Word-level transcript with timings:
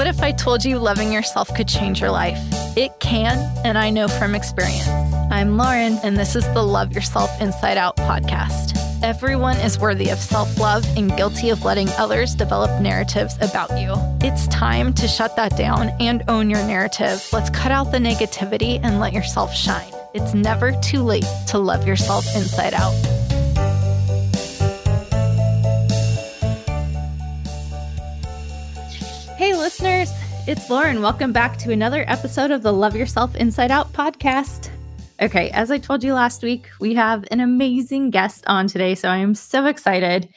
What 0.00 0.06
if 0.06 0.22
I 0.22 0.32
told 0.32 0.64
you 0.64 0.78
loving 0.78 1.12
yourself 1.12 1.54
could 1.54 1.68
change 1.68 2.00
your 2.00 2.10
life? 2.10 2.38
It 2.74 2.98
can, 3.00 3.36
and 3.66 3.76
I 3.76 3.90
know 3.90 4.08
from 4.08 4.34
experience. 4.34 4.88
I'm 5.30 5.58
Lauren, 5.58 5.98
and 6.02 6.16
this 6.16 6.34
is 6.34 6.44
the 6.54 6.62
Love 6.62 6.94
Yourself 6.94 7.30
Inside 7.38 7.76
Out 7.76 7.98
podcast. 7.98 8.78
Everyone 9.02 9.58
is 9.58 9.78
worthy 9.78 10.08
of 10.08 10.18
self 10.18 10.58
love 10.58 10.86
and 10.96 11.14
guilty 11.18 11.50
of 11.50 11.66
letting 11.66 11.90
others 11.98 12.34
develop 12.34 12.80
narratives 12.80 13.36
about 13.42 13.78
you. 13.78 13.92
It's 14.26 14.46
time 14.46 14.94
to 14.94 15.06
shut 15.06 15.36
that 15.36 15.54
down 15.58 15.90
and 16.00 16.22
own 16.28 16.48
your 16.48 16.64
narrative. 16.66 17.22
Let's 17.30 17.50
cut 17.50 17.70
out 17.70 17.92
the 17.92 17.98
negativity 17.98 18.80
and 18.82 19.00
let 19.00 19.12
yourself 19.12 19.54
shine. 19.54 19.92
It's 20.14 20.32
never 20.32 20.72
too 20.80 21.02
late 21.02 21.26
to 21.48 21.58
love 21.58 21.86
yourself 21.86 22.24
inside 22.34 22.72
out. 22.72 23.19
It's 30.46 30.70
Lauren. 30.70 31.02
Welcome 31.02 31.32
back 31.32 31.58
to 31.58 31.70
another 31.70 32.04
episode 32.08 32.50
of 32.50 32.62
the 32.62 32.72
Love 32.72 32.96
Yourself 32.96 33.36
Inside 33.36 33.70
Out 33.70 33.92
podcast. 33.92 34.70
Okay, 35.20 35.50
as 35.50 35.70
I 35.70 35.76
told 35.76 36.02
you 36.02 36.14
last 36.14 36.42
week, 36.42 36.66
we 36.80 36.94
have 36.94 37.26
an 37.30 37.40
amazing 37.40 38.08
guest 38.08 38.42
on 38.46 38.66
today. 38.66 38.94
So 38.94 39.10
I 39.10 39.18
am 39.18 39.34
so 39.34 39.66
excited. 39.66 40.30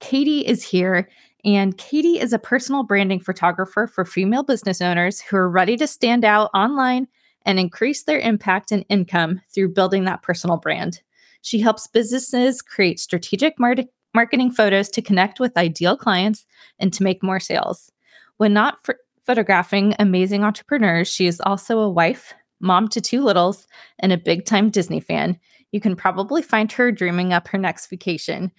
Catie 0.00 0.46
is 0.46 0.64
here, 0.64 1.10
and 1.44 1.76
Catie 1.76 2.18
is 2.18 2.32
a 2.32 2.38
personal 2.38 2.84
branding 2.84 3.20
photographer 3.20 3.86
for 3.86 4.06
female 4.06 4.42
business 4.42 4.80
owners 4.80 5.20
who 5.20 5.36
are 5.36 5.48
ready 5.48 5.76
to 5.76 5.86
stand 5.86 6.24
out 6.24 6.50
online 6.54 7.06
and 7.44 7.60
increase 7.60 8.04
their 8.04 8.18
impact 8.18 8.72
and 8.72 8.84
income 8.88 9.42
through 9.54 9.74
building 9.74 10.04
that 10.04 10.22
personal 10.22 10.56
brand. 10.56 11.02
She 11.42 11.60
helps 11.60 11.86
businesses 11.86 12.62
create 12.62 12.98
strategic 12.98 13.60
mar- 13.60 13.76
marketing 14.14 14.52
photos 14.52 14.88
to 14.88 15.02
connect 15.02 15.38
with 15.38 15.56
ideal 15.58 15.98
clients 15.98 16.46
and 16.78 16.94
to 16.94 17.02
make 17.02 17.22
more 17.22 17.40
sales. 17.40 17.92
When 18.38 18.54
not 18.54 18.78
f- 18.88 18.96
photographing 19.24 19.94
amazing 19.98 20.44
entrepreneurs, 20.44 21.08
she 21.08 21.26
is 21.26 21.40
also 21.40 21.80
a 21.80 21.90
wife, 21.90 22.34
mom 22.60 22.88
to 22.88 23.00
two 23.00 23.22
littles, 23.22 23.66
and 23.98 24.12
a 24.12 24.18
big 24.18 24.44
time 24.44 24.70
Disney 24.70 25.00
fan. 25.00 25.38
You 25.72 25.80
can 25.80 25.96
probably 25.96 26.42
find 26.42 26.70
her 26.72 26.90
dreaming 26.90 27.32
up 27.32 27.48
her 27.48 27.58
next 27.58 27.88
vacation. 27.88 28.52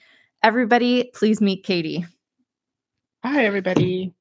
Everybody, 0.44 1.12
please 1.14 1.42
meet 1.42 1.64
Catie. 1.64 2.06
Hi, 3.24 3.46
everybody. 3.46 4.16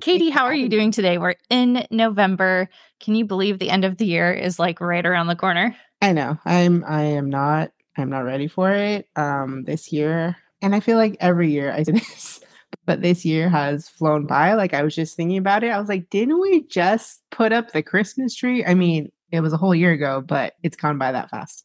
Catie, 0.00 0.30
how 0.30 0.44
are 0.44 0.54
you 0.54 0.68
doing 0.68 0.90
today? 0.90 1.16
We're 1.18 1.36
in 1.48 1.86
November. 1.90 2.68
Can 3.00 3.14
you 3.14 3.24
believe 3.24 3.58
the 3.58 3.70
end 3.70 3.84
of 3.84 3.96
the 3.96 4.04
year 4.04 4.32
is 4.32 4.58
like 4.58 4.80
right 4.80 5.06
around 5.06 5.28
the 5.28 5.36
corner? 5.36 5.74
I 6.02 6.12
know. 6.12 6.38
I'm 6.44 6.84
I 6.86 7.02
am 7.02 7.30
not 7.30 7.70
I'm 7.96 8.10
not 8.10 8.24
ready 8.24 8.48
for 8.48 8.70
it 8.72 9.08
um 9.16 9.64
this 9.64 9.92
year. 9.92 10.36
And 10.60 10.74
I 10.74 10.80
feel 10.80 10.96
like 10.96 11.16
every 11.20 11.50
year 11.50 11.72
I 11.72 11.82
do 11.84 11.92
this, 11.92 12.40
but 12.84 13.02
this 13.02 13.24
year 13.24 13.48
has 13.48 13.88
flown 13.88 14.26
by. 14.26 14.54
Like 14.54 14.74
I 14.74 14.82
was 14.82 14.94
just 14.94 15.16
thinking 15.16 15.38
about 15.38 15.64
it. 15.64 15.68
I 15.70 15.78
was 15.78 15.88
like, 15.88 16.08
didn't 16.10 16.40
we 16.40 16.64
just 16.66 17.22
put 17.30 17.52
up 17.52 17.72
the 17.72 17.82
Christmas 17.82 18.34
tree? 18.34 18.64
I 18.64 18.74
mean, 18.74 19.10
it 19.32 19.40
was 19.40 19.52
a 19.52 19.56
whole 19.56 19.74
year 19.74 19.92
ago, 19.92 20.22
but 20.26 20.54
it's 20.62 20.76
gone 20.76 20.98
by 20.98 21.12
that 21.12 21.30
fast. 21.30 21.64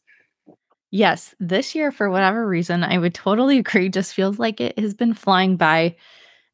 Yes, 0.90 1.34
this 1.40 1.74
year, 1.74 1.90
for 1.90 2.10
whatever 2.10 2.46
reason, 2.46 2.84
I 2.84 2.98
would 2.98 3.14
totally 3.14 3.58
agree. 3.60 3.88
Just 3.88 4.14
feels 4.14 4.38
like 4.38 4.60
it 4.60 4.78
has 4.78 4.94
been 4.94 5.14
flying 5.14 5.56
by. 5.56 5.96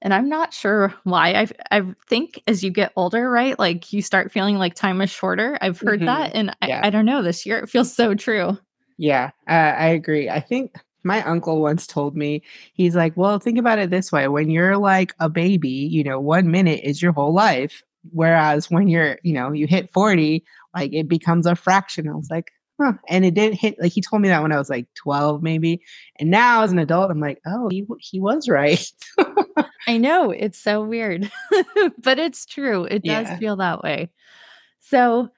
And 0.01 0.15
I'm 0.15 0.29
not 0.29 0.55
sure 0.55 0.95
why. 1.03 1.33
I 1.33 1.49
I 1.77 1.83
think 2.09 2.41
as 2.47 2.63
you 2.63 2.71
get 2.71 2.93
older, 2.95 3.29
right? 3.29 3.59
Like 3.59 3.93
you 3.93 4.01
start 4.01 4.31
feeling 4.31 4.57
like 4.57 4.75
time 4.75 5.01
is 5.01 5.11
shorter. 5.11 5.59
I've 5.61 5.81
heard 5.81 6.01
Mhm. 6.03 6.07
that. 6.07 6.35
And 6.37 6.55
Yeah. 6.65 6.81
I, 6.85 6.89
I 6.89 6.91
don't 6.91 7.05
know. 7.05 7.21
This 7.23 7.45
year 7.45 7.59
it 7.59 7.69
feels 7.69 7.93
so 7.93 8.15
true. 8.15 8.57
Yeah, 8.97 9.31
uh, 9.49 9.53
I 9.53 9.87
agree. 9.89 10.29
I 10.31 10.41
think 10.41 10.75
my 11.09 11.23
uncle 11.25 11.61
once 11.61 11.87
told 11.89 12.17
me, 12.17 12.43
he's 12.75 12.95
like, 12.95 13.17
well, 13.17 13.41
think 13.41 13.59
about 13.59 13.81
it 13.81 13.91
this 13.91 14.13
way. 14.13 14.29
When 14.29 14.49
you're 14.51 14.77
like 14.77 15.13
a 15.19 15.29
baby, 15.29 15.69
you 15.69 16.05
know, 16.05 16.21
one 16.21 16.51
minute 16.53 16.81
is 16.85 17.03
your 17.03 17.13
whole 17.13 17.35
life. 17.35 17.83
Whereas 18.13 18.71
when 18.71 18.87
you're, 18.87 19.19
you 19.25 19.33
know, 19.35 19.51
you 19.53 19.67
hit 19.67 19.91
40, 19.93 20.45
like 20.77 20.93
it 20.93 21.09
becomes 21.09 21.47
a 21.47 21.57
fraction. 21.57 22.09
I 22.09 22.13
was 22.15 22.29
like, 22.31 22.53
huh. 22.81 22.93
And 23.09 23.25
it 23.25 23.35
didn't 23.35 23.59
hit, 23.59 23.75
like 23.81 23.91
he 23.93 24.01
told 24.01 24.23
me 24.23 24.29
that 24.29 24.41
when 24.41 24.53
I 24.53 24.57
was 24.59 24.71
like 24.71 24.87
12, 24.95 25.43
maybe. 25.43 25.83
And 26.21 26.31
now 26.31 26.63
as 26.63 26.71
an 26.71 26.79
adult, 26.79 27.11
I'm 27.11 27.21
like, 27.21 27.41
oh, 27.45 27.69
he, 27.69 27.85
he 27.99 28.21
was 28.21 28.49
right. 28.49 28.81
I 29.89 29.97
know 29.99 30.31
it's 30.31 30.59
so 30.59 30.85
weird, 30.85 31.31
but 31.99 32.19
it's 32.21 32.47
true. 32.47 32.85
It 32.85 33.03
does 33.03 33.27
Yeah. 33.27 33.39
feel 33.39 33.57
that 33.57 33.83
way. 33.83 34.11
So, 34.81 35.31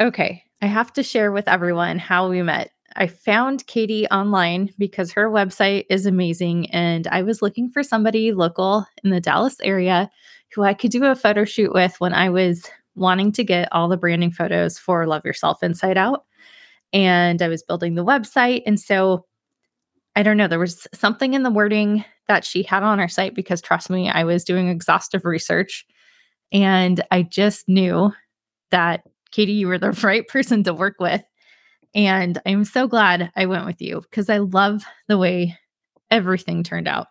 okay, 0.00 0.42
I 0.62 0.66
have 0.66 0.92
to 0.94 1.02
share 1.02 1.30
with 1.30 1.46
everyone 1.48 1.98
how 1.98 2.28
we 2.28 2.42
met. 2.42 2.70
I 2.96 3.06
found 3.06 3.66
Catie 3.66 4.06
online 4.08 4.72
because 4.78 5.12
her 5.12 5.30
website 5.30 5.84
is 5.90 6.06
amazing, 6.06 6.70
and 6.70 7.06
I 7.08 7.22
was 7.22 7.42
looking 7.42 7.70
for 7.70 7.82
somebody 7.82 8.32
local 8.32 8.86
in 9.04 9.10
the 9.10 9.20
Dallas 9.20 9.56
area 9.62 10.10
who 10.54 10.62
I 10.62 10.74
could 10.74 10.90
do 10.90 11.04
a 11.04 11.14
photo 11.14 11.44
shoot 11.44 11.72
with 11.72 12.00
when 12.00 12.14
I 12.14 12.30
was 12.30 12.68
wanting 12.94 13.32
to 13.32 13.44
get 13.44 13.68
all 13.72 13.88
the 13.88 13.96
branding 13.96 14.30
photos 14.30 14.78
for 14.78 15.06
Love 15.06 15.24
Yourself 15.24 15.62
Inside 15.62 15.98
Out. 15.98 16.24
And 16.92 17.42
I 17.42 17.48
was 17.48 17.62
building 17.62 17.94
the 17.94 18.04
website. 18.04 18.62
And 18.66 18.80
so 18.80 19.26
I 20.16 20.22
don't 20.22 20.38
know, 20.38 20.48
there 20.48 20.58
was 20.58 20.86
something 20.94 21.34
in 21.34 21.42
the 21.42 21.50
wording 21.50 22.04
that 22.26 22.44
she 22.44 22.62
had 22.62 22.82
on 22.82 22.98
her 22.98 23.08
site 23.08 23.34
because 23.34 23.60
trust 23.60 23.90
me, 23.90 24.08
I 24.08 24.24
was 24.24 24.44
doing 24.44 24.68
exhaustive 24.68 25.26
research 25.26 25.86
and 26.52 27.02
I 27.10 27.22
just 27.22 27.68
knew 27.68 28.12
that 28.70 29.02
Catie, 29.30 29.52
you 29.52 29.68
were 29.68 29.78
the 29.78 29.90
right 30.02 30.26
person 30.26 30.64
to 30.64 30.72
work 30.72 30.96
with. 30.98 31.22
And 31.96 32.40
I'm 32.46 32.64
so 32.64 32.86
glad 32.86 33.32
I 33.36 33.46
went 33.46 33.66
with 33.66 33.82
you 33.82 34.02
because 34.02 34.30
I 34.30 34.38
love 34.38 34.84
the 35.08 35.18
way 35.18 35.58
everything 36.10 36.62
turned 36.62 36.86
out. 36.86 37.08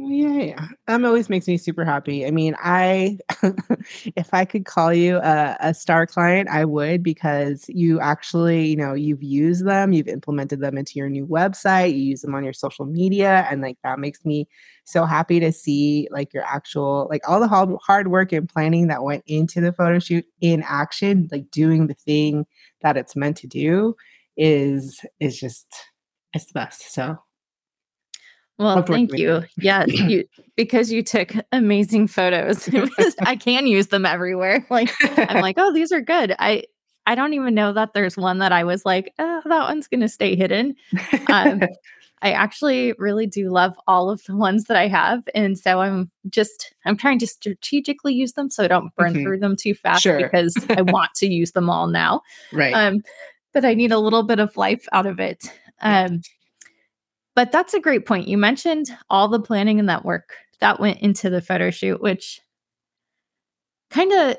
Oh, 0.00 0.08
Yeah, 0.08 0.38
yeah. 0.42 0.68
Um, 0.88 1.04
always 1.04 1.28
makes 1.28 1.46
me 1.46 1.58
super 1.58 1.84
happy. 1.84 2.26
I 2.26 2.30
mean, 2.30 2.56
I 2.58 3.18
if 4.16 4.32
I 4.32 4.46
could 4.46 4.64
call 4.64 4.92
you 4.92 5.18
a, 5.18 5.56
a 5.60 5.74
star 5.74 6.06
client, 6.06 6.48
I 6.48 6.64
would 6.64 7.02
because 7.02 7.66
you 7.68 8.00
actually, 8.00 8.66
you 8.68 8.76
know, 8.76 8.94
you've 8.94 9.22
used 9.22 9.66
them, 9.66 9.92
you've 9.92 10.08
implemented 10.08 10.60
them 10.60 10.78
into 10.78 10.92
your 10.96 11.10
new 11.10 11.26
website, 11.26 11.90
you 11.92 11.98
use 12.02 12.22
them 12.22 12.34
on 12.34 12.42
your 12.42 12.54
social 12.54 12.86
media, 12.86 13.46
and 13.50 13.60
like 13.60 13.76
that 13.84 13.98
makes 13.98 14.24
me 14.24 14.48
so 14.84 15.04
happy 15.04 15.38
to 15.40 15.52
see 15.52 16.08
like 16.10 16.32
your 16.32 16.44
actual 16.44 17.06
like 17.10 17.20
all 17.28 17.38
the 17.38 17.46
hard 17.48 17.68
hard 17.82 18.08
work 18.08 18.32
and 18.32 18.48
planning 18.48 18.86
that 18.88 19.02
went 19.04 19.22
into 19.26 19.60
the 19.60 19.72
photo 19.74 19.98
shoot 19.98 20.24
in 20.40 20.62
action, 20.66 21.28
like 21.30 21.50
doing 21.50 21.86
the 21.86 21.94
thing 21.94 22.46
that 22.80 22.96
it's 22.96 23.14
meant 23.14 23.36
to 23.38 23.46
do 23.46 23.94
is 24.38 25.00
is 25.20 25.38
just 25.38 25.66
it's 26.32 26.46
the 26.46 26.52
best. 26.54 26.92
So 26.94 27.18
Well, 28.58 28.82
thank 28.82 29.16
you. 29.16 29.42
Yes, 29.56 29.88
you 29.92 30.24
because 30.56 30.92
you 30.92 31.02
took 31.02 31.32
amazing 31.52 32.06
photos. 32.08 32.68
Was- 32.72 33.16
I 33.22 33.36
can 33.36 33.66
use 33.66 33.88
them 33.88 34.06
everywhere. 34.06 34.64
Like 34.70 34.92
I'm 35.18 35.40
like, 35.40 35.56
oh, 35.58 35.72
these 35.72 35.92
are 35.92 36.00
good. 36.00 36.34
I 36.38 36.64
I 37.06 37.14
don't 37.14 37.34
even 37.34 37.54
know 37.54 37.72
that 37.72 37.92
there's 37.94 38.16
one 38.16 38.38
that 38.38 38.52
I 38.52 38.62
was 38.64 38.84
like, 38.86 39.12
oh, 39.18 39.40
that 39.46 39.68
one's 39.68 39.88
gonna 39.88 40.08
stay 40.08 40.36
hidden. 40.36 40.74
um, 41.28 41.62
I 42.24 42.30
actually 42.30 42.94
really 42.98 43.26
do 43.26 43.50
love 43.50 43.74
all 43.88 44.08
of 44.08 44.22
the 44.26 44.36
ones 44.36 44.66
that 44.66 44.76
I 44.76 44.86
have. 44.86 45.24
And 45.34 45.58
so 45.58 45.80
I'm 45.80 46.08
just, 46.30 46.72
I'm 46.86 46.96
trying 46.96 47.18
to 47.18 47.26
strategically 47.26 48.14
use 48.14 48.34
them 48.34 48.48
so 48.48 48.62
I 48.62 48.68
don't 48.68 48.94
burn 48.94 49.14
Mhm. 49.14 49.22
through 49.24 49.38
them 49.40 49.56
too 49.56 49.74
fast 49.74 50.02
Sure. 50.04 50.18
because 50.22 50.56
I 50.70 50.82
want 50.82 51.10
to 51.16 51.26
use 51.26 51.50
them 51.50 51.68
all 51.68 51.88
now. 51.88 52.20
right. 52.52 52.72
Um, 52.72 53.02
but 53.52 53.64
I 53.64 53.74
need 53.74 53.90
a 53.90 53.98
little 53.98 54.22
bit 54.22 54.38
of 54.38 54.56
life 54.56 54.86
out 54.92 55.06
of 55.06 55.18
it. 55.18 55.52
Um, 55.80 56.22
but 57.34 57.52
that's 57.52 57.74
a 57.74 57.80
great 57.80 58.06
point. 58.06 58.28
You 58.28 58.38
mentioned 58.38 58.88
all 59.10 59.28
the 59.28 59.40
planning 59.40 59.78
and 59.80 59.88
that 59.88 60.04
work 60.04 60.34
that 60.60 60.80
went 60.80 61.00
into 61.00 61.30
the 61.30 61.40
photo 61.42 61.70
shoot, 61.70 62.00
which 62.00 62.40
kind 63.90 64.12
of 64.12 64.36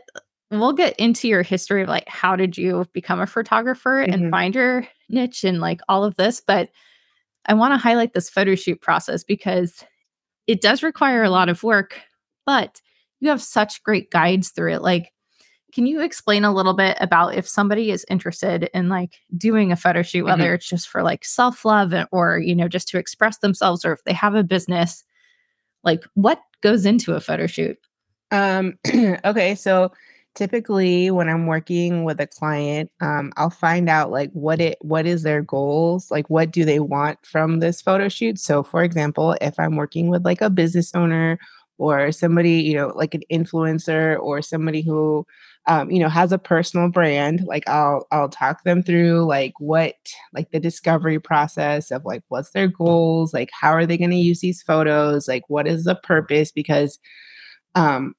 we'll 0.51 0.73
get 0.73 0.95
into 0.99 1.27
your 1.27 1.43
history 1.43 1.81
of 1.83 1.89
like 1.89 2.07
how 2.07 2.35
did 2.35 2.57
you 2.57 2.85
become 2.93 3.19
a 3.19 3.27
photographer 3.27 4.05
Mhm. 4.07 4.13
and 4.13 4.31
find 4.31 4.55
your 4.55 4.87
niche 5.09 5.43
and 5.43 5.59
like 5.59 5.81
all 5.89 6.03
of 6.03 6.15
this, 6.15 6.41
but 6.45 6.69
I 7.47 7.53
want 7.55 7.73
to 7.73 7.77
highlight 7.77 8.13
this 8.13 8.29
photo 8.29 8.55
shoot 8.55 8.81
process 8.81 9.23
because 9.23 9.83
it 10.47 10.61
does 10.61 10.83
require 10.83 11.23
a 11.23 11.29
lot 11.31 11.49
of 11.49 11.63
work, 11.63 12.01
but 12.45 12.81
you 13.21 13.29
have 13.29 13.41
such 13.43 13.83
great 13.83 14.11
guides 14.11 14.49
through 14.51 14.73
it. 14.75 14.81
Like, 14.83 15.11
can 15.73 15.87
you 15.87 16.01
explain 16.01 16.43
a 16.43 16.53
little 16.53 16.75
bit 16.75 16.95
about 16.99 17.33
if 17.33 17.47
somebody 17.47 17.89
is 17.89 18.05
interested 18.07 18.69
in 18.75 18.89
like 18.89 19.19
doing 19.35 19.71
a 19.71 19.75
photo 19.75 20.03
shoot, 20.03 20.23
whether 20.23 20.53
it's 20.53 20.69
just 20.69 20.87
for 20.87 21.01
like 21.01 21.25
self 21.25 21.65
love 21.65 21.93
or, 22.11 22.37
you 22.37 22.55
know, 22.55 22.67
just 22.67 22.87
to 22.89 22.99
express 22.99 23.39
themselves, 23.39 23.83
or 23.83 23.93
if 23.93 24.03
they 24.03 24.13
have 24.13 24.35
a 24.35 24.43
business, 24.43 25.03
like 25.83 26.03
what 26.13 26.39
goes 26.61 26.85
into 26.85 27.15
a 27.15 27.19
photo 27.19 27.47
shoot? 27.47 27.77
Um, 28.29 28.77
okay, 29.25 29.55
so 29.55 29.91
typically 30.35 31.09
when 31.09 31.27
I'm 31.27 31.47
working 31.47 32.03
with 32.03 32.19
a 32.19 32.27
client, 32.27 32.91
um, 33.01 33.33
I'll 33.35 33.49
find 33.49 33.89
out 33.89 34.11
like 34.11 34.31
what 34.33 34.61
it 34.61 34.77
what 34.81 35.07
is 35.07 35.23
their 35.23 35.41
goals, 35.41 36.11
like 36.11 36.29
what 36.29 36.51
do 36.51 36.65
they 36.65 36.79
want 36.79 37.17
from 37.25 37.59
this 37.59 37.81
photo 37.81 38.09
shoot. 38.09 38.37
So 38.37 38.61
for 38.61 38.83
example, 38.83 39.35
if 39.41 39.59
I'm 39.59 39.75
working 39.75 40.09
with 40.09 40.23
like 40.23 40.41
a 40.41 40.51
business 40.51 40.93
owner 40.93 41.39
or 41.77 42.11
somebody, 42.11 42.61
you 42.61 42.75
know, 42.75 42.87
like 42.95 43.13
an 43.15 43.23
influencer 43.31 44.19
or 44.19 44.41
somebody 44.41 44.81
who 44.81 45.25
um, 45.65 45.89
you 45.89 45.99
know, 45.99 46.09
has 46.09 46.31
a 46.33 46.37
personal 46.37 46.89
brand, 46.89 47.43
like 47.45 47.67
I'll 47.69 48.05
I'll 48.11 48.27
talk 48.29 48.63
them 48.63 48.83
through 48.83 49.25
like 49.25 49.53
what 49.59 49.95
like 50.33 50.51
the 50.51 50.59
discovery 50.59 51.19
process 51.19 51.89
of 51.89 52.03
like 52.03 52.21
what's 52.27 52.51
their 52.51 52.67
goals, 52.67 53.33
like 53.33 53.49
how 53.59 53.71
are 53.71 53.85
they 53.85 53.97
going 53.97 54.09
to 54.11 54.17
use 54.17 54.41
these 54.41 54.61
photos, 54.61 55.27
like 55.27 55.43
what 55.47 55.67
is 55.67 55.85
the 55.85 55.95
purpose? 55.95 56.51
Because 56.51 56.99
um 57.75 58.13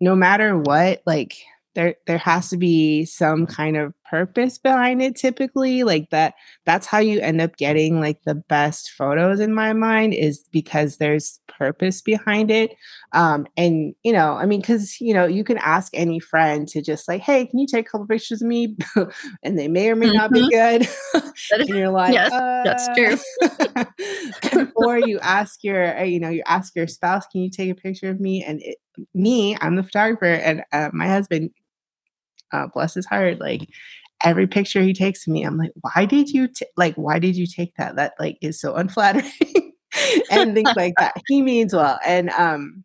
no 0.00 0.16
matter 0.16 0.56
what, 0.56 1.02
like 1.06 1.36
there 1.74 1.96
there 2.06 2.18
has 2.18 2.48
to 2.50 2.56
be 2.56 3.04
some 3.04 3.46
kind 3.46 3.76
of 3.76 3.94
purpose 4.10 4.58
behind 4.58 5.00
it 5.00 5.14
typically 5.14 5.84
like 5.84 6.10
that 6.10 6.34
that's 6.64 6.86
how 6.86 6.98
you 6.98 7.20
end 7.20 7.40
up 7.40 7.56
getting 7.56 8.00
like 8.00 8.20
the 8.24 8.34
best 8.34 8.90
photos 8.90 9.38
in 9.38 9.54
my 9.54 9.72
mind 9.72 10.12
is 10.12 10.44
because 10.50 10.96
there's 10.96 11.38
purpose 11.46 12.02
behind 12.02 12.50
it. 12.50 12.74
Um 13.12 13.46
and 13.56 13.94
you 14.02 14.12
know 14.12 14.34
i 14.34 14.46
mean 14.46 14.60
because 14.60 15.00
you 15.00 15.14
know 15.14 15.26
you 15.26 15.44
can 15.44 15.58
ask 15.58 15.92
any 15.94 16.18
friend 16.18 16.66
to 16.68 16.82
just 16.82 17.06
like 17.06 17.20
hey 17.20 17.46
can 17.46 17.60
you 17.60 17.68
take 17.68 17.86
a 17.86 17.90
couple 17.90 18.06
pictures 18.06 18.42
of 18.42 18.48
me? 18.48 18.76
And 19.42 19.58
they 19.58 19.68
may 19.68 19.90
or 19.90 19.96
may 19.96 20.06
mm-hmm. 20.06 20.16
not 20.16 20.32
be 20.32 20.40
mm-hmm. 20.40 20.86
good. 21.18 21.22
And 21.60 21.68
you're 21.68 21.90
like 22.02 22.12
yes 22.12 22.32
uh, 22.32 22.62
that's 22.64 22.88
true. 22.96 24.70
Or 24.74 24.98
you 24.98 25.20
ask 25.20 25.62
your 25.62 25.98
uh, 25.98 26.02
you 26.02 26.18
know 26.18 26.30
you 26.30 26.42
ask 26.46 26.74
your 26.74 26.88
spouse 26.88 27.26
can 27.30 27.42
you 27.42 27.50
take 27.50 27.70
a 27.70 27.74
picture 27.74 28.10
of 28.10 28.18
me? 28.18 28.42
And 28.42 28.60
it, 28.62 28.78
me 29.14 29.56
i'm 29.60 29.76
the 29.76 29.82
photographer 29.82 30.26
and 30.26 30.62
uh, 30.72 30.90
my 30.92 31.06
husband 31.06 31.50
uh, 32.52 32.66
bless 32.72 32.94
his 32.94 33.06
heart, 33.06 33.38
like 33.40 33.68
every 34.24 34.46
picture 34.46 34.82
he 34.82 34.92
takes 34.92 35.26
of 35.26 35.32
me, 35.32 35.44
I'm 35.44 35.56
like, 35.56 35.72
why 35.80 36.04
did 36.04 36.30
you 36.30 36.48
t- 36.48 36.66
like 36.76 36.94
why 36.94 37.18
did 37.18 37.36
you 37.36 37.46
take 37.46 37.74
that? 37.76 37.96
That 37.96 38.14
like 38.18 38.38
is 38.40 38.60
so 38.60 38.74
unflattering 38.76 39.72
and 40.30 40.54
things 40.54 40.72
like 40.76 40.94
that. 40.98 41.14
He 41.28 41.42
means 41.42 41.74
well. 41.74 41.98
And 42.04 42.30
um, 42.30 42.84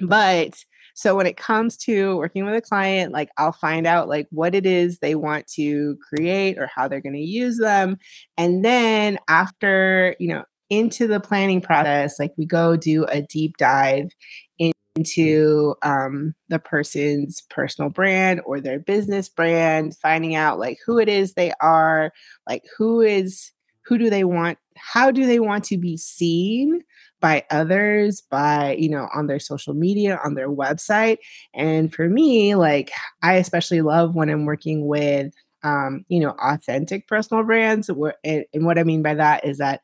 but 0.00 0.62
so 0.94 1.16
when 1.16 1.26
it 1.26 1.36
comes 1.36 1.76
to 1.78 2.16
working 2.16 2.44
with 2.44 2.54
a 2.54 2.60
client, 2.60 3.12
like 3.12 3.28
I'll 3.36 3.52
find 3.52 3.86
out 3.86 4.08
like 4.08 4.28
what 4.30 4.54
it 4.54 4.64
is 4.64 4.98
they 4.98 5.16
want 5.16 5.46
to 5.54 5.96
create 6.08 6.56
or 6.58 6.70
how 6.72 6.86
they're 6.86 7.00
going 7.00 7.14
to 7.14 7.20
use 7.20 7.58
them. 7.58 7.98
And 8.38 8.64
then 8.64 9.18
after, 9.28 10.14
you 10.20 10.28
know, 10.28 10.44
into 10.70 11.06
the 11.06 11.20
planning 11.20 11.60
process, 11.60 12.18
like 12.18 12.32
we 12.38 12.46
go 12.46 12.76
do 12.76 13.04
a 13.06 13.22
deep 13.22 13.56
dive 13.58 14.08
into 14.96 15.74
um, 15.82 16.34
the 16.48 16.58
person's 16.58 17.42
personal 17.50 17.90
brand 17.90 18.40
or 18.46 18.60
their 18.60 18.78
business 18.78 19.28
brand, 19.28 19.96
finding 19.96 20.34
out 20.34 20.58
like 20.58 20.78
who 20.86 20.98
it 20.98 21.08
is 21.08 21.34
they 21.34 21.52
are, 21.60 22.12
like 22.48 22.62
who 22.76 23.00
is 23.00 23.52
who 23.86 23.98
do 23.98 24.08
they 24.08 24.24
want, 24.24 24.58
how 24.76 25.10
do 25.10 25.26
they 25.26 25.40
want 25.40 25.64
to 25.64 25.76
be 25.76 25.96
seen 25.96 26.80
by 27.20 27.44
others, 27.50 28.22
by 28.30 28.76
you 28.78 28.88
know, 28.88 29.08
on 29.14 29.26
their 29.26 29.38
social 29.38 29.74
media, 29.74 30.18
on 30.24 30.34
their 30.34 30.48
website. 30.48 31.18
And 31.54 31.92
for 31.92 32.08
me, 32.08 32.54
like 32.54 32.90
I 33.22 33.34
especially 33.34 33.82
love 33.82 34.14
when 34.14 34.30
I'm 34.30 34.44
working 34.44 34.86
with 34.86 35.32
um, 35.64 36.04
you 36.08 36.20
know, 36.20 36.36
authentic 36.40 37.08
personal 37.08 37.42
brands. 37.42 37.88
And, 37.88 38.44
and 38.54 38.64
what 38.64 38.78
I 38.78 38.84
mean 38.84 39.02
by 39.02 39.14
that 39.14 39.44
is 39.44 39.58
that 39.58 39.80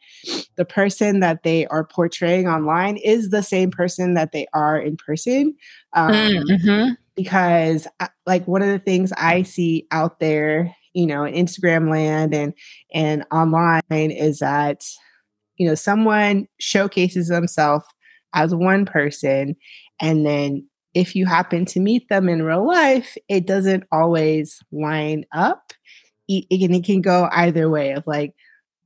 the 0.57 0.65
person 0.65 1.21
that 1.21 1.43
they 1.43 1.67
are 1.67 1.85
portraying 1.85 2.47
online 2.47 2.99
is 2.99 3.31
the 3.31 3.43
same 3.43 3.71
person 3.71 4.15
that 4.15 4.31
they 4.31 4.47
are 4.55 4.79
in 4.79 4.97
person. 4.97 5.57
Um, 5.95 6.13
mm-hmm. 6.13 6.93
Because, 7.17 7.89
uh, 7.99 8.09
like, 8.27 8.47
one 8.47 8.63
of 8.63 8.69
the 8.69 8.79
things 8.79 9.13
I 9.17 9.43
see 9.43 9.87
out 9.91 10.21
there, 10.21 10.75
you 10.95 11.07
know, 11.07 11.25
in 11.25 11.35
Instagram 11.35 11.91
land 11.91 12.35
and 12.35 12.55
and 12.95 13.25
online 13.31 13.83
is 13.91 14.39
that, 14.39 14.85
you 15.57 15.67
know, 15.67 15.75
someone 15.75 16.47
showcases 16.59 17.29
themselves 17.29 17.85
as 18.33 18.55
one 18.55 18.87
person, 18.87 19.57
and 20.01 20.25
then 20.25 20.67
if 20.95 21.15
you 21.15 21.27
happen 21.27 21.65
to 21.67 21.81
meet 21.81 22.09
them 22.09 22.29
in 22.29 22.43
real 22.43 22.67
life, 22.67 23.17
it 23.29 23.47
doesn't 23.47 23.85
always 23.93 24.61
line 24.73 25.25
up. 25.33 25.73
It, 26.29 26.47
it 26.51 26.85
can 26.85 27.01
go 27.01 27.29
either 27.33 27.69
way 27.69 27.93
of 27.93 28.07
like 28.07 28.35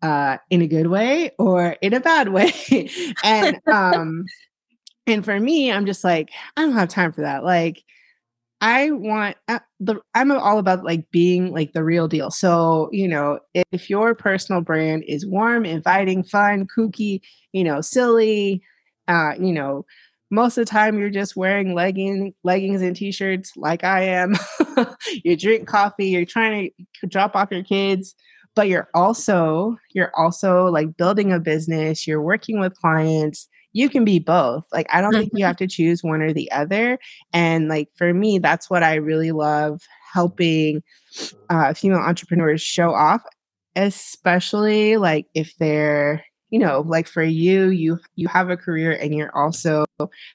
uh, 0.03 0.39
in 0.51 0.63
a 0.63 0.67
good 0.67 0.89
way 0.89 1.31
or 1.39 1.77
in 1.81 1.95
a 1.95 2.01
bad 2.01 2.29
way. 2.29 2.53
and 3.25 3.59
um, 3.67 4.25
and 5.07 5.25
for 5.25 5.39
me, 5.39 5.71
I'm 5.73 5.87
just 5.87 6.05
like, 6.05 6.31
I 6.57 6.63
don't 6.63 6.73
have 6.73 6.89
time 6.89 7.13
for 7.13 7.23
that. 7.23 7.45
Like, 7.45 7.83
I 8.61 8.91
want 8.93 9.37
uh, 9.49 9.59
the 9.81 10.01
I'm 10.15 10.33
all 10.33 10.59
about 10.59 10.85
like 10.85 11.11
being 11.11 11.53
like 11.53 11.73
the 11.73 11.85
real 11.85 12.09
deal. 12.09 12.31
So, 12.31 12.89
you 12.93 13.09
know, 13.09 13.41
if, 13.53 13.65
if 13.73 13.91
your 13.91 14.15
personal 14.15 14.63
brand 14.63 15.05
is 15.07 15.27
warm, 15.27 15.65
inviting, 15.65 16.23
fun, 16.23 16.67
kooky, 16.67 17.21
you 17.53 17.65
know, 17.65 17.81
silly, 17.81 18.63
uh, 19.09 19.33
you 19.39 19.53
know, 19.53 19.85
most 20.35 20.59
of 20.59 20.67
the 20.67 20.71
time 20.71 20.99
you're 20.99 21.11
just 21.11 21.37
wearing 21.37 21.75
legging 21.75 22.35
leggings 22.43 22.83
and 22.83 22.97
t-shirts 22.97 23.57
like 23.57 23.85
I 23.85 24.03
am. 24.03 24.35
you 25.25 25.37
drink 25.37 25.69
coffee, 25.69 26.09
you're 26.09 26.25
trying 26.25 26.71
to 27.01 27.07
drop 27.07 27.37
off 27.37 27.51
your 27.51 27.63
kids, 27.63 28.15
but 28.55 28.69
you're 28.69 28.89
also 28.95 29.77
you're 29.93 30.13
also 30.15 30.67
like 30.67 30.97
building 30.97 31.33
a 31.33 31.41
business, 31.41 32.07
you're 32.07 32.23
working 32.23 32.61
with 32.61 32.75
clients. 32.77 33.49
You 33.73 33.89
can 33.89 34.05
be 34.05 34.21
both. 34.21 34.65
Like 34.73 34.87
I 34.93 35.01
don't 35.01 35.13
think 35.13 35.33
you 35.33 35.41
mm-hmm. 35.41 35.47
have 35.47 35.57
to 35.57 35.67
choose 35.67 36.03
one 36.03 36.23
or 36.23 36.33
the 36.33 36.51
other. 36.53 36.99
And 37.33 37.69
like 37.69 37.89
for 37.97 38.15
me, 38.15 38.39
that's 38.39 38.71
what 38.71 38.85
I 38.85 38.95
really 38.95 39.33
love 39.33 39.81
helping 40.13 40.83
uh, 41.51 41.75
female 41.75 41.99
entrepreneurs 41.99 42.63
show 42.63 42.95
off 42.95 43.23
especially 43.77 44.97
like 44.97 45.27
if 45.35 45.55
they're 45.59 46.25
you 46.55 46.61
know 46.61 46.85
like 46.87 47.09
for 47.09 47.25
you 47.25 47.71
you 47.71 47.99
you 48.15 48.29
have 48.29 48.49
a 48.49 48.57
career 48.57 48.93
and 48.93 49.13
you're 49.13 49.37
also 49.37 49.85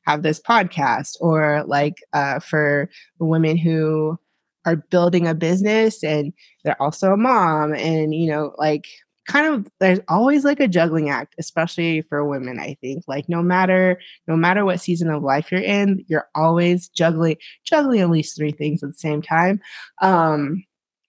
have 0.06 0.22
this 0.22 0.42
podcast 0.42 1.16
or 1.22 1.64
like 1.66 2.04
uh, 2.12 2.40
for 2.40 2.90
women 3.20 3.56
who 3.56 4.20
are 4.66 4.76
building 4.76 5.26
a 5.28 5.34
business 5.34 6.04
and 6.04 6.34
they're 6.66 6.82
also 6.82 7.14
a 7.14 7.18
mom 7.18 7.74
and 7.74 8.14
you 8.14 8.30
know 8.30 8.54
like 8.58 8.86
kind 9.28 9.48
of 9.48 9.72
there's 9.80 10.02
always 10.10 10.44
like 10.44 10.60
a 10.60 10.68
juggling 10.68 11.10
act 11.10 11.36
especially 11.40 12.02
for 12.02 12.26
women 12.26 12.60
i 12.60 12.76
think. 12.82 13.06
Like 13.08 13.30
no 13.30 13.42
matter 13.42 13.98
no 14.28 14.36
matter 14.36 14.66
what 14.66 14.82
season 14.82 15.10
of 15.10 15.24
life 15.24 15.50
you're 15.54 15.62
in 15.62 16.04
you're 16.10 16.28
always 16.36 16.90
juggling 16.90 17.38
juggling 17.64 18.02
at 18.02 18.10
least 18.10 18.36
three 18.36 18.52
things 18.52 18.84
at 18.84 18.90
the 18.90 18.98
same 18.98 19.22
time. 19.22 19.62
Um 20.02 20.66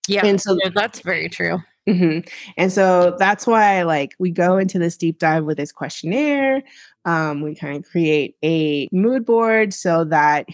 yeah 0.07 0.25
and 0.25 0.41
so 0.41 0.57
that's 0.73 1.01
very 1.01 1.29
true 1.29 1.59
Mm-hmm. 1.89 2.29
And 2.57 2.73
so 2.73 3.17
that's 3.19 3.47
why, 3.47 3.83
like, 3.83 4.15
we 4.19 4.31
go 4.31 4.59
into 4.59 4.79
this 4.79 4.97
deep 4.97 5.19
dive 5.19 5.45
with 5.45 5.57
this 5.57 5.73
questionnaire. 5.73 6.63
Um, 7.05 7.43
we 7.43 7.55
kind 7.55 7.77
of 7.77 7.91
create 7.91 8.37
a 8.45 8.89
mood 8.93 9.25
board 9.25 9.73
so 9.73 10.05
that 10.05 10.47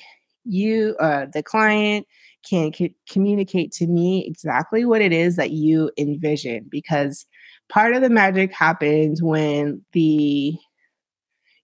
you, 0.44 0.96
uh, 1.00 1.26
the 1.32 1.43
client, 1.43 2.06
can 2.49 2.73
c- 2.73 2.94
communicate 3.11 3.73
to 3.73 3.88
me 3.88 4.25
exactly 4.25 4.84
what 4.84 5.02
it 5.02 5.12
is 5.12 5.34
that 5.37 5.50
you 5.50 5.90
envision. 5.99 6.64
Because 6.70 7.26
part 7.69 7.94
of 7.94 8.02
the 8.02 8.11
magic 8.11 8.52
happens 8.52 9.20
when 9.23 9.84
the 9.93 10.56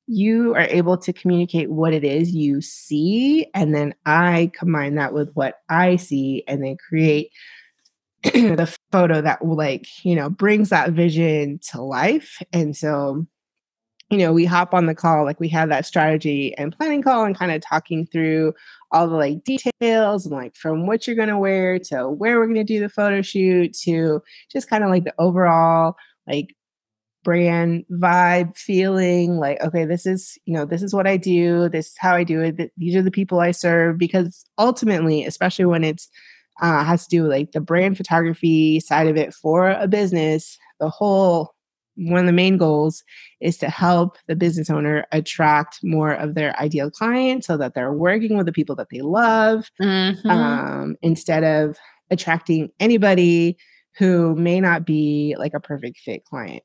you 0.08 0.52
are 0.56 0.66
able 0.68 0.98
to 0.98 1.12
communicate 1.12 1.70
what 1.70 1.94
it 1.94 2.02
is 2.02 2.34
you 2.34 2.60
see, 2.60 3.46
and 3.54 3.74
then 3.74 3.94
I 4.04 4.50
combine 4.52 4.96
that 4.96 5.14
with 5.14 5.30
what 5.34 5.60
I 5.70 5.96
see, 5.96 6.42
and 6.48 6.62
then 6.62 6.76
create 6.88 7.30
the 8.22 8.78
photo 8.92 9.20
that 9.20 9.44
like 9.44 9.86
you 10.04 10.14
know 10.14 10.30
brings 10.30 10.70
that 10.70 10.92
vision 10.92 11.58
to 11.70 11.82
life. 11.82 12.38
And 12.52 12.76
so 12.76 13.26
you 14.12 14.18
know 14.18 14.32
we 14.32 14.44
hop 14.44 14.74
on 14.74 14.86
the 14.86 14.94
call 14.94 15.24
like 15.24 15.40
we 15.40 15.48
had 15.48 15.70
that 15.70 15.86
strategy 15.86 16.54
and 16.58 16.76
planning 16.76 17.02
call 17.02 17.24
and 17.24 17.36
kind 17.36 17.50
of 17.50 17.62
talking 17.62 18.06
through 18.06 18.52
all 18.92 19.08
the 19.08 19.16
like 19.16 19.42
details 19.42 20.26
and 20.26 20.34
like 20.34 20.54
from 20.54 20.86
what 20.86 21.06
you're 21.06 21.16
going 21.16 21.30
to 21.30 21.38
wear 21.38 21.78
to 21.78 22.08
where 22.10 22.38
we're 22.38 22.46
going 22.46 22.54
to 22.54 22.64
do 22.64 22.78
the 22.78 22.90
photo 22.90 23.22
shoot 23.22 23.72
to 23.72 24.20
just 24.50 24.68
kind 24.68 24.84
of 24.84 24.90
like 24.90 25.04
the 25.04 25.14
overall 25.18 25.96
like 26.28 26.54
brand 27.24 27.84
vibe 27.90 28.54
feeling 28.56 29.38
like 29.38 29.58
okay 29.62 29.86
this 29.86 30.04
is 30.04 30.36
you 30.44 30.52
know 30.52 30.66
this 30.66 30.82
is 30.82 30.92
what 30.92 31.06
i 31.06 31.16
do 31.16 31.68
this 31.70 31.86
is 31.86 31.94
how 31.98 32.14
i 32.14 32.22
do 32.22 32.40
it 32.42 32.70
these 32.76 32.94
are 32.94 33.02
the 33.02 33.10
people 33.10 33.40
i 33.40 33.50
serve 33.50 33.96
because 33.96 34.44
ultimately 34.58 35.24
especially 35.24 35.64
when 35.64 35.84
it's 35.84 36.10
uh, 36.60 36.84
has 36.84 37.04
to 37.04 37.10
do 37.10 37.22
with 37.22 37.32
like 37.32 37.52
the 37.52 37.60
brand 37.60 37.96
photography 37.96 38.80
side 38.80 39.08
of 39.08 39.16
it 39.16 39.32
for 39.32 39.70
a 39.70 39.88
business. 39.88 40.58
The 40.80 40.90
whole 40.90 41.54
one 41.96 42.20
of 42.20 42.26
the 42.26 42.32
main 42.32 42.56
goals 42.56 43.04
is 43.40 43.58
to 43.58 43.68
help 43.68 44.16
the 44.26 44.36
business 44.36 44.70
owner 44.70 45.06
attract 45.12 45.78
more 45.82 46.12
of 46.12 46.34
their 46.34 46.58
ideal 46.58 46.90
client 46.90 47.44
so 47.44 47.56
that 47.58 47.74
they're 47.74 47.92
working 47.92 48.36
with 48.36 48.46
the 48.46 48.52
people 48.52 48.74
that 48.76 48.88
they 48.90 49.02
love 49.02 49.70
mm-hmm. 49.80 50.28
um, 50.28 50.96
instead 51.02 51.44
of 51.44 51.76
attracting 52.10 52.70
anybody 52.80 53.56
who 53.98 54.34
may 54.36 54.58
not 54.60 54.86
be 54.86 55.34
like 55.38 55.52
a 55.54 55.60
perfect 55.60 55.98
fit 55.98 56.24
client. 56.24 56.64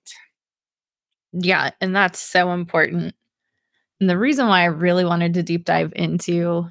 Yeah, 1.34 1.72
and 1.82 1.96
that's 1.96 2.20
so 2.20 2.52
important. 2.52 3.14
And 4.00 4.10
the 4.10 4.18
reason 4.18 4.48
why 4.48 4.62
I 4.62 4.66
really 4.66 5.04
wanted 5.04 5.34
to 5.34 5.44
deep 5.44 5.66
dive 5.66 5.92
into 5.96 6.68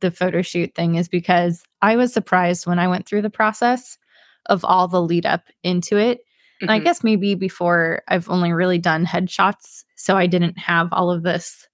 the 0.00 0.10
photo 0.10 0.42
shoot 0.42 0.74
thing 0.74 0.96
is 0.96 1.08
because 1.08 1.62
I 1.82 1.96
was 1.96 2.12
surprised 2.12 2.66
when 2.66 2.78
I 2.78 2.88
went 2.88 3.06
through 3.06 3.22
the 3.22 3.30
process 3.30 3.98
of 4.46 4.64
all 4.64 4.88
the 4.88 5.02
lead 5.02 5.26
up 5.26 5.44
into 5.62 5.96
it. 5.96 6.18
Mm-hmm. 6.18 6.64
And 6.64 6.70
I 6.70 6.76
mm-hmm. 6.76 6.84
guess 6.84 7.04
maybe 7.04 7.34
before 7.34 8.02
I've 8.08 8.28
only 8.28 8.52
really 8.52 8.78
done 8.78 9.06
headshots. 9.06 9.84
So 9.96 10.16
I 10.16 10.26
didn't 10.26 10.58
have 10.58 10.88
all 10.92 11.10
of 11.10 11.22
this, 11.22 11.66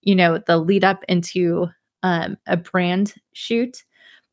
you 0.00 0.14
know, 0.14 0.38
the 0.46 0.58
lead 0.58 0.84
up 0.84 1.04
into 1.08 1.68
um, 2.02 2.36
a 2.46 2.56
brand 2.56 3.14
shoot. 3.32 3.84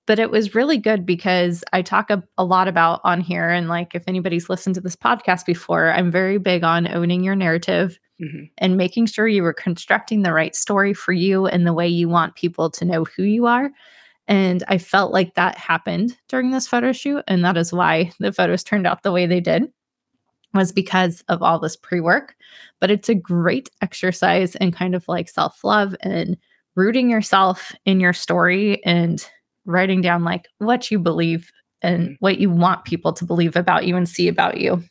But 0.06 0.20
it 0.20 0.32
was 0.32 0.56
really 0.56 0.78
good 0.78 1.06
because 1.06 1.66
I 1.74 1.82
talk 1.82 2.10
a, 2.10 2.24
a 2.38 2.46
lot 2.46 2.70
about 2.70 3.02
on 3.04 3.20
here. 3.20 3.50
And 3.50 3.68
like, 3.68 3.94
if 3.94 4.06
anybody's 4.08 4.50
listened 4.50 4.76
to 4.76 4.82
this 4.82 4.96
podcast 4.96 5.46
before, 5.46 5.92
I'm 5.92 6.12
very 6.12 6.38
big 6.38 6.64
on 6.64 6.88
owning 6.88 7.26
your 7.26 7.36
narrative 7.36 8.00
mm-hmm. 8.22 8.46
and 8.58 8.78
making 8.78 9.06
sure 9.06 9.28
you 9.28 9.44
were 9.44 9.54
constructing 9.54 10.22
the 10.22 10.34
right 10.34 10.56
story 10.56 10.94
for 10.94 11.14
you 11.14 11.48
and 11.48 11.66
the 11.66 11.74
way 11.74 11.88
you 11.88 12.10
want 12.10 12.36
people 12.36 12.70
to 12.72 12.86
know 12.86 13.04
who 13.04 13.24
you 13.24 13.46
are. 13.46 13.72
And 14.28 14.64
I 14.68 14.78
felt 14.78 15.14
like 15.14 15.36
that 15.36 15.58
happened 15.58 16.18
during 16.28 16.52
this 16.52 16.68
photo 16.68 16.92
shoot. 16.92 17.24
And 17.28 17.44
that 17.46 17.58
is 17.58 17.72
why 17.72 18.12
the 18.20 18.34
photos 18.34 18.64
turned 18.64 18.88
out 18.88 19.04
the 19.04 19.12
way 19.12 19.26
they 19.26 19.40
did, 19.40 19.72
was 20.54 20.72
because 20.72 21.24
of 21.30 21.42
all 21.42 21.60
this 21.60 21.76
pre 21.76 22.00
work. 22.00 22.36
But 22.80 22.92
it's 22.92 23.10
a 23.10 23.16
great 23.16 23.70
exercise 23.82 24.56
in 24.56 24.72
kind 24.72 24.96
of 24.96 25.08
like 25.08 25.30
self 25.30 25.64
love 25.64 25.96
and 26.02 26.38
rooting 26.76 27.10
yourself 27.10 27.74
in 27.86 28.00
your 28.00 28.14
story 28.14 28.84
and 28.86 29.28
writing 29.66 30.02
down 30.02 30.24
like 30.24 30.48
what 30.60 30.92
you 30.92 31.00
believe 31.00 31.52
and 31.82 32.04
mm-hmm. 32.04 32.14
what 32.20 32.40
you 32.40 32.50
want 32.50 32.86
people 32.86 33.14
to 33.14 33.26
believe 33.26 33.56
about 33.56 33.86
you 33.86 33.96
and 33.96 34.08
see 34.08 34.28
about 34.28 34.58
you. 34.58 34.84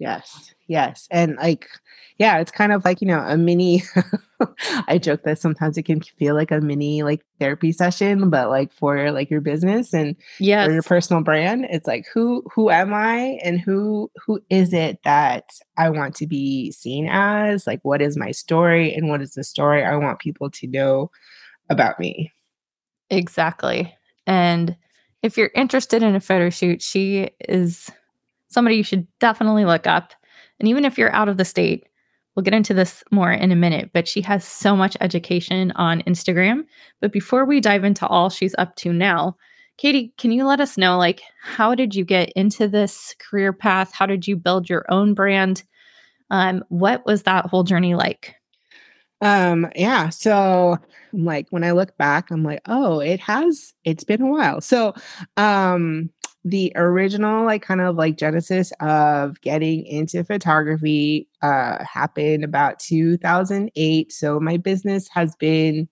Yes. 0.00 0.54
Yes. 0.66 1.06
And 1.10 1.36
like, 1.36 1.68
yeah, 2.16 2.38
it's 2.38 2.50
kind 2.50 2.72
of 2.72 2.84
like, 2.86 3.02
you 3.02 3.06
know, 3.06 3.20
a 3.20 3.36
mini, 3.36 3.82
I 4.88 4.96
joke 4.96 5.24
that 5.24 5.38
sometimes 5.38 5.76
it 5.76 5.82
can 5.82 6.00
feel 6.00 6.34
like 6.34 6.50
a 6.50 6.60
mini 6.60 7.02
like 7.02 7.22
therapy 7.38 7.70
session, 7.70 8.30
but 8.30 8.48
like 8.48 8.72
for 8.72 9.12
like 9.12 9.28
your 9.28 9.42
business 9.42 9.92
and 9.92 10.16
for 10.66 10.72
your 10.72 10.82
personal 10.82 11.22
brand, 11.22 11.66
it's 11.68 11.86
like, 11.86 12.06
who, 12.14 12.42
who 12.54 12.70
am 12.70 12.94
I 12.94 13.38
and 13.44 13.60
who, 13.60 14.10
who 14.26 14.40
is 14.48 14.72
it 14.72 15.00
that 15.04 15.44
I 15.76 15.90
want 15.90 16.14
to 16.16 16.26
be 16.26 16.72
seen 16.72 17.08
as? 17.10 17.66
Like, 17.66 17.80
what 17.82 18.00
is 18.00 18.16
my 18.16 18.30
story 18.30 18.94
and 18.94 19.10
what 19.10 19.20
is 19.20 19.34
the 19.34 19.44
story 19.44 19.84
I 19.84 19.96
want 19.96 20.18
people 20.18 20.50
to 20.50 20.66
know 20.66 21.10
about 21.68 22.00
me? 22.00 22.32
Exactly. 23.10 23.94
And 24.26 24.76
if 25.22 25.36
you're 25.36 25.50
interested 25.54 26.02
in 26.02 26.14
a 26.14 26.20
photo 26.20 26.48
shoot, 26.48 26.80
she 26.80 27.30
is 27.48 27.90
somebody 28.50 28.76
you 28.76 28.82
should 28.82 29.06
definitely 29.18 29.64
look 29.64 29.86
up. 29.86 30.12
And 30.58 30.68
even 30.68 30.84
if 30.84 30.98
you're 30.98 31.14
out 31.14 31.28
of 31.28 31.38
the 31.38 31.44
state, 31.44 31.86
we'll 32.34 32.42
get 32.42 32.54
into 32.54 32.74
this 32.74 33.02
more 33.10 33.32
in 33.32 33.50
a 33.50 33.56
minute, 33.56 33.90
but 33.92 34.06
she 34.06 34.20
has 34.22 34.44
so 34.44 34.76
much 34.76 34.96
education 35.00 35.72
on 35.72 36.02
Instagram. 36.02 36.64
But 37.00 37.12
before 37.12 37.44
we 37.44 37.60
dive 37.60 37.84
into 37.84 38.06
all 38.06 38.30
she's 38.30 38.54
up 38.58 38.76
to 38.76 38.92
now, 38.92 39.36
Catie, 39.78 40.12
can 40.18 40.30
you 40.30 40.44
let 40.44 40.60
us 40.60 40.76
know 40.76 40.98
like 40.98 41.22
how 41.42 41.74
did 41.74 41.94
you 41.94 42.04
get 42.04 42.30
into 42.32 42.68
this 42.68 43.14
career 43.18 43.52
path? 43.52 43.92
How 43.94 44.04
did 44.04 44.28
you 44.28 44.36
build 44.36 44.68
your 44.68 44.84
own 44.90 45.14
brand? 45.14 45.62
Um, 46.30 46.62
what 46.68 47.04
was 47.06 47.22
that 47.22 47.46
whole 47.46 47.64
journey 47.64 47.94
like? 47.94 48.34
Um, 49.22 49.70
yeah. 49.74 50.10
So 50.10 50.78
like 51.12 51.46
when 51.50 51.64
I 51.64 51.72
look 51.72 51.96
back, 51.96 52.30
I'm 52.30 52.42
like, 52.42 52.60
oh, 52.66 53.00
it 53.00 53.20
has, 53.20 53.74
it's 53.84 54.04
been 54.04 54.22
a 54.22 54.30
while. 54.30 54.60
So 54.60 54.94
um 55.36 56.10
the 56.44 56.72
original 56.74 57.44
like 57.44 57.62
kind 57.62 57.82
of 57.82 57.96
like 57.96 58.16
genesis 58.16 58.72
of 58.80 59.40
getting 59.42 59.84
into 59.84 60.24
photography 60.24 61.28
uh 61.42 61.84
happened 61.84 62.44
about 62.44 62.78
2008 62.78 64.10
so 64.10 64.40
my 64.40 64.56
business 64.56 65.06
has 65.12 65.36
been 65.36 65.86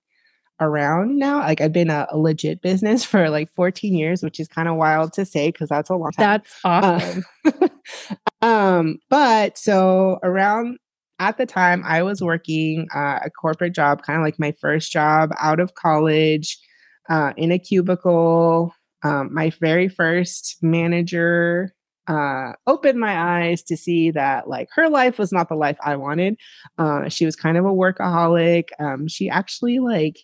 around 0.60 1.18
now. 1.18 1.38
Like 1.38 1.60
i've 1.60 1.72
been 1.72 1.90
a, 1.90 2.06
a 2.10 2.18
legit 2.18 2.62
business 2.62 3.04
for 3.04 3.30
like 3.30 3.50
14 3.52 3.94
years 3.94 4.22
which 4.22 4.40
is 4.40 4.48
kind 4.48 4.68
of 4.68 4.76
wild 4.76 5.12
to 5.14 5.24
say 5.24 5.50
because 5.50 5.68
that's 5.68 5.90
a 5.90 5.94
long 5.94 6.12
time. 6.12 6.42
That's 6.42 6.60
awesome. 6.64 7.24
um, 7.44 7.70
um 8.42 8.98
but 9.08 9.58
so 9.58 10.18
around 10.22 10.78
at 11.18 11.36
the 11.36 11.46
time 11.46 11.82
i 11.84 12.02
was 12.02 12.22
working 12.22 12.86
uh, 12.94 13.20
a 13.24 13.30
corporate 13.30 13.74
job 13.74 14.02
kind 14.02 14.18
of 14.18 14.24
like 14.24 14.38
my 14.38 14.52
first 14.60 14.90
job 14.92 15.30
out 15.40 15.60
of 15.60 15.74
college 15.74 16.58
uh, 17.08 17.32
in 17.36 17.50
a 17.50 17.58
cubicle 17.58 18.72
um, 19.02 19.32
my 19.32 19.50
very 19.60 19.88
first 19.88 20.58
manager 20.62 21.74
uh, 22.08 22.52
opened 22.66 22.98
my 22.98 23.42
eyes 23.42 23.62
to 23.62 23.76
see 23.76 24.10
that 24.10 24.48
like 24.48 24.68
her 24.74 24.88
life 24.88 25.18
was 25.18 25.30
not 25.30 25.48
the 25.48 25.54
life 25.54 25.76
I 25.84 25.96
wanted. 25.96 26.36
Uh, 26.78 27.08
she 27.08 27.26
was 27.26 27.36
kind 27.36 27.58
of 27.58 27.66
a 27.66 27.68
workaholic. 27.68 28.68
Um, 28.80 29.06
she 29.08 29.28
actually 29.28 29.78
like 29.78 30.18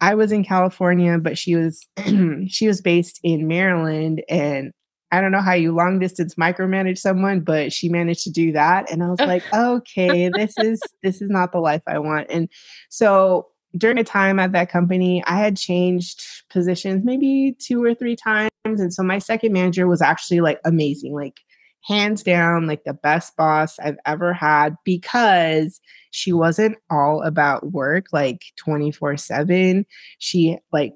I 0.00 0.14
was 0.14 0.32
in 0.32 0.44
California, 0.44 1.18
but 1.18 1.38
she 1.38 1.54
was 1.54 1.86
she 2.48 2.66
was 2.66 2.80
based 2.80 3.20
in 3.22 3.46
Maryland, 3.48 4.22
and 4.28 4.72
I 5.10 5.20
don't 5.20 5.32
know 5.32 5.40
how 5.40 5.54
you 5.54 5.74
long 5.74 5.98
distance 5.98 6.34
micromanage 6.34 6.98
someone, 6.98 7.40
but 7.40 7.72
she 7.72 7.88
managed 7.88 8.24
to 8.24 8.30
do 8.30 8.52
that, 8.52 8.90
and 8.90 9.02
I 9.02 9.08
was 9.08 9.20
like, 9.20 9.42
okay, 9.54 10.28
this 10.28 10.54
is 10.58 10.80
this 11.02 11.22
is 11.22 11.30
not 11.30 11.52
the 11.52 11.60
life 11.60 11.82
I 11.86 11.98
want. 12.00 12.26
And 12.30 12.48
so 12.90 13.48
during 13.78 13.98
a 13.98 14.04
time 14.04 14.38
at 14.38 14.52
that 14.52 14.70
company, 14.70 15.22
I 15.26 15.38
had 15.38 15.56
changed 15.56 16.22
positions 16.50 17.04
maybe 17.04 17.56
two 17.58 17.82
or 17.82 17.94
three 17.94 18.16
times. 18.16 18.50
And 18.64 18.92
so 18.92 19.02
my 19.02 19.18
second 19.18 19.52
manager 19.52 19.86
was 19.86 20.02
actually 20.02 20.40
like 20.40 20.60
amazing, 20.64 21.14
like 21.14 21.40
hands 21.82 22.22
down, 22.22 22.66
like 22.66 22.84
the 22.84 22.94
best 22.94 23.36
boss 23.36 23.78
I've 23.78 23.98
ever 24.04 24.32
had 24.32 24.76
because 24.84 25.80
she 26.10 26.32
wasn't 26.32 26.76
all 26.90 27.22
about 27.22 27.72
work 27.72 28.06
like 28.12 28.42
24 28.56 29.16
7. 29.16 29.86
She 30.18 30.58
like, 30.72 30.94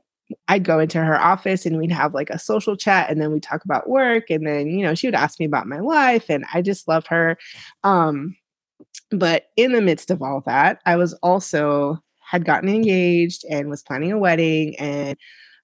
I'd 0.49 0.65
go 0.65 0.79
into 0.79 1.03
her 1.03 1.21
office 1.21 1.67
and 1.67 1.79
we'd 1.79 1.93
have 1.93 2.15
like 2.15 2.31
a 2.31 2.39
social 2.39 2.77
chat 2.77 3.11
and 3.11 3.21
then 3.21 3.33
we'd 3.33 3.43
talk 3.43 3.65
about 3.65 3.89
work. 3.89 4.31
And 4.31 4.47
then, 4.47 4.69
you 4.69 4.85
know, 4.85 4.95
she 4.95 5.07
would 5.07 5.15
ask 5.15 5.39
me 5.39 5.47
about 5.47 5.67
my 5.67 5.81
life 5.81 6.31
and 6.31 6.45
I 6.53 6.63
just 6.63 6.89
love 6.89 7.07
her. 7.07 7.39
Um, 7.85 8.37
but 9.11 9.47
in 9.57 9.73
the 9.73 9.83
midst 9.83 10.11
of 10.11 10.23
all 10.23 10.43
that, 10.47 10.81
I 10.87 10.97
was 10.97 11.13
also 11.15 12.03
had 12.33 12.47
gotten 12.47 12.71
engaged 12.71 13.45
and 13.51 13.69
was 13.69 13.83
planning 13.83 14.11
a 14.11 14.19
wedding 14.19 14.75
and 14.79 15.19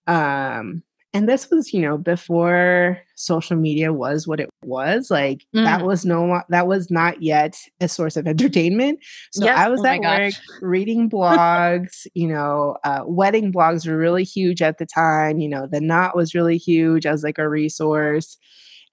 um 0.07 0.83
and 1.15 1.27
this 1.27 1.49
was 1.51 1.73
you 1.73 1.81
know 1.81 1.97
before 1.97 2.99
social 3.17 3.57
media 3.57 3.91
was 3.91 4.29
what 4.29 4.39
it 4.39 4.51
was 4.63 5.11
like 5.11 5.47
mm. 5.57 5.65
that 5.65 5.83
was 5.83 6.05
no 6.05 6.43
that 6.51 6.67
was 6.67 6.91
not 6.91 7.23
yet 7.23 7.57
a 7.81 7.89
source 7.89 8.19
of 8.19 8.27
entertainment 8.27 8.99
so 9.33 9.47
yes. 9.47 9.59
i 9.59 9.67
was 9.69 9.81
oh 9.83 9.87
at 9.87 10.01
work 10.03 10.35
reading 10.61 11.09
blogs 11.15 12.07
you 12.13 12.29
know 12.29 12.77
uh, 12.85 13.01
wedding 13.07 13.51
blogs 13.51 13.89
were 13.89 13.97
really 13.97 14.25
huge 14.25 14.61
at 14.61 14.77
the 14.77 14.87
time 14.87 15.39
you 15.39 15.49
know 15.49 15.67
the 15.67 15.81
knot 15.81 16.15
was 16.15 16.35
really 16.35 16.59
huge 16.59 17.07
as 17.07 17.23
like 17.23 17.39
a 17.39 17.49
resource 17.49 18.37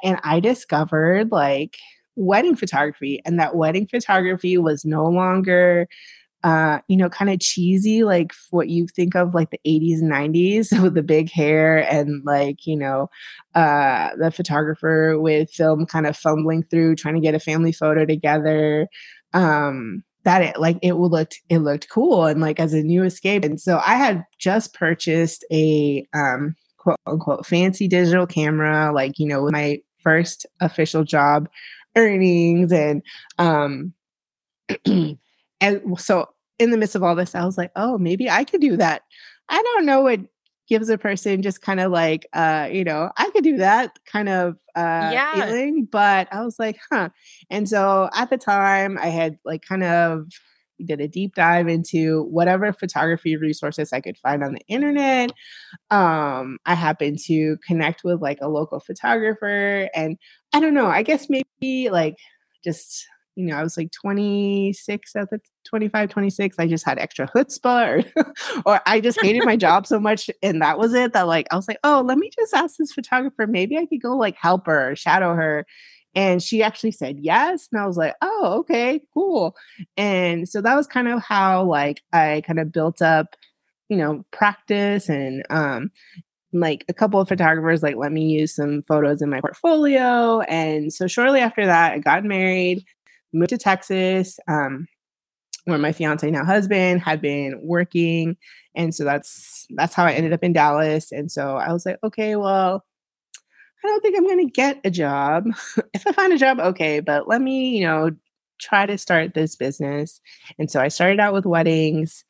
and 0.01 0.17
i 0.23 0.39
discovered 0.39 1.29
like 1.29 1.75
wedding 2.15 2.55
photography 2.55 3.21
and 3.25 3.37
that 3.37 3.57
wedding 3.57 3.85
photography 3.85 4.57
was 4.57 4.85
no 4.85 5.05
longer 5.05 5.85
uh, 6.45 6.79
you 6.87 6.95
know, 6.95 7.09
kind 7.09 7.31
of 7.31 7.39
cheesy, 7.39 8.03
like 8.03 8.31
what 8.51 8.69
you 8.69 8.85
think 8.87 9.15
of 9.15 9.33
like 9.33 9.49
the 9.49 9.59
80s 9.65 9.99
and 9.99 10.11
90s 10.11 10.71
with 10.83 10.93
the 10.93 11.01
big 11.01 11.31
hair 11.31 11.79
and 11.91 12.23
like, 12.23 12.67
you 12.67 12.77
know, 12.77 13.09
uh, 13.55 14.11
the 14.17 14.29
photographer 14.29 15.19
with 15.19 15.49
film 15.49 15.87
kind 15.87 16.05
of 16.05 16.15
fumbling 16.15 16.61
through 16.61 16.95
trying 16.95 17.15
to 17.15 17.19
get 17.19 17.33
a 17.33 17.39
family 17.39 17.71
photo 17.71 18.05
together. 18.05 18.87
Um, 19.33 20.03
that 20.23 20.41
it 20.43 20.59
like 20.59 20.77
it 20.81 20.93
looked 20.93 21.39
it 21.49 21.59
looked 21.59 21.89
cool 21.89 22.25
and 22.25 22.41
like 22.41 22.59
as 22.59 22.73
a 22.73 22.81
new 22.83 23.03
escape. 23.03 23.43
And 23.43 23.59
so 23.59 23.79
I 23.85 23.95
had 23.95 24.23
just 24.39 24.73
purchased 24.73 25.45
a 25.51 26.05
um 26.13 26.55
quote 26.77 26.99
unquote 27.07 27.45
fancy 27.47 27.87
digital 27.87 28.27
camera, 28.27 28.91
like, 28.93 29.17
you 29.17 29.27
know, 29.27 29.43
with 29.43 29.53
my 29.53 29.79
first 29.99 30.45
official 30.61 31.03
job 31.03 31.49
earnings 31.95 32.71
and 32.71 33.01
um 33.39 33.93
and 34.85 35.81
so 35.99 36.27
in 36.59 36.71
the 36.71 36.77
midst 36.77 36.95
of 36.95 37.03
all 37.03 37.15
this, 37.15 37.35
I 37.35 37.45
was 37.45 37.57
like, 37.57 37.71
oh, 37.75 37.97
maybe 37.97 38.29
I 38.29 38.43
could 38.43 38.61
do 38.61 38.77
that. 38.77 39.03
I 39.49 39.61
don't 39.61 39.85
know 39.85 40.01
what 40.01 40.21
gives 40.67 40.89
a 40.89 40.97
person 40.97 41.41
just 41.41 41.61
kind 41.61 41.79
of 41.79 41.91
like 41.91 42.25
uh 42.33 42.67
you 42.71 42.83
know 42.83 43.11
i 43.17 43.29
could 43.31 43.43
do 43.43 43.57
that 43.57 43.97
kind 44.11 44.29
of 44.29 44.55
uh 44.75 45.11
yeah. 45.13 45.33
feeling 45.33 45.87
but 45.91 46.27
i 46.31 46.43
was 46.43 46.57
like 46.59 46.79
huh 46.91 47.09
and 47.49 47.69
so 47.69 48.09
at 48.15 48.29
the 48.29 48.37
time 48.37 48.97
i 48.99 49.07
had 49.07 49.37
like 49.45 49.61
kind 49.61 49.83
of 49.83 50.27
did 50.83 50.99
a 50.99 51.07
deep 51.07 51.35
dive 51.35 51.67
into 51.67 52.23
whatever 52.23 52.73
photography 52.73 53.37
resources 53.37 53.93
i 53.93 54.01
could 54.01 54.17
find 54.17 54.43
on 54.43 54.53
the 54.53 54.65
internet 54.67 55.31
um 55.91 56.57
i 56.65 56.73
happened 56.73 57.17
to 57.17 57.57
connect 57.65 58.03
with 58.03 58.21
like 58.21 58.39
a 58.41 58.49
local 58.49 58.79
photographer 58.79 59.89
and 59.95 60.17
i 60.53 60.59
don't 60.59 60.73
know 60.73 60.87
i 60.87 61.03
guess 61.03 61.27
maybe 61.29 61.89
like 61.89 62.17
just 62.63 63.07
you 63.35 63.45
know, 63.45 63.55
I 63.55 63.63
was 63.63 63.77
like 63.77 63.91
26 63.91 65.15
at 65.15 65.29
the 65.29 65.39
25, 65.65 66.09
26. 66.09 66.55
I 66.57 66.67
just 66.67 66.85
had 66.85 66.97
extra 66.97 67.27
chutzpah 67.27 68.05
or, 68.15 68.33
or 68.65 68.81
I 68.85 69.01
just 69.01 69.21
hated 69.21 69.43
my 69.45 69.57
job 69.57 69.85
so 69.85 69.99
much. 69.99 70.29
And 70.41 70.61
that 70.61 70.79
was 70.79 70.93
it 70.93 71.13
that 71.13 71.27
like, 71.27 71.47
I 71.51 71.55
was 71.55 71.67
like, 71.67 71.79
oh, 71.83 72.03
let 72.05 72.17
me 72.17 72.29
just 72.33 72.53
ask 72.53 72.77
this 72.77 72.93
photographer. 72.93 73.45
Maybe 73.45 73.77
I 73.77 73.85
could 73.85 74.01
go 74.01 74.15
like 74.15 74.35
help 74.37 74.67
her 74.67 74.95
shadow 74.95 75.33
her. 75.35 75.65
And 76.15 76.41
she 76.41 76.63
actually 76.63 76.91
said 76.91 77.17
yes. 77.19 77.67
And 77.71 77.81
I 77.81 77.85
was 77.85 77.97
like, 77.97 78.15
oh, 78.21 78.55
okay, 78.59 79.01
cool. 79.13 79.55
And 79.97 80.47
so 80.47 80.61
that 80.61 80.75
was 80.75 80.87
kind 80.87 81.09
of 81.09 81.21
how 81.21 81.65
like 81.65 82.01
I 82.13 82.41
kind 82.47 82.59
of 82.59 82.71
built 82.71 83.01
up, 83.01 83.35
you 83.89 83.97
know, 83.97 84.23
practice 84.31 85.09
and 85.09 85.43
um 85.49 85.91
like 86.53 86.85
a 86.87 86.93
couple 86.93 87.19
of 87.19 87.27
photographers 87.27 87.83
like 87.83 87.97
let 87.97 88.11
me 88.11 88.23
use 88.23 88.55
some 88.55 88.81
photos 88.83 89.21
in 89.21 89.29
my 89.29 89.41
portfolio 89.41 90.39
and 90.41 90.93
so 90.93 91.05
shortly 91.05 91.41
after 91.41 91.65
that 91.65 91.93
i 91.93 91.99
got 91.99 92.23
married 92.23 92.83
moved 93.35 93.49
to 93.49 93.57
Texas, 93.57 94.39
um, 94.47 94.87
where 95.65 95.77
my 95.77 95.91
fiance 95.91 96.29
now 96.29 96.45
husband 96.45 97.01
had 97.01 97.21
been 97.21 97.59
working, 97.61 98.37
and 98.75 98.93
so 98.93 99.03
that's 99.03 99.65
that's 99.75 99.93
how 99.93 100.05
I 100.05 100.13
ended 100.13 100.33
up 100.33 100.43
in 100.43 100.53
Dallas. 100.53 101.11
And 101.11 101.31
so 101.31 101.57
I 101.57 101.73
was 101.73 101.85
like, 101.85 101.97
okay, 102.03 102.35
well, 102.35 102.83
I 103.83 103.87
don't 103.87 104.01
think 104.01 104.17
I'm 104.17 104.25
going 104.25 104.45
to 104.45 104.51
get 104.51 104.79
a 104.83 104.91
job. 104.91 105.45
if 105.93 106.07
I 106.07 106.11
find 106.11 106.33
a 106.33 106.37
job, 106.37 106.59
okay, 106.59 106.99
but 106.99 107.27
let 107.27 107.41
me, 107.41 107.77
you 107.77 107.85
know, 107.85 108.11
try 108.59 108.85
to 108.85 108.97
start 108.97 109.33
this 109.33 109.55
business. 109.55 110.21
And 110.57 110.71
so 110.71 110.81
I 110.81 110.87
started 110.87 111.19
out 111.19 111.33
with 111.33 111.45
weddings. 111.45 112.23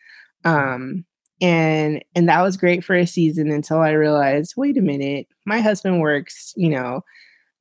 Um, 0.44 1.06
and 1.42 2.04
and 2.16 2.30
that 2.30 2.42
was 2.42 2.58
great 2.58 2.84
for 2.84 2.96
a 2.96 3.06
season 3.06 3.52
until 3.52 3.80
I 3.80 3.92
realized, 3.92 4.54
wait 4.56 4.78
a 4.78 4.82
minute, 4.82 5.28
my 5.46 5.60
husband 5.60 6.00
works, 6.00 6.54
you 6.56 6.70
know, 6.70 7.02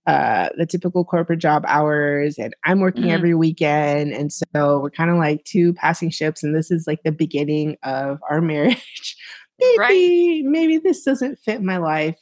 uh, 0.07 0.51
the 0.57 0.67
typical 0.67 1.05
corporate 1.05 1.39
job 1.39 1.65
hours, 1.67 2.39
and 2.39 2.55
I'm 2.65 2.81
working 2.81 3.05
mm-hmm. 3.05 3.13
every 3.13 3.35
weekend. 3.35 4.13
And 4.13 4.33
so 4.33 4.81
we're 4.81 4.91
kind 4.91 5.11
of 5.11 5.17
like 5.17 5.45
two 5.45 5.73
passing 5.75 6.11
ships, 6.11 6.43
and 6.43 6.55
this 6.55 6.71
is 6.71 6.87
like 6.87 7.03
the 7.05 7.13
beginning 7.13 7.77
of 7.83 8.21
our 8.31 8.41
marriage. 8.41 9.17
maybe, 9.61 9.79
right. 9.79 10.43
maybe 10.45 10.79
this 10.79 11.05
doesn't 11.05 11.39
fit 11.39 11.63
my 11.63 11.79
life 11.79 12.19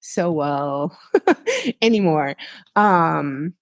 so 0.00 0.32
well 0.32 0.98
anymore. 1.82 2.34
Um, 2.74 3.54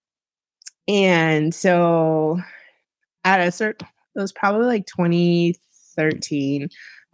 and 0.87 1.54
so 1.54 2.40
at 3.25 3.40
a 3.40 3.52
certain, 3.52 3.87
it 4.16 4.20
was 4.20 4.32
probably 4.32 4.66
like 4.66 4.87
2013. 4.87 6.68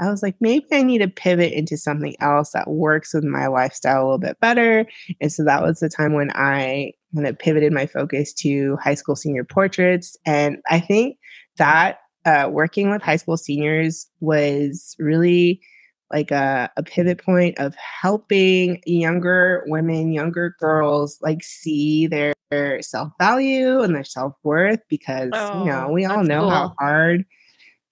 I 0.05 0.11
was 0.11 0.23
like, 0.23 0.37
maybe 0.41 0.67
I 0.73 0.83
need 0.83 0.99
to 0.99 1.09
pivot 1.09 1.53
into 1.53 1.77
something 1.77 2.15
else 2.21 2.53
that 2.53 2.69
works 2.69 3.15
with 3.15 3.25
my 3.25 3.47
lifestyle 3.47 4.03
a 4.03 4.05
little 4.05 4.19
bit 4.19 4.39
better. 4.41 4.87
And 5.21 5.33
so 5.33 5.45
that 5.45 5.63
was 5.63 5.81
the 5.81 5.89
time 5.89 6.13
when 6.13 6.31
I 6.33 6.93
kind 7.15 7.27
of 7.27 7.39
pivoted 7.39 7.73
my 7.73 7.87
focus 7.87 8.33
to 8.35 8.77
high 8.77 8.95
school 8.95 9.17
senior 9.17 9.45
portraits. 9.45 10.17
And 10.27 10.59
I 10.69 10.81
think 10.81 11.17
that 11.57 11.99
uh, 12.25 12.49
working 12.51 12.91
with 12.91 13.03
high 13.03 13.17
school 13.17 13.37
seniors 13.37 14.09
was 14.21 14.97
really 14.99 15.61
like 16.13 16.31
a, 16.31 16.71
a 16.77 16.83
pivot 16.83 17.23
point 17.25 17.59
of 17.59 17.75
helping 17.77 18.81
younger 18.87 19.65
women, 19.67 20.13
younger 20.13 20.55
girls, 20.59 21.19
like 21.23 21.43
see 21.43 22.07
their 22.07 22.35
self 22.83 23.13
value 23.19 23.81
and 23.81 23.95
their 23.95 24.05
self 24.05 24.35
worth 24.43 24.81
because, 24.89 25.31
oh, 25.33 25.65
you 25.65 25.71
know, 25.71 25.89
we 25.91 26.05
all 26.05 26.23
know 26.23 26.43
cool. 26.43 26.51
how 26.51 26.75
hard, 26.79 27.25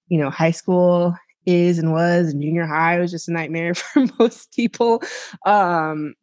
you 0.08 0.18
know, 0.18 0.30
high 0.30 0.50
school 0.50 1.14
is 1.46 1.78
and 1.78 1.92
was 1.92 2.28
and 2.28 2.42
junior 2.42 2.66
high 2.66 2.98
was 2.98 3.10
just 3.10 3.28
a 3.28 3.32
nightmare 3.32 3.74
for 3.74 4.04
most 4.18 4.52
people 4.52 5.02
um 5.46 6.14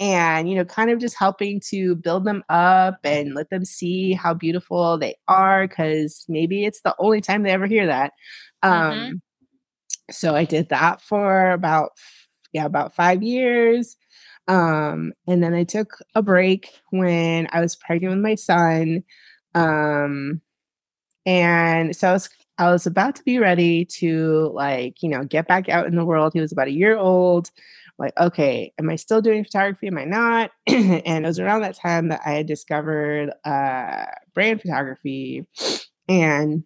and 0.00 0.48
you 0.48 0.56
know 0.56 0.64
kind 0.64 0.90
of 0.90 0.98
just 0.98 1.16
helping 1.18 1.60
to 1.60 1.94
build 1.96 2.24
them 2.24 2.42
up 2.48 2.98
and 3.04 3.34
let 3.34 3.50
them 3.50 3.64
see 3.64 4.12
how 4.12 4.34
beautiful 4.34 4.98
they 4.98 5.14
are 5.28 5.68
cuz 5.68 6.24
maybe 6.28 6.64
it's 6.64 6.80
the 6.82 6.94
only 6.98 7.20
time 7.20 7.42
they 7.42 7.50
ever 7.50 7.66
hear 7.66 7.86
that 7.86 8.12
mm-hmm. 8.64 8.74
um 8.74 8.98
mm-hmm. 8.98 9.16
so 10.10 10.34
i 10.34 10.44
did 10.44 10.68
that 10.68 11.00
for 11.00 11.50
about 11.50 11.90
yeah 12.52 12.64
about 12.64 12.94
5 12.94 13.22
years 13.22 13.96
um 14.48 15.12
and 15.26 15.42
then 15.42 15.54
i 15.54 15.64
took 15.64 15.98
a 16.14 16.22
break 16.22 16.70
when 16.90 17.48
i 17.52 17.60
was 17.60 17.76
pregnant 17.76 18.14
with 18.14 18.22
my 18.22 18.34
son 18.34 19.04
um 19.54 20.40
and 21.28 21.94
so 21.94 22.08
I 22.08 22.12
was 22.12 22.30
I 22.58 22.70
was 22.70 22.86
about 22.86 23.14
to 23.16 23.22
be 23.22 23.38
ready 23.38 23.84
to 23.84 24.50
like, 24.52 25.02
you 25.02 25.08
know, 25.08 25.24
get 25.24 25.46
back 25.46 25.68
out 25.68 25.86
in 25.86 25.94
the 25.94 26.04
world. 26.04 26.32
He 26.34 26.40
was 26.40 26.52
about 26.52 26.68
a 26.68 26.72
year 26.72 26.96
old. 26.96 27.50
Like, 27.98 28.12
okay, 28.18 28.72
am 28.78 28.90
I 28.90 28.96
still 28.96 29.20
doing 29.20 29.44
photography? 29.44 29.88
Am 29.88 29.98
I 29.98 30.04
not? 30.04 30.50
and 30.66 31.24
it 31.24 31.28
was 31.28 31.40
around 31.40 31.62
that 31.62 31.76
time 31.76 32.08
that 32.08 32.20
I 32.24 32.32
had 32.32 32.46
discovered 32.46 33.32
uh 33.44 34.04
brand 34.34 34.60
photography 34.60 35.46
and 36.08 36.64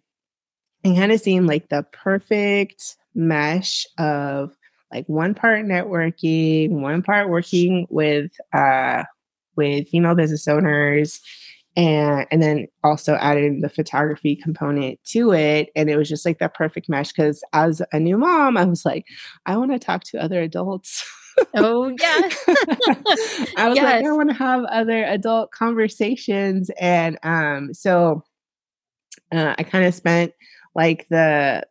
it 0.83 0.95
kind 0.95 1.11
of 1.11 1.19
seemed 1.19 1.47
like 1.47 1.69
the 1.69 1.85
perfect 1.91 2.97
mesh 3.15 3.85
of 3.97 4.55
like 4.91 5.07
one 5.07 5.33
part 5.33 5.65
networking, 5.65 6.81
one 6.81 7.01
part 7.01 7.29
working 7.29 7.87
with 7.89 8.31
uh 8.53 9.03
with 9.55 9.87
female 9.89 10.15
business 10.15 10.47
owners 10.47 11.21
and 11.75 12.27
and 12.29 12.41
then 12.41 12.67
also 12.83 13.15
added 13.15 13.61
the 13.61 13.69
photography 13.69 14.35
component 14.35 15.03
to 15.05 15.33
it. 15.33 15.69
And 15.75 15.89
it 15.89 15.97
was 15.97 16.09
just 16.09 16.25
like 16.25 16.39
that 16.39 16.53
perfect 16.53 16.89
mesh 16.89 17.11
because 17.11 17.43
as 17.53 17.81
a 17.91 17.99
new 17.99 18.17
mom 18.17 18.57
i 18.57 18.63
was 18.63 18.85
like 18.85 19.05
i 19.45 19.57
want 19.57 19.71
to 19.71 19.79
talk 19.79 20.03
to 20.05 20.21
other 20.21 20.41
adults. 20.41 21.03
Oh 21.55 21.87
yeah. 21.87 21.95
I 23.57 23.67
was 23.67 23.75
yes. 23.75 23.83
like 23.83 24.05
i 24.05 24.11
want 24.11 24.29
to 24.29 24.35
have 24.35 24.63
other 24.65 25.03
adult 25.03 25.51
conversations. 25.51 26.69
And 26.79 27.17
um 27.23 27.73
so 27.73 28.23
uh, 29.31 29.55
i 29.57 29.63
kind 29.63 29.85
of 29.85 29.95
spent 29.95 30.33
like 30.75 31.07
the 31.09 31.63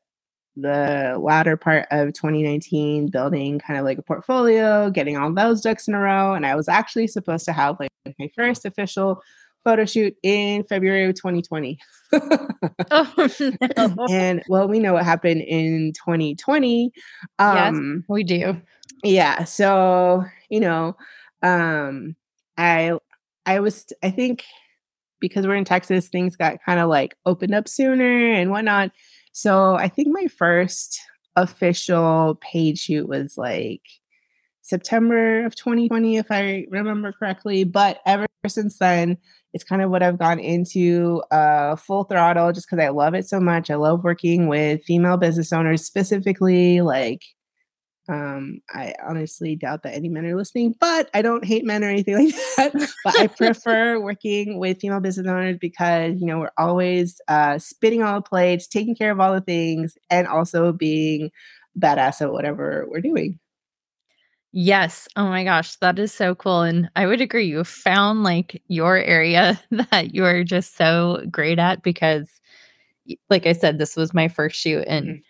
the 0.57 1.17
latter 1.19 1.57
part 1.57 1.87
of 1.91 2.13
2019 2.13 3.09
building 3.11 3.59
kind 3.59 3.79
of 3.79 3.87
like 3.87 3.97
a 3.97 4.03
portfolio 4.03 4.91
getting 4.91 5.17
all 5.17 5.33
those 5.33 5.63
ducks 5.63 5.87
in 5.87 5.95
a 5.95 6.01
row. 6.01 6.35
And 6.35 6.45
i 6.45 6.57
was 6.57 6.69
actually 6.69 7.07
supposed 7.07 7.45
to 7.45 7.53
have 7.53 7.79
like 7.79 7.91
my 8.19 8.29
first 8.35 8.65
official 8.65 9.23
photo 9.65 9.85
shoot 9.85 10.17
in 10.23 10.65
February 10.65 11.05
of 11.05 11.15
2020. 11.15 11.79
oh, 12.13 13.29
no. 13.77 14.07
And 14.11 14.43
well, 14.49 14.69
we 14.69 14.79
know 14.79 14.95
what 14.95 15.05
happened 15.05 15.43
in 15.43 15.93
2020. 15.93 16.93
Um, 17.39 17.97
yes, 17.97 18.05
we 18.09 18.25
do. 18.25 18.61
Yeah. 19.05 19.45
So, 19.45 20.25
you 20.51 20.61
know, 20.61 20.97
um, 21.43 22.17
I, 22.57 22.99
I 23.47 23.61
was, 23.61 23.87
I 24.03 24.11
think 24.11 24.45
because 25.21 25.47
we're 25.47 25.55
in 25.55 25.65
Texas, 25.65 26.09
things 26.09 26.37
got 26.37 26.63
kind 26.65 26.81
of 26.81 26.89
like 26.89 27.15
opened 27.25 27.55
up 27.55 27.69
sooner 27.69 28.33
and 28.33 28.51
whatnot. 28.51 28.91
So 29.33 29.77
I 29.77 29.89
think 29.89 30.09
my 30.11 30.27
first 30.27 31.01
official 31.37 32.39
paid 32.41 32.79
shoot 32.79 33.09
was 33.09 33.39
like 33.39 33.83
September 34.63 35.45
of 35.45 35.55
2020, 35.57 36.19
if 36.19 36.27
I 36.31 36.67
remember 36.71 37.13
correctly. 37.13 37.65
But 37.65 38.01
ever 38.07 38.27
since 38.47 38.79
then, 38.79 39.19
it's 39.53 39.65
kind 39.65 39.83
of 39.83 39.91
what 39.91 40.03
I've 40.03 40.19
gone 40.19 40.39
into 40.39 41.23
uh, 41.31 41.77
full 41.77 42.05
throttle 42.05 42.53
just 42.53 42.69
because 42.69 42.83
I 42.83 42.89
love 42.89 43.15
it 43.15 43.29
so 43.29 43.39
much. 43.39 43.71
I 43.71 43.75
love 43.75 44.03
working 44.03 44.49
with 44.49 44.85
female 44.85 45.17
business 45.17 45.53
owners 45.53 45.85
specifically. 45.85 46.81
Like, 46.81 47.23
um, 48.09 48.61
I 48.71 48.95
honestly 49.07 49.55
doubt 49.55 49.83
that 49.83 49.95
any 49.95 50.09
men 50.09 50.25
are 50.27 50.37
listening, 50.37 50.75
but 50.81 51.11
I 51.15 51.23
don't 51.23 51.45
hate 51.45 51.65
men 51.65 51.85
or 51.85 51.89
anything 51.89 52.15
like 52.25 52.35
that. 52.57 52.93
but 53.05 53.19
I 53.19 53.27
prefer 53.27 54.01
working 54.03 54.59
with 54.59 54.81
female 54.81 55.01
business 55.01 55.27
owners 55.27 55.59
because, 55.61 56.15
you 56.19 56.27
know, 56.27 56.41
we're 56.41 56.51
always 56.59 57.21
uh, 57.29 57.59
spitting 57.59 58.03
all 58.03 58.15
the 58.15 58.23
plates, 58.23 58.67
taking 58.67 58.97
care 58.97 59.13
of 59.13 59.21
all 59.21 59.35
the 59.35 59.41
things, 59.41 59.97
and 60.11 60.27
also 60.27 60.73
being 60.73 61.31
badass 61.79 62.21
at 62.21 62.33
whatever 62.33 62.87
we're 62.89 63.01
doing. 63.01 63.39
Yes. 64.53 65.09
Oh 65.17 65.25
my 65.29 65.45
gosh, 65.45 65.77
that 65.77 65.99
is 65.99 66.13
so 66.13 66.35
cool. 66.35 66.61
And 66.61 66.91
I 66.95 67.07
would 67.07 67.23
agree. 67.23 67.47
You 67.47 67.65
found 67.65 68.23
like 68.23 68.63
your 68.69 68.99
area 68.99 69.59
that 69.71 70.15
you're 70.15 70.45
just 70.45 70.77
so 70.77 71.25
great 71.31 71.59
at 71.59 71.83
because, 71.83 72.41
like 73.31 73.47
I 73.47 73.53
said, 73.53 73.79
this 73.79 73.97
was 73.97 74.13
my 74.13 74.29
first 74.29 74.61
shoot 74.61 74.85
and 74.87 75.07
mm-hmm. 75.07 75.21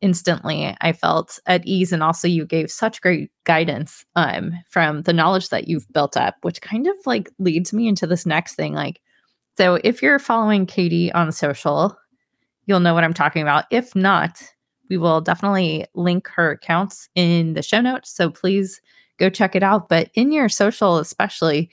instantly 0.00 0.76
I 0.80 0.92
felt 0.92 1.40
at 1.46 1.66
ease. 1.66 1.92
And 1.92 2.04
also, 2.04 2.28
you 2.28 2.46
gave 2.46 2.70
such 2.70 3.00
great 3.00 3.32
guidance 3.44 4.04
um, 4.14 4.52
from 4.68 5.02
the 5.02 5.12
knowledge 5.12 5.48
that 5.48 5.66
you've 5.66 5.92
built 5.92 6.16
up, 6.16 6.36
which 6.42 6.62
kind 6.62 6.86
of 6.86 6.94
like 7.04 7.30
leads 7.40 7.72
me 7.72 7.88
into 7.88 8.06
this 8.06 8.24
next 8.24 8.54
thing. 8.54 8.74
Like, 8.74 9.00
so 9.58 9.80
if 9.82 10.02
you're 10.02 10.20
following 10.20 10.66
Catie 10.66 11.12
on 11.12 11.32
social, 11.32 11.98
you'll 12.66 12.80
know 12.80 12.94
what 12.94 13.04
I'm 13.04 13.12
talking 13.12 13.42
about. 13.42 13.64
If 13.70 13.96
not, 13.96 14.40
we 14.88 14.96
will 14.96 15.20
definitely 15.20 15.86
link 15.94 16.28
her 16.28 16.52
accounts 16.52 17.08
in 17.14 17.54
the 17.54 17.62
show 17.62 17.80
notes. 17.80 18.10
So 18.10 18.30
please 18.30 18.80
go 19.18 19.30
check 19.30 19.54
it 19.54 19.62
out. 19.62 19.88
But 19.88 20.10
in 20.14 20.32
your 20.32 20.48
social, 20.48 20.98
especially, 20.98 21.70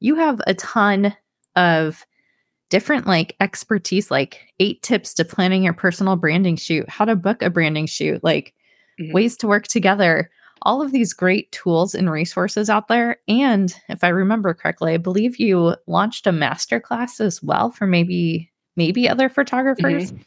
you 0.00 0.14
have 0.16 0.40
a 0.46 0.54
ton 0.54 1.14
of 1.56 2.06
different 2.70 3.06
like 3.06 3.36
expertise, 3.40 4.10
like 4.10 4.52
eight 4.58 4.82
tips 4.82 5.12
to 5.14 5.24
planning 5.24 5.64
your 5.64 5.74
personal 5.74 6.16
branding 6.16 6.56
shoot, 6.56 6.88
how 6.88 7.04
to 7.04 7.14
book 7.14 7.42
a 7.42 7.50
branding 7.50 7.86
shoot, 7.86 8.24
like 8.24 8.54
mm-hmm. 8.98 9.12
ways 9.12 9.36
to 9.36 9.46
work 9.46 9.68
together, 9.68 10.30
all 10.62 10.80
of 10.80 10.92
these 10.92 11.12
great 11.12 11.52
tools 11.52 11.94
and 11.94 12.10
resources 12.10 12.70
out 12.70 12.88
there. 12.88 13.18
And 13.28 13.74
if 13.88 14.02
I 14.02 14.08
remember 14.08 14.54
correctly, 14.54 14.94
I 14.94 14.96
believe 14.96 15.38
you 15.38 15.76
launched 15.86 16.26
a 16.26 16.30
masterclass 16.30 17.20
as 17.20 17.42
well 17.42 17.70
for 17.70 17.86
maybe 17.86 18.50
maybe 18.76 19.08
other 19.08 19.28
photographers. 19.28 20.12
Mm-hmm. 20.12 20.22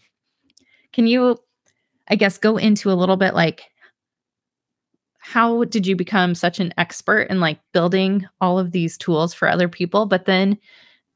Can 0.93 1.08
you 1.08 1.39
I 2.08 2.15
guess, 2.15 2.38
go 2.38 2.58
into 2.58 2.91
a 2.91 2.94
little 2.94 3.18
bit 3.18 3.34
like 3.34 3.63
how 5.20 5.63
did 5.63 5.88
you 5.88 5.96
become 5.96 6.36
such 6.36 6.60
an 6.60 6.72
expert 6.78 7.22
in 7.32 7.39
like 7.39 7.60
building 7.74 8.28
all 8.41 8.60
of 8.60 8.72
these 8.72 8.96
tools 8.96 9.34
for 9.34 9.50
other 9.50 9.68
people? 9.68 10.06
But 10.06 10.26
then 10.26 10.56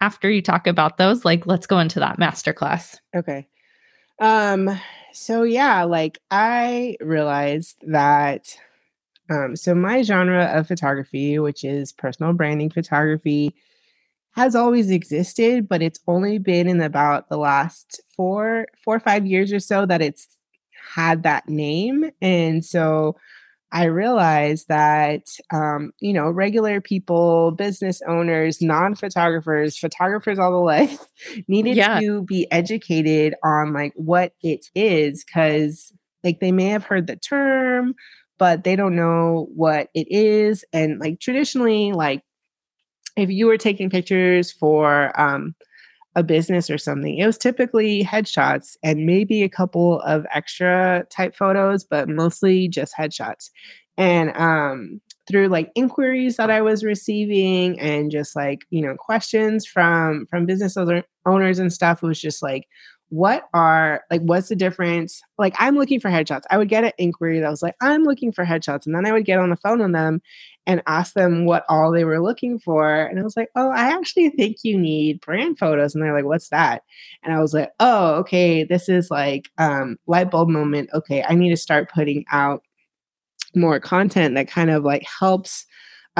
after 0.02 0.32
you 0.32 0.42
talk 0.42 0.66
about 0.66 0.98
those, 0.98 1.24
like 1.24 1.46
let's 1.46 1.68
go 1.68 1.78
into 1.78 2.00
that 2.00 2.18
masterclass. 2.18 2.98
Okay. 3.16 3.48
Um, 4.20 4.80
so 5.14 5.44
yeah, 5.44 5.84
like 5.84 6.18
I 6.32 6.98
realized 7.02 7.78
that 7.88 8.58
um, 9.30 9.56
so 9.56 9.76
my 9.76 10.02
genre 10.02 10.46
of 10.46 10.68
photography, 10.68 11.38
which 11.38 11.64
is 11.64 11.92
personal 11.94 12.34
branding 12.34 12.72
photography, 12.72 13.54
has 14.32 14.56
always 14.56 14.90
existed, 14.90 15.68
but 15.68 15.84
it's 15.84 16.00
only 16.08 16.40
been 16.40 16.68
in 16.68 16.82
about 16.82 17.30
the 17.30 17.38
last 17.38 18.02
four, 18.16 18.68
four 18.84 18.96
or 18.96 19.00
five 19.00 19.28
years 19.28 19.54
or 19.54 19.60
so 19.60 19.86
that 19.86 20.02
it's 20.02 20.39
had 20.94 21.24
that 21.24 21.48
name. 21.50 22.10
And 22.22 22.64
so 22.66 23.16
I 23.72 23.86
realized 23.86 24.68
that, 24.70 25.22
um, 25.54 25.92
you 26.00 26.12
know, 26.14 26.30
regular 26.30 26.82
people, 26.82 27.52
business 27.52 28.02
owners, 28.08 28.62
non 28.62 28.96
photographers, 28.96 29.78
photographers 29.78 30.40
all 30.40 30.52
the 30.52 30.62
way 30.62 30.98
needed 31.48 31.78
Yeah. 31.78 32.00
to 32.00 32.24
be 32.24 32.52
educated 32.52 33.36
on 33.44 33.74
like 33.74 33.94
what 33.96 34.34
it 34.42 34.66
is 34.74 35.24
because 35.24 35.94
like 36.24 36.40
they 36.40 36.52
may 36.52 36.66
have 36.70 36.84
heard 36.84 37.06
the 37.08 37.16
term, 37.16 37.94
but 38.40 38.64
they 38.64 38.76
don't 38.76 38.96
know 38.96 39.48
what 39.56 39.90
it 39.94 40.08
is. 40.10 40.66
And 40.74 41.00
like 41.00 41.20
traditionally, 41.20 41.92
like 41.92 42.24
if 43.16 43.30
you 43.30 43.46
were 43.48 43.58
taking 43.58 43.90
pictures 43.90 44.52
for 44.52 45.12
um, 45.20 45.54
a 46.16 46.24
business 46.24 46.70
or 46.70 46.78
something, 46.78 47.18
it 47.18 47.26
was 47.26 47.38
typically 47.38 48.04
headshots 48.04 48.76
and 48.84 49.06
maybe 49.06 49.44
a 49.44 49.50
couple 49.50 50.02
of 50.02 50.26
extra 50.34 51.06
type 51.10 51.36
photos, 51.36 51.84
but 51.84 52.10
mostly 52.10 52.68
just 52.68 52.94
headshots. 52.98 53.50
And 53.98 54.36
um, 54.36 55.02
through 55.28 55.50
like 55.50 55.72
inquiries 55.76 56.38
that 56.38 56.50
I 56.50 56.62
was 56.62 56.84
receiving 56.84 57.80
and 57.80 58.10
just 58.10 58.36
like 58.36 58.62
you 58.70 58.82
know 58.82 58.96
questions 58.98 59.66
from 59.66 60.26
from 60.30 60.46
business 60.46 60.78
owners 61.26 61.60
and 61.60 61.72
stuff, 61.72 62.02
it 62.02 62.08
was 62.08 62.22
just 62.22 62.42
like, 62.42 62.66
what 63.10 63.50
are 63.54 64.04
like 64.12 64.22
what's 64.22 64.50
the 64.50 64.56
difference? 64.56 65.22
Like 65.38 65.56
I'm 65.58 65.76
looking 65.76 66.00
for 66.00 66.10
headshots. 66.10 66.44
I 66.50 66.58
would 66.58 66.70
get 66.70 66.84
an 66.84 66.92
inquiry 66.98 67.40
that 67.40 67.50
was 67.50 67.64
like, 67.64 67.76
I'm 67.82 68.04
looking 68.04 68.32
for 68.32 68.46
headshots, 68.46 68.86
and 68.86 68.96
then 68.96 69.06
I 69.06 69.12
would 69.12 69.26
get 69.26 69.40
on 69.40 69.50
the 69.50 69.56
phone 69.56 69.80
with 69.80 69.94
them 69.94 70.22
and 70.68 70.84
ask 70.86 71.14
them 71.14 71.46
what 71.46 71.66
all 71.68 71.92
they 71.92 72.04
were 72.04 72.22
looking 72.22 72.60
for. 72.60 73.06
And 73.06 73.20
I 73.20 73.24
was 73.24 73.36
like, 73.36 73.50
oh, 73.56 73.72
I 73.72 73.92
actually 73.92 74.30
think 74.30 74.58
you 74.64 74.78
need 74.78 75.22
brand 75.22 75.58
photos. 75.58 75.96
And 75.96 76.04
they're 76.04 76.14
like, 76.14 76.26
what's 76.26 76.50
that? 76.50 76.84
And 77.24 77.34
I 77.34 77.40
was 77.40 77.54
like, 77.54 77.72
oh, 77.80 78.16
okay, 78.18 78.64
this 78.64 78.88
is 78.88 79.10
like 79.10 79.50
um, 79.58 79.98
light 80.06 80.30
bulb 80.30 80.50
moment. 80.50 80.92
Okay, 80.94 81.24
I 81.28 81.34
need 81.34 81.50
to 81.50 81.58
start 81.58 81.90
putting 81.92 82.24
out 82.32 82.62
more 83.56 83.80
content 83.80 84.36
that 84.36 84.48
kind 84.48 84.70
of 84.70 84.84
like 84.84 85.04
helps 85.04 85.66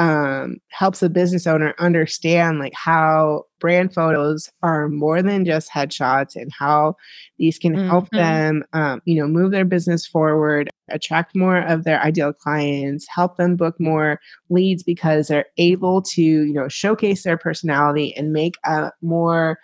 um, 0.00 0.56
helps 0.70 1.02
a 1.02 1.10
business 1.10 1.46
owner 1.46 1.74
understand 1.78 2.58
like 2.58 2.72
how 2.74 3.44
brand 3.60 3.92
photos 3.92 4.48
are 4.62 4.88
more 4.88 5.20
than 5.22 5.44
just 5.44 5.70
headshots 5.70 6.34
and 6.34 6.50
how 6.58 6.96
these 7.38 7.58
can 7.58 7.74
help 7.74 8.06
Mhm. 8.06 8.16
them 8.16 8.64
um, 8.72 9.02
you 9.04 9.20
know 9.20 9.28
move 9.28 9.50
their 9.50 9.66
business 9.66 10.06
forward 10.06 10.70
attract 10.88 11.36
more 11.36 11.58
of 11.58 11.84
their 11.84 12.00
ideal 12.00 12.32
clients 12.32 13.06
help 13.14 13.36
them 13.36 13.56
book 13.56 13.78
more 13.78 14.18
leads 14.48 14.82
because 14.82 15.28
they're 15.28 15.44
able 15.58 16.00
to 16.00 16.22
you 16.22 16.54
know 16.54 16.66
showcase 16.66 17.22
their 17.22 17.36
personality 17.36 18.16
and 18.16 18.32
make 18.32 18.54
a 18.64 18.90
more 19.02 19.58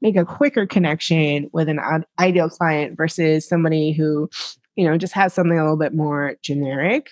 make 0.00 0.14
a 0.14 0.24
quicker 0.24 0.68
connection 0.68 1.50
with 1.52 1.68
an 1.68 1.80
ideal 2.20 2.48
client 2.48 2.96
versus 2.96 3.48
somebody 3.48 3.90
who 3.90 4.30
you 4.76 4.84
know 4.88 4.96
just 4.96 5.14
has 5.14 5.34
something 5.34 5.58
a 5.58 5.62
little 5.64 5.76
bit 5.76 5.94
more 5.94 6.36
generic 6.42 7.08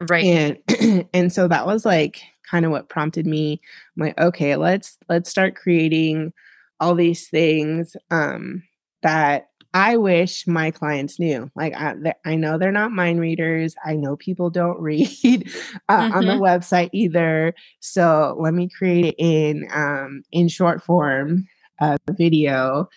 Right. 0.00 0.24
and 0.24 1.08
and 1.14 1.32
so 1.32 1.46
that 1.48 1.66
was 1.66 1.84
like 1.84 2.20
kind 2.50 2.64
of 2.64 2.70
what 2.70 2.88
prompted 2.88 3.26
me 3.26 3.60
I'm 3.96 4.06
like 4.06 4.18
okay 4.20 4.56
let's 4.56 4.98
let's 5.08 5.30
start 5.30 5.54
creating 5.56 6.32
all 6.80 6.94
these 6.94 7.28
things 7.28 7.96
um 8.10 8.62
that 9.02 9.48
i 9.74 9.96
wish 9.96 10.46
my 10.46 10.70
clients 10.70 11.18
knew 11.18 11.50
like 11.54 11.74
i, 11.76 11.94
th- 11.94 12.14
I 12.24 12.34
know 12.36 12.58
they're 12.58 12.72
not 12.72 12.92
mind 12.92 13.20
readers 13.20 13.74
i 13.84 13.94
know 13.94 14.16
people 14.16 14.50
don't 14.50 14.80
read 14.80 15.50
uh, 15.88 16.06
on 16.10 16.26
the 16.26 16.32
Mhm. 16.32 16.40
website 16.40 16.90
either 16.92 17.54
so 17.80 18.36
let 18.40 18.54
me 18.54 18.68
create 18.68 19.04
it 19.06 19.14
in 19.18 19.68
um 19.72 20.22
in 20.32 20.48
short 20.48 20.82
form 20.82 21.46
uh 21.80 21.96
video 22.10 22.88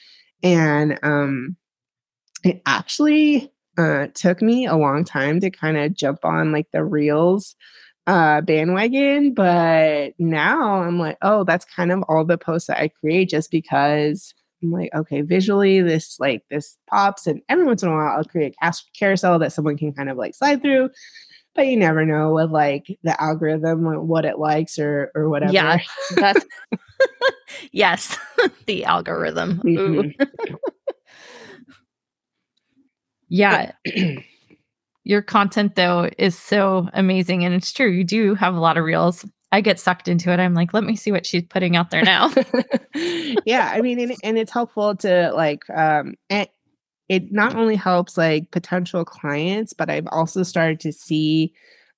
and 0.44 1.00
um 1.04 1.56
it 2.44 2.62
actually 2.66 3.52
uh, 3.78 4.08
took 4.14 4.42
me 4.42 4.66
a 4.66 4.76
long 4.76 5.04
time 5.04 5.40
to 5.40 5.50
kind 5.50 5.78
of 5.78 5.94
jump 5.94 6.24
on 6.26 6.52
like 6.52 6.68
the 6.72 6.84
reels 6.84 7.56
uh, 8.06 8.42
bandwagon, 8.42 9.34
but 9.34 10.14
now 10.20 10.82
I'm 10.82 11.00
like, 11.00 11.18
oh, 11.22 11.44
that's 11.44 11.66
kind 11.66 11.92
of 11.92 12.04
all 12.10 12.26
the 12.26 12.38
posts 12.38 12.68
that 12.68 12.80
I 12.80 12.90
create 12.90 13.30
just 13.30 13.50
because 13.50 14.34
I'm 14.62 14.72
like, 14.72 14.94
okay, 14.94 15.22
visually 15.22 15.82
this 15.82 16.20
like 16.20 16.44
this 16.50 16.78
pops, 16.90 17.28
and 17.28 17.42
every 17.50 17.66
once 17.66 17.84
in 17.84 17.90
a 17.90 17.92
while 17.94 18.18
I'll 18.18 18.26
create 18.26 18.56
a 18.62 18.74
carousel 18.98 19.40
that 19.40 19.54
someone 19.54 19.78
can 19.78 19.94
kind 19.94 20.10
of 20.10 20.18
like 20.18 20.36
slide 20.36 20.62
through. 20.62 20.90
But 21.56 21.68
you 21.68 21.78
never 21.78 22.04
know 22.04 22.34
with 22.34 22.50
like 22.50 22.88
the 23.04 23.20
algorithm 23.22 23.84
what 24.08 24.26
it 24.26 24.40
likes 24.40 24.80
or 24.80 25.12
or 25.16 25.30
whatever. 25.30 25.54
Yeah. 25.54 25.80
That's 26.16 26.44
yes. 27.72 28.18
the 28.66 28.86
algorithm. 28.86 29.62
Ooh. 29.66 30.12
Yeah. 33.34 33.72
Your 35.04 35.24
content 35.24 35.76
though 35.76 36.10
is 36.20 36.38
so 36.38 36.88
amazing 36.94 37.44
and 37.44 37.54
it's 37.56 37.74
true. 37.74 37.90
You 37.90 38.04
do 38.04 38.36
have 38.36 38.54
a 38.54 38.60
lot 38.60 38.78
of 38.78 38.86
reels. 38.86 39.26
I 39.52 39.60
get 39.60 39.80
sucked 39.80 40.08
into 40.08 40.32
it. 40.32 40.40
I'm 40.40 40.54
like, 40.54 40.72
let 40.72 40.84
me 40.84 40.96
see 40.96 41.12
what 41.12 41.26
she's 41.26 41.44
putting 41.44 41.76
out 41.76 41.90
there 41.90 42.04
now. 42.04 42.32
yeah, 43.46 43.72
I 43.74 43.82
mean, 43.82 44.00
and, 44.00 44.16
and 44.24 44.38
it's 44.38 44.52
helpful 44.52 44.96
to 44.98 45.32
like, 45.34 45.68
um, 45.72 46.14
and 46.30 46.48
it 47.10 47.32
not 47.32 47.56
only 47.56 47.76
helps 47.76 48.18
like 48.18 48.52
potential 48.52 49.04
clients, 49.04 49.74
but 49.74 49.90
I've 49.90 50.08
also 50.12 50.44
started 50.44 50.80
to 50.82 50.94
see 50.94 51.54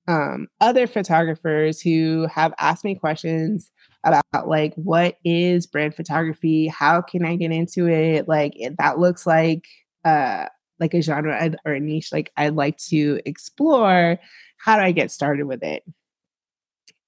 um, 0.07 0.47
other 0.61 0.87
photographers 0.87 1.81
who 1.81 2.27
have 2.33 2.53
asked 2.59 2.85
me 2.85 2.95
questions 2.95 3.71
about 4.05 4.47
like 4.47 4.73
what 4.75 5.17
is 5.25 5.65
brand 5.65 5.95
photography 5.95 6.67
how 6.67 7.01
can 7.01 7.25
i 7.25 7.35
get 7.35 7.51
into 7.51 7.87
it 7.87 8.27
like 8.27 8.53
it, 8.55 8.75
that 8.77 8.99
looks 8.99 9.25
like 9.25 9.65
uh 10.03 10.45
like 10.79 10.93
a 10.93 11.01
genre 11.01 11.41
I'd- 11.41 11.57
or 11.65 11.73
a 11.73 11.79
niche 11.79 12.11
like 12.11 12.31
i'd 12.37 12.55
like 12.55 12.77
to 12.89 13.21
explore 13.25 14.19
how 14.57 14.75
do 14.77 14.81
i 14.83 14.91
get 14.91 15.11
started 15.11 15.45
with 15.45 15.63
it 15.63 15.83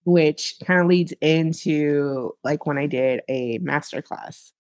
which 0.05 0.55
kind 0.65 0.79
of 0.79 0.87
leads 0.87 1.13
into 1.21 2.31
like 2.43 2.65
when 2.65 2.77
i 2.77 2.85
did 2.85 3.21
a 3.29 3.57
master 3.59 4.01
class 4.01 4.53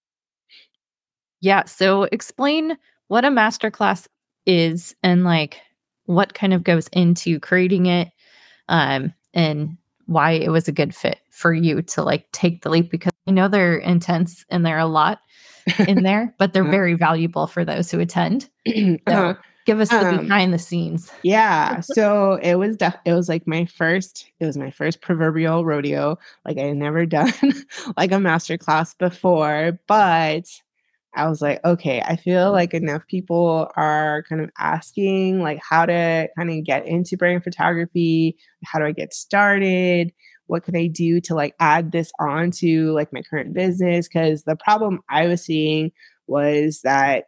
yeah. 1.41 1.65
So 1.65 2.03
explain 2.11 2.77
what 3.07 3.25
a 3.25 3.29
masterclass 3.29 4.07
is 4.45 4.95
and 5.03 5.23
like 5.23 5.61
what 6.05 6.33
kind 6.33 6.53
of 6.53 6.63
goes 6.63 6.87
into 6.93 7.39
creating 7.39 7.85
it 7.85 8.09
um 8.69 9.13
and 9.33 9.77
why 10.05 10.31
it 10.31 10.49
was 10.49 10.69
a 10.69 10.73
good 10.73 10.95
fit 10.95 11.19
for 11.31 11.53
you 11.53 11.81
to 11.81 12.01
like 12.01 12.31
take 12.31 12.61
the 12.61 12.69
leap 12.69 12.89
because 12.89 13.11
I 13.27 13.31
know 13.31 13.49
they're 13.49 13.77
intense 13.77 14.45
and 14.49 14.65
they're 14.65 14.77
a 14.77 14.85
lot 14.85 15.19
in 15.87 16.03
there, 16.03 16.33
but 16.37 16.53
they're 16.53 16.63
Uh-huh. 16.67 16.71
very 16.71 16.93
valuable 16.95 17.47
for 17.47 17.63
those 17.65 17.91
who 17.91 17.99
attend. 17.99 18.49
Uh-huh. 18.67 19.35
Give 19.65 19.81
us 19.81 19.89
the 19.89 19.97
Um, 20.07 20.17
behind 20.27 20.53
the 20.53 20.59
scenes. 20.59 21.11
Yeah. 21.23 21.81
So 21.83 22.35
it 22.41 22.55
was 22.55 22.77
def- 22.77 22.95
it 23.03 23.11
was 23.13 23.27
like 23.27 23.45
my 23.45 23.65
first 23.65 24.25
it 24.39 24.45
was 24.45 24.57
my 24.57 24.71
first 24.71 25.01
proverbial 25.01 25.65
rodeo. 25.65 26.17
Like 26.45 26.57
I 26.57 26.67
had 26.67 26.77
never 26.77 27.05
done 27.17 27.33
like 27.97 28.13
a 28.13 28.19
master 28.19 28.57
class 28.57 28.93
before, 28.93 29.77
but 29.87 30.45
I 31.15 31.27
was 31.27 31.41
like, 31.41 31.59
okay, 31.65 31.99
I 32.01 32.15
feel 32.15 32.51
like 32.51 32.73
enough 32.73 33.05
people 33.07 33.69
are 33.75 34.23
kind 34.29 34.39
of 34.41 34.49
asking 34.59 35.41
like 35.41 35.59
how 35.67 35.85
to 35.85 36.29
kind 36.37 36.49
of 36.49 36.63
get 36.63 36.85
into 36.85 37.17
brand 37.17 37.43
photography, 37.43 38.37
how 38.63 38.79
do 38.79 38.85
I 38.85 38.91
get 38.93 39.13
started? 39.13 40.13
What 40.47 40.63
can 40.63 40.75
I 40.75 40.87
do 40.87 41.21
to 41.21 41.35
like 41.35 41.55
add 41.59 41.91
this 41.91 42.11
on 42.19 42.51
to 42.51 42.91
like 42.93 43.13
my 43.13 43.21
current 43.21 43.53
business? 43.53 44.07
Because 44.07 44.43
the 44.43 44.55
problem 44.55 45.01
I 45.09 45.27
was 45.27 45.43
seeing 45.43 45.91
was 46.27 46.81
that 46.83 47.25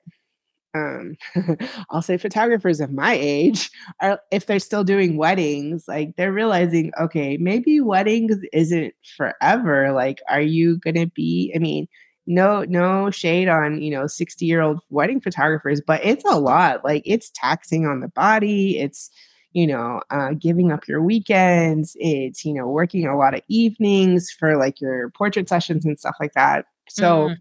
um 0.75 1.15
I'll 1.89 2.01
say 2.01 2.17
photographers 2.17 2.79
of 2.79 2.91
my 2.91 3.13
age 3.13 3.71
are 4.01 4.19
if 4.31 4.45
they're 4.45 4.59
still 4.59 4.83
doing 4.83 5.17
weddings, 5.17 5.85
like 5.87 6.15
they're 6.15 6.31
realizing, 6.31 6.91
okay, 6.99 7.37
maybe 7.37 7.81
weddings 7.81 8.37
isn't 8.53 8.93
forever. 9.17 9.91
Like, 9.91 10.21
are 10.29 10.41
you 10.41 10.77
gonna 10.77 11.07
be, 11.07 11.51
I 11.55 11.59
mean, 11.59 11.87
no, 12.27 12.63
no 12.65 13.09
shade 13.09 13.47
on, 13.49 13.81
you 13.81 13.89
know, 13.91 14.05
60 14.07 14.45
year 14.45 14.61
old 14.61 14.79
wedding 14.89 15.19
photographers, 15.19 15.81
but 15.85 16.03
it's 16.05 16.23
a 16.25 16.39
lot. 16.39 16.83
Like 16.85 17.01
it's 17.05 17.31
taxing 17.33 17.87
on 17.87 18.01
the 18.01 18.07
body. 18.09 18.77
It's, 18.79 19.09
you 19.53 19.65
know, 19.67 20.01
uh, 20.11 20.31
giving 20.39 20.71
up 20.71 20.87
your 20.87 21.01
weekends. 21.01 21.95
It's, 21.99 22.45
you 22.45 22.53
know, 22.53 22.67
working 22.67 23.07
a 23.07 23.17
lot 23.17 23.33
of 23.33 23.41
evenings 23.47 24.29
for 24.31 24.57
like 24.57 24.79
your 24.79 25.09
portrait 25.11 25.49
sessions 25.49 25.85
and 25.85 25.99
stuff 25.99 26.15
like 26.19 26.33
that. 26.33 26.65
So 26.89 27.29
Mm. 27.29 27.37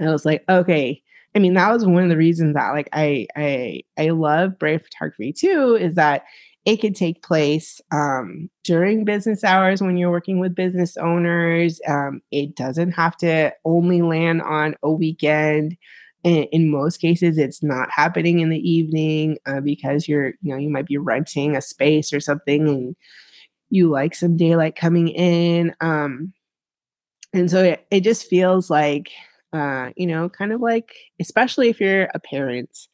I 0.00 0.10
was 0.10 0.24
like, 0.24 0.44
okay. 0.48 1.02
I 1.34 1.38
mean, 1.40 1.54
that 1.54 1.70
was 1.72 1.84
one 1.84 2.02
of 2.04 2.08
the 2.08 2.16
reasons 2.16 2.54
that 2.54 2.70
like 2.70 2.88
I 2.92 3.26
I 3.36 3.82
I 3.98 4.10
love 4.10 4.58
brand 4.58 4.82
photography 4.82 5.32
too, 5.32 5.76
is 5.80 5.94
that 5.96 6.24
it 6.64 6.80
could 6.80 6.94
take 6.94 7.22
place 7.22 7.80
um, 7.92 8.50
during 8.64 9.04
business 9.04 9.42
hours 9.42 9.80
when 9.80 9.96
you're 9.96 10.10
working 10.10 10.38
with 10.38 10.54
business 10.54 10.96
owners. 10.96 11.80
Um, 11.86 12.20
it 12.30 12.54
doesn't 12.56 12.92
have 12.92 13.16
to 13.18 13.52
only 13.64 14.02
land 14.02 14.42
on 14.42 14.76
a 14.82 14.90
weekend. 14.90 15.76
In, 16.24 16.44
in 16.44 16.70
most 16.70 16.98
cases, 16.98 17.38
it's 17.38 17.62
not 17.62 17.90
happening 17.90 18.40
in 18.40 18.50
the 18.50 18.58
evening 18.58 19.38
uh, 19.46 19.60
because 19.60 20.08
you're, 20.08 20.34
you 20.42 20.52
know, 20.52 20.56
you 20.56 20.70
might 20.70 20.86
be 20.86 20.98
renting 20.98 21.56
a 21.56 21.62
space 21.62 22.12
or 22.12 22.20
something, 22.20 22.68
and 22.68 22.96
you 23.70 23.88
like 23.88 24.14
some 24.14 24.36
daylight 24.36 24.76
coming 24.76 25.08
in. 25.08 25.74
Um, 25.80 26.32
and 27.32 27.50
so 27.50 27.62
it, 27.62 27.86
it 27.90 28.00
just 28.00 28.26
feels 28.26 28.70
like 28.70 29.10
uh, 29.52 29.90
you 29.96 30.06
know, 30.06 30.28
kind 30.28 30.52
of 30.52 30.60
like, 30.60 30.94
especially 31.20 31.68
if 31.68 31.80
you're 31.80 32.08
a 32.14 32.20
parent, 32.20 32.88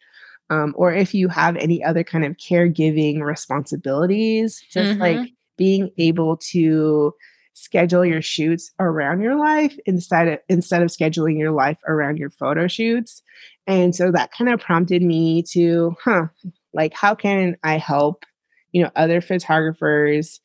um, 0.51 0.75
or 0.77 0.93
if 0.93 1.15
you 1.15 1.29
have 1.29 1.57
any 1.57 1.83
other 1.83 2.05
kind 2.05 2.25
of 2.25 2.37
caregiving 2.37 3.23
responsibilities, 3.23 4.63
just 4.71 4.93
mm-hmm. 4.93 5.01
like 5.01 5.31
being 5.57 5.91
able 5.99 6.37
to 6.37 7.13
schedule 7.55 8.05
your 8.05 8.21
shoots 8.21 8.73
around 8.79 9.21
your 9.21 9.37
life 9.37 9.77
instead 9.87 10.29
of 10.29 10.39
instead 10.49 10.83
of 10.83 10.89
scheduling 10.89 11.39
your 11.39 11.53
life 11.53 11.79
around 11.89 12.19
your 12.19 12.31
photo 12.31 12.69
shoots. 12.69 13.23
And 13.67 13.95
so 13.95 14.11
that 14.11 14.33
kind 14.33 14.53
of 14.53 14.61
prompted 14.61 15.03
me 15.03 15.43
to, 15.53 15.97
huh, 16.05 16.27
like 16.75 16.93
how 16.93 17.15
can 17.15 17.57
I 17.63 17.79
help, 17.79 18.25
you 18.73 18.83
know, 18.83 18.91
other 18.95 19.21
photographers 19.21 20.41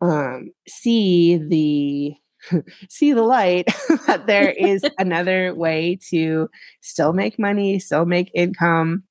um, 0.00 0.52
see 0.66 1.36
the 1.36 2.62
see 2.88 3.12
the 3.12 3.22
light 3.22 3.66
that 4.06 4.24
there 4.26 4.50
is 4.50 4.84
another 4.98 5.54
way 5.54 5.98
to 6.10 6.48
still 6.80 7.12
make 7.12 7.38
money, 7.38 7.78
still 7.78 8.06
make 8.06 8.30
income, 8.34 9.02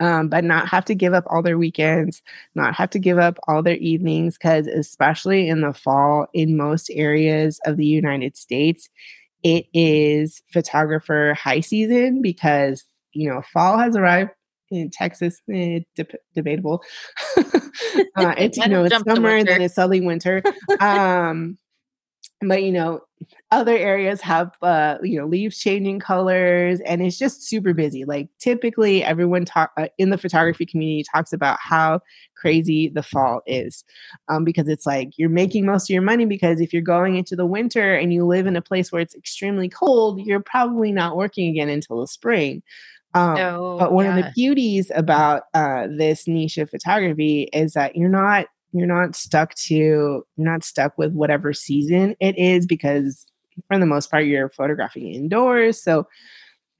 um, 0.00 0.28
but 0.28 0.44
not 0.44 0.68
have 0.68 0.84
to 0.86 0.94
give 0.94 1.14
up 1.14 1.24
all 1.28 1.42
their 1.42 1.58
weekends, 1.58 2.22
not 2.54 2.74
have 2.74 2.90
to 2.90 2.98
give 2.98 3.18
up 3.18 3.38
all 3.48 3.62
their 3.62 3.76
evenings, 3.76 4.36
because 4.36 4.66
especially 4.66 5.48
in 5.48 5.60
the 5.60 5.72
fall, 5.72 6.26
in 6.32 6.56
most 6.56 6.90
areas 6.92 7.60
of 7.64 7.76
the 7.76 7.86
United 7.86 8.36
States, 8.36 8.88
it 9.42 9.66
is 9.72 10.42
photographer 10.52 11.34
high 11.34 11.60
season 11.60 12.20
because 12.20 12.84
you 13.12 13.28
know 13.28 13.42
fall 13.52 13.78
has 13.78 13.96
arrived 13.96 14.30
in 14.70 14.90
Texas, 14.90 15.40
eh, 15.52 15.80
de- 15.94 16.06
debatable. 16.34 16.82
uh, 17.36 18.34
it's 18.36 18.58
you 18.58 18.68
know 18.68 18.84
it's 18.84 19.02
summer 19.04 19.30
and 19.30 19.48
then 19.48 19.62
it's 19.62 19.74
suddenly 19.76 20.00
winter. 20.00 20.42
Um, 20.80 21.58
but 22.40 22.62
you 22.62 22.72
know 22.72 23.00
other 23.50 23.74
areas 23.74 24.20
have 24.20 24.50
uh 24.60 24.98
you 25.02 25.18
know 25.18 25.26
leaves 25.26 25.58
changing 25.58 25.98
colors 25.98 26.80
and 26.84 27.00
it's 27.00 27.16
just 27.16 27.42
super 27.42 27.72
busy 27.72 28.04
like 28.04 28.28
typically 28.38 29.02
everyone 29.02 29.44
talk 29.44 29.70
uh, 29.78 29.86
in 29.96 30.10
the 30.10 30.18
photography 30.18 30.66
community 30.66 31.02
talks 31.14 31.32
about 31.32 31.58
how 31.60 31.98
crazy 32.36 32.90
the 32.90 33.02
fall 33.02 33.40
is 33.46 33.84
um, 34.28 34.44
because 34.44 34.68
it's 34.68 34.84
like 34.84 35.10
you're 35.16 35.30
making 35.30 35.64
most 35.64 35.88
of 35.88 35.94
your 35.94 36.02
money 36.02 36.26
because 36.26 36.60
if 36.60 36.72
you're 36.72 36.82
going 36.82 37.16
into 37.16 37.34
the 37.34 37.46
winter 37.46 37.94
and 37.94 38.12
you 38.12 38.26
live 38.26 38.46
in 38.46 38.56
a 38.56 38.62
place 38.62 38.92
where 38.92 39.00
it's 39.00 39.14
extremely 39.14 39.68
cold 39.68 40.20
you're 40.20 40.40
probably 40.40 40.92
not 40.92 41.16
working 41.16 41.48
again 41.48 41.70
until 41.70 42.00
the 42.00 42.06
spring 42.06 42.62
um, 43.14 43.38
oh, 43.38 43.78
but 43.78 43.92
one 43.92 44.04
yeah. 44.04 44.18
of 44.18 44.24
the 44.24 44.30
beauties 44.32 44.92
about 44.94 45.44
uh, 45.54 45.86
this 45.96 46.28
niche 46.28 46.58
of 46.58 46.68
photography 46.68 47.48
is 47.54 47.72
that 47.72 47.96
you're 47.96 48.10
not 48.10 48.46
you're 48.76 48.86
not 48.86 49.14
stuck 49.14 49.54
to 49.54 49.74
you're 49.74 50.24
not 50.36 50.64
stuck 50.64 50.96
with 50.98 51.12
whatever 51.12 51.52
season 51.52 52.14
it 52.20 52.36
is 52.38 52.66
because 52.66 53.26
for 53.68 53.78
the 53.78 53.86
most 53.86 54.10
part 54.10 54.26
you're 54.26 54.50
photographing 54.50 55.12
indoors 55.12 55.82
so 55.82 56.06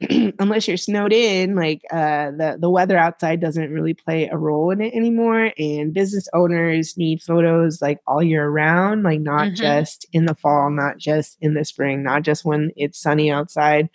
unless 0.38 0.68
you're 0.68 0.76
snowed 0.76 1.12
in 1.12 1.54
like 1.54 1.80
uh, 1.90 2.30
the 2.32 2.59
the 2.61 2.68
weather 2.68 2.98
outside 2.98 3.40
doesn't 3.40 3.72
really 3.72 3.94
play 3.94 4.28
a 4.28 4.37
role 4.37 4.70
in 4.70 4.82
it 4.82 4.92
anymore 4.92 5.52
and 5.59 5.94
business 5.94 6.28
owners 6.35 6.98
need 6.98 7.22
photos 7.22 7.80
like 7.80 7.98
all 8.06 8.22
year 8.22 8.46
round 8.48 9.04
like 9.04 9.20
not 9.20 9.46
mm-hmm. 9.46 9.54
just 9.54 10.06
in 10.12 10.26
the 10.26 10.35
fall 10.35 10.70
not 10.70 10.98
just 10.98 11.38
in 11.40 11.54
the 11.54 11.64
spring 11.64 12.02
not 12.02 12.22
just 12.22 12.44
when 12.44 12.70
it's 12.76 13.00
sunny 13.00 13.30
outside 13.30 13.88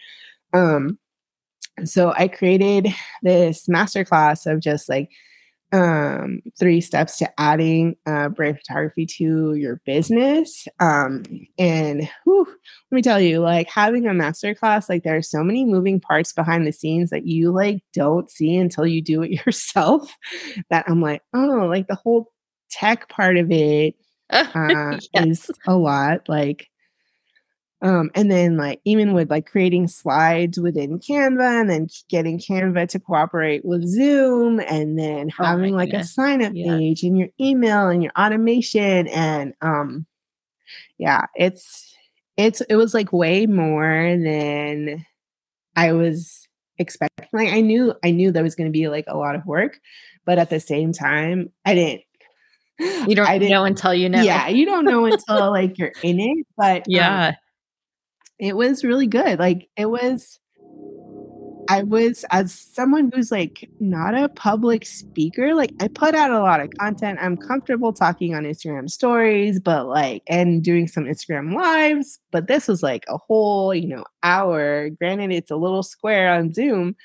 um 0.54 0.98
so 1.86 2.14
i 2.18 2.28
created 2.28 2.88
this 3.22 3.68
masterclass 3.68 4.52
of 4.52 4.60
just 4.60 4.90
like 4.90 5.12
um, 5.72 6.42
three 6.60 6.82
steps 6.82 7.18
to 7.18 7.30
adding 7.40 7.96
uh, 8.06 8.30
brand 8.30 8.58
photography 8.58 9.06
to 9.06 9.56
your 9.56 9.82
business. 9.86 10.68
Um, 10.80 11.24
and 11.58 12.10
whew, 12.26 12.46
let 12.46 12.96
me 12.96 13.02
tell 13.02 13.20
you, 13.20 13.40
like 13.40 13.70
having 13.70 14.06
a 14.06 14.12
masterclass, 14.12 14.90
like 14.90 15.04
there 15.04 15.18
are 15.18 15.22
so 15.22 15.44
many 15.44 15.66
moving 15.66 16.00
parts 16.00 16.34
behind 16.34 16.68
the 16.68 16.74
scenes 16.74 17.10
that 17.10 17.26
you 17.26 17.52
like 17.52 17.84
don't 17.94 18.30
see 18.30 18.56
until 18.56 18.86
you 18.86 19.02
do 19.02 19.22
it 19.22 19.32
yourself. 19.46 20.14
That 20.70 20.86
I'm 20.88 21.02
like, 21.02 21.22
oh, 21.34 21.68
like 21.70 21.88
the 21.88 21.96
whole 21.96 22.32
tech 22.70 23.10
part 23.10 23.38
of 23.38 23.52
it 23.52 23.96
uh, 24.30 24.98
yes. 25.14 25.50
is 25.50 25.52
a 25.68 25.76
lot. 25.76 26.28
Like 26.28 26.71
um, 27.82 28.12
and 28.14 28.30
then 28.30 28.58
like 28.58 28.80
even 28.86 29.14
with 29.14 29.32
like 29.32 29.50
creating 29.50 29.88
slides 29.88 30.60
within 30.60 31.00
Canva 31.00 31.62
and 31.62 31.70
then 31.70 31.88
getting 32.10 32.38
Canva 32.38 32.88
to 32.90 33.00
cooperate 33.00 33.66
with 33.66 33.88
Zoom 33.88 34.60
and 34.60 35.00
then 35.00 35.32
oh 35.40 35.44
having 35.44 35.74
oh 35.74 35.78
like 35.78 35.90
goodness. 35.90 36.12
a 36.12 36.14
sign 36.14 36.44
up 36.44 36.54
yeah. 36.54 36.78
page 36.78 37.04
in 37.04 37.16
your 37.16 37.30
email 37.40 37.88
and 37.88 38.04
your 38.04 38.12
automation 38.18 39.08
and 39.08 39.54
um 39.62 40.06
yeah, 40.98 41.26
it's 41.36 41.96
it's 42.38 42.62
it 42.62 42.76
was 42.76 42.94
like 42.94 43.12
way 43.12 43.48
more 43.48 44.16
than 44.18 45.06
I 45.76 45.94
was 45.94 46.48
expecting. 46.78 47.28
Like 47.34 47.50
I 47.50 47.62
knew 47.62 47.96
I 48.04 48.12
knew 48.12 48.32
there 48.32 48.44
was 48.44 48.56
going 48.56 48.70
to 48.70 48.78
be 48.78 48.88
like 48.90 49.06
a 49.08 49.18
lot 49.18 49.36
of 49.36 49.46
work, 49.46 49.80
but 50.26 50.38
at 50.38 50.52
the 50.52 50.60
same 50.60 50.94
time, 50.94 51.52
I 51.66 51.74
didn't 51.74 52.02
you 53.08 53.16
don't 53.16 53.28
I 53.28 53.38
didn't, 53.38 53.52
know 53.52 53.66
until 53.66 53.94
you 53.94 54.10
know. 54.10 54.22
Yeah, 54.22 54.48
you 54.48 54.66
don't 54.66 54.86
know 54.86 55.06
until 55.06 55.52
like 55.52 55.78
you're 55.78 55.94
in 56.04 56.20
it. 56.20 56.48
But 56.58 56.84
yeah, 56.88 57.28
um, 57.30 57.36
it 58.42 58.58
was 58.58 58.84
really 58.84 59.08
good. 59.08 59.40
Like 59.40 59.70
it 59.78 59.86
was 59.86 60.40
I 61.70 61.84
was 61.84 62.26
as 62.32 62.54
someone 62.54 63.12
who's 63.14 63.32
like 63.32 63.70
not 63.80 64.16
a 64.16 64.28
public 64.30 64.86
speaker, 64.86 65.54
like 65.54 65.72
I 65.80 65.88
put 65.88 66.16
out 66.16 66.32
a 66.32 66.40
lot 66.40 66.60
of 66.60 66.70
content. 66.78 67.20
I'm 67.22 67.38
comfortable 67.38 67.94
talking 67.94 68.36
on 68.36 68.44
Instagram 68.44 68.90
stories, 68.90 69.60
but 69.60 69.88
like 69.88 70.24
and 70.28 70.64
doing 70.64 70.88
some 70.88 71.06
Instagram 71.06 71.54
lives, 71.54 72.20
but 72.32 72.48
this 72.48 72.68
was 72.68 72.84
like 72.84 73.06
a 73.08 73.18
whole, 73.18 73.74
you 73.74 73.88
know, 73.88 74.04
hour. 74.24 74.90
Granted 74.90 75.32
it's 75.32 75.52
a 75.52 75.56
little 75.56 75.84
square 75.84 76.34
on 76.34 76.52
Zoom, 76.52 76.96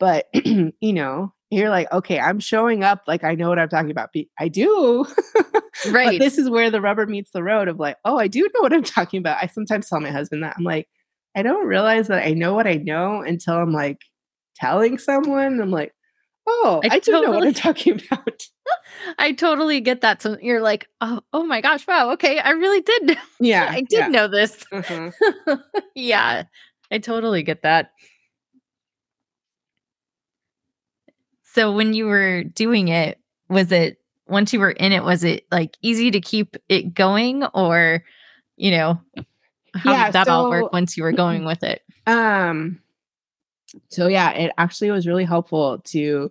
but 0.00 0.26
you 0.34 0.72
know, 0.82 1.32
you're 1.50 1.70
like, 1.70 1.90
okay, 1.92 2.18
I'm 2.18 2.40
showing 2.40 2.82
up 2.82 3.02
like 3.06 3.22
I 3.22 3.34
know 3.34 3.48
what 3.48 3.58
I'm 3.58 3.68
talking 3.68 3.90
about. 3.90 4.10
I 4.38 4.48
do. 4.48 5.06
right. 5.90 6.18
But 6.18 6.24
this 6.24 6.38
is 6.38 6.50
where 6.50 6.70
the 6.70 6.80
rubber 6.80 7.06
meets 7.06 7.30
the 7.30 7.42
road 7.42 7.68
of 7.68 7.78
like, 7.78 7.96
oh, 8.04 8.18
I 8.18 8.26
do 8.26 8.48
know 8.54 8.60
what 8.60 8.72
I'm 8.72 8.82
talking 8.82 9.18
about. 9.18 9.38
I 9.42 9.46
sometimes 9.46 9.88
tell 9.88 10.00
my 10.00 10.10
husband 10.10 10.42
that 10.42 10.56
I'm 10.58 10.64
like, 10.64 10.88
I 11.36 11.42
don't 11.42 11.66
realize 11.66 12.08
that 12.08 12.26
I 12.26 12.32
know 12.32 12.54
what 12.54 12.66
I 12.66 12.74
know 12.74 13.20
until 13.20 13.56
I'm 13.56 13.72
like 13.72 13.98
telling 14.56 14.98
someone. 14.98 15.60
I'm 15.60 15.70
like, 15.70 15.92
oh, 16.48 16.80
I, 16.84 16.96
I 16.96 16.98
do 16.98 17.12
totally, 17.12 17.26
know 17.26 17.38
what 17.38 17.46
I'm 17.46 17.54
talking 17.74 18.00
about. 18.00 18.42
I 19.18 19.32
totally 19.32 19.80
get 19.80 20.00
that. 20.00 20.22
So 20.22 20.38
you're 20.40 20.62
like, 20.62 20.88
oh, 21.00 21.20
oh 21.32 21.44
my 21.44 21.60
gosh, 21.60 21.86
wow, 21.86 22.10
okay, 22.12 22.40
I 22.40 22.50
really 22.50 22.80
did. 22.80 23.18
Yeah, 23.38 23.68
I 23.70 23.82
did 23.82 23.98
yeah. 23.98 24.08
know 24.08 24.28
this. 24.28 24.64
Mm-hmm. 24.72 25.54
yeah, 25.94 26.44
I 26.90 26.98
totally 26.98 27.42
get 27.42 27.62
that. 27.62 27.90
So 31.56 31.72
when 31.72 31.94
you 31.94 32.04
were 32.04 32.44
doing 32.44 32.88
it, 32.88 33.18
was 33.48 33.72
it 33.72 33.98
once 34.28 34.52
you 34.52 34.60
were 34.60 34.72
in 34.72 34.92
it, 34.92 35.02
was 35.02 35.24
it 35.24 35.46
like 35.50 35.74
easy 35.80 36.10
to 36.10 36.20
keep 36.20 36.54
it 36.68 36.92
going 36.92 37.44
or, 37.46 38.04
you 38.56 38.72
know, 38.72 39.00
how 39.74 39.92
yeah, 39.92 40.04
did 40.04 40.12
that 40.12 40.26
so, 40.26 40.32
all 40.34 40.50
work 40.50 40.70
once 40.70 40.98
you 40.98 41.02
were 41.02 41.12
going 41.12 41.44
with 41.46 41.62
it? 41.62 41.82
Um 42.06 42.80
so 43.88 44.06
yeah, 44.06 44.32
it 44.32 44.52
actually 44.58 44.90
was 44.90 45.06
really 45.06 45.24
helpful 45.24 45.78
to 45.86 46.30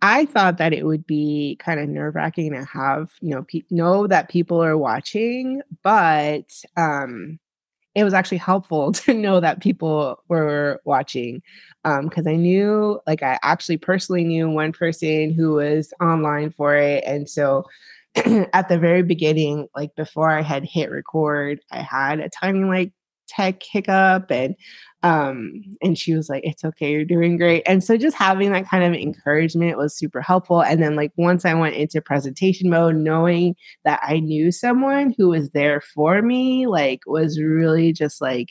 I 0.00 0.26
thought 0.26 0.58
that 0.58 0.72
it 0.72 0.86
would 0.86 1.08
be 1.08 1.56
kind 1.58 1.80
of 1.80 1.88
nerve 1.88 2.14
wracking 2.14 2.52
to 2.52 2.64
have, 2.64 3.10
you 3.20 3.34
know, 3.34 3.42
pe- 3.42 3.62
know 3.70 4.06
that 4.06 4.28
people 4.28 4.62
are 4.62 4.78
watching, 4.78 5.62
but 5.82 6.62
um, 6.76 7.40
it 7.96 8.04
was 8.04 8.14
actually 8.14 8.38
helpful 8.38 8.92
to 8.92 9.14
know 9.14 9.40
that 9.40 9.60
people 9.60 10.22
were 10.28 10.80
watching 10.84 11.42
because 11.82 12.26
um, 12.26 12.32
I 12.32 12.36
knew, 12.36 13.00
like, 13.06 13.22
I 13.22 13.38
actually 13.42 13.78
personally 13.78 14.22
knew 14.22 14.50
one 14.50 14.72
person 14.72 15.32
who 15.32 15.54
was 15.54 15.92
online 16.00 16.50
for 16.50 16.76
it. 16.76 17.02
And 17.04 17.28
so 17.28 17.64
at 18.52 18.68
the 18.68 18.78
very 18.78 19.02
beginning, 19.02 19.68
like, 19.74 19.94
before 19.96 20.30
I 20.30 20.42
had 20.42 20.64
hit 20.64 20.90
record, 20.90 21.60
I 21.70 21.80
had 21.80 22.20
a 22.20 22.28
tiny, 22.28 22.64
like, 22.64 22.92
tech 23.28 23.62
hiccup 23.62 24.30
and 24.30 24.54
um 25.02 25.62
and 25.82 25.98
she 25.98 26.14
was 26.14 26.28
like 26.28 26.42
it's 26.44 26.64
okay 26.64 26.90
you're 26.92 27.04
doing 27.04 27.36
great. 27.36 27.62
And 27.66 27.84
so 27.84 27.96
just 27.96 28.16
having 28.16 28.52
that 28.52 28.68
kind 28.68 28.82
of 28.84 28.94
encouragement 29.00 29.76
was 29.78 29.96
super 29.96 30.20
helpful. 30.22 30.62
And 30.62 30.82
then 30.82 30.96
like 30.96 31.12
once 31.16 31.44
i 31.44 31.54
went 31.54 31.76
into 31.76 32.00
presentation 32.00 32.70
mode 32.70 32.96
knowing 32.96 33.56
that 33.84 34.00
i 34.02 34.20
knew 34.20 34.50
someone 34.52 35.14
who 35.16 35.28
was 35.28 35.50
there 35.50 35.80
for 35.80 36.22
me 36.22 36.66
like 36.66 37.00
was 37.06 37.40
really 37.40 37.92
just 37.92 38.20
like 38.20 38.50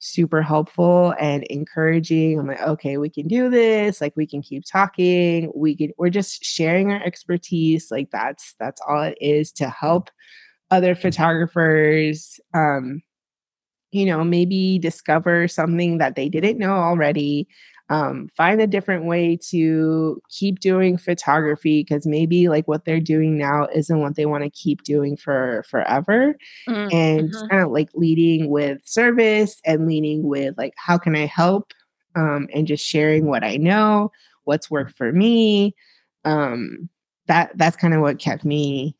super 0.00 0.40
helpful 0.42 1.14
and 1.20 1.44
encouraging. 1.44 2.38
I'm 2.38 2.46
like 2.46 2.62
okay 2.62 2.96
we 2.96 3.10
can 3.10 3.28
do 3.28 3.50
this 3.50 4.00
like 4.00 4.14
we 4.16 4.26
can 4.26 4.42
keep 4.42 4.64
talking 4.64 5.52
we 5.54 5.76
can 5.76 5.92
we're 5.98 6.10
just 6.10 6.42
sharing 6.42 6.90
our 6.90 7.02
expertise 7.04 7.90
like 7.90 8.10
that's 8.10 8.54
that's 8.58 8.80
all 8.88 9.02
it 9.02 9.18
is 9.20 9.52
to 9.52 9.68
help 9.68 10.10
other 10.70 10.94
photographers 10.94 12.40
um 12.54 13.02
you 13.92 14.06
know, 14.06 14.24
maybe 14.24 14.78
discover 14.78 15.48
something 15.48 15.98
that 15.98 16.16
they 16.16 16.28
didn't 16.28 16.58
know 16.58 16.74
already. 16.74 17.48
Um, 17.88 18.28
find 18.36 18.60
a 18.60 18.68
different 18.68 19.04
way 19.04 19.36
to 19.48 20.22
keep 20.28 20.60
doing 20.60 20.96
photography 20.96 21.82
because 21.82 22.06
maybe 22.06 22.48
like 22.48 22.68
what 22.68 22.84
they're 22.84 23.00
doing 23.00 23.36
now 23.36 23.66
isn't 23.74 23.98
what 23.98 24.14
they 24.14 24.26
want 24.26 24.44
to 24.44 24.50
keep 24.50 24.84
doing 24.84 25.16
for 25.16 25.64
forever 25.68 26.36
mm-hmm. 26.68 26.96
and 26.96 27.32
kind 27.50 27.64
of 27.64 27.72
like 27.72 27.88
leading 27.94 28.48
with 28.48 28.78
service 28.84 29.60
and 29.64 29.88
leading 29.88 30.22
with 30.22 30.56
like 30.56 30.72
how 30.76 30.96
can 30.96 31.16
i 31.16 31.26
help 31.26 31.72
um, 32.14 32.46
and 32.54 32.68
just 32.68 32.86
sharing 32.86 33.26
what 33.26 33.42
i 33.42 33.56
know 33.56 34.12
what's 34.44 34.70
worked 34.70 34.96
for 34.96 35.12
me. 35.12 35.74
Um, 36.24 36.88
that 37.26 37.52
that's 37.54 37.76
kind 37.76 37.94
of 37.94 38.00
what 38.00 38.18
kept 38.18 38.44
me 38.44 38.96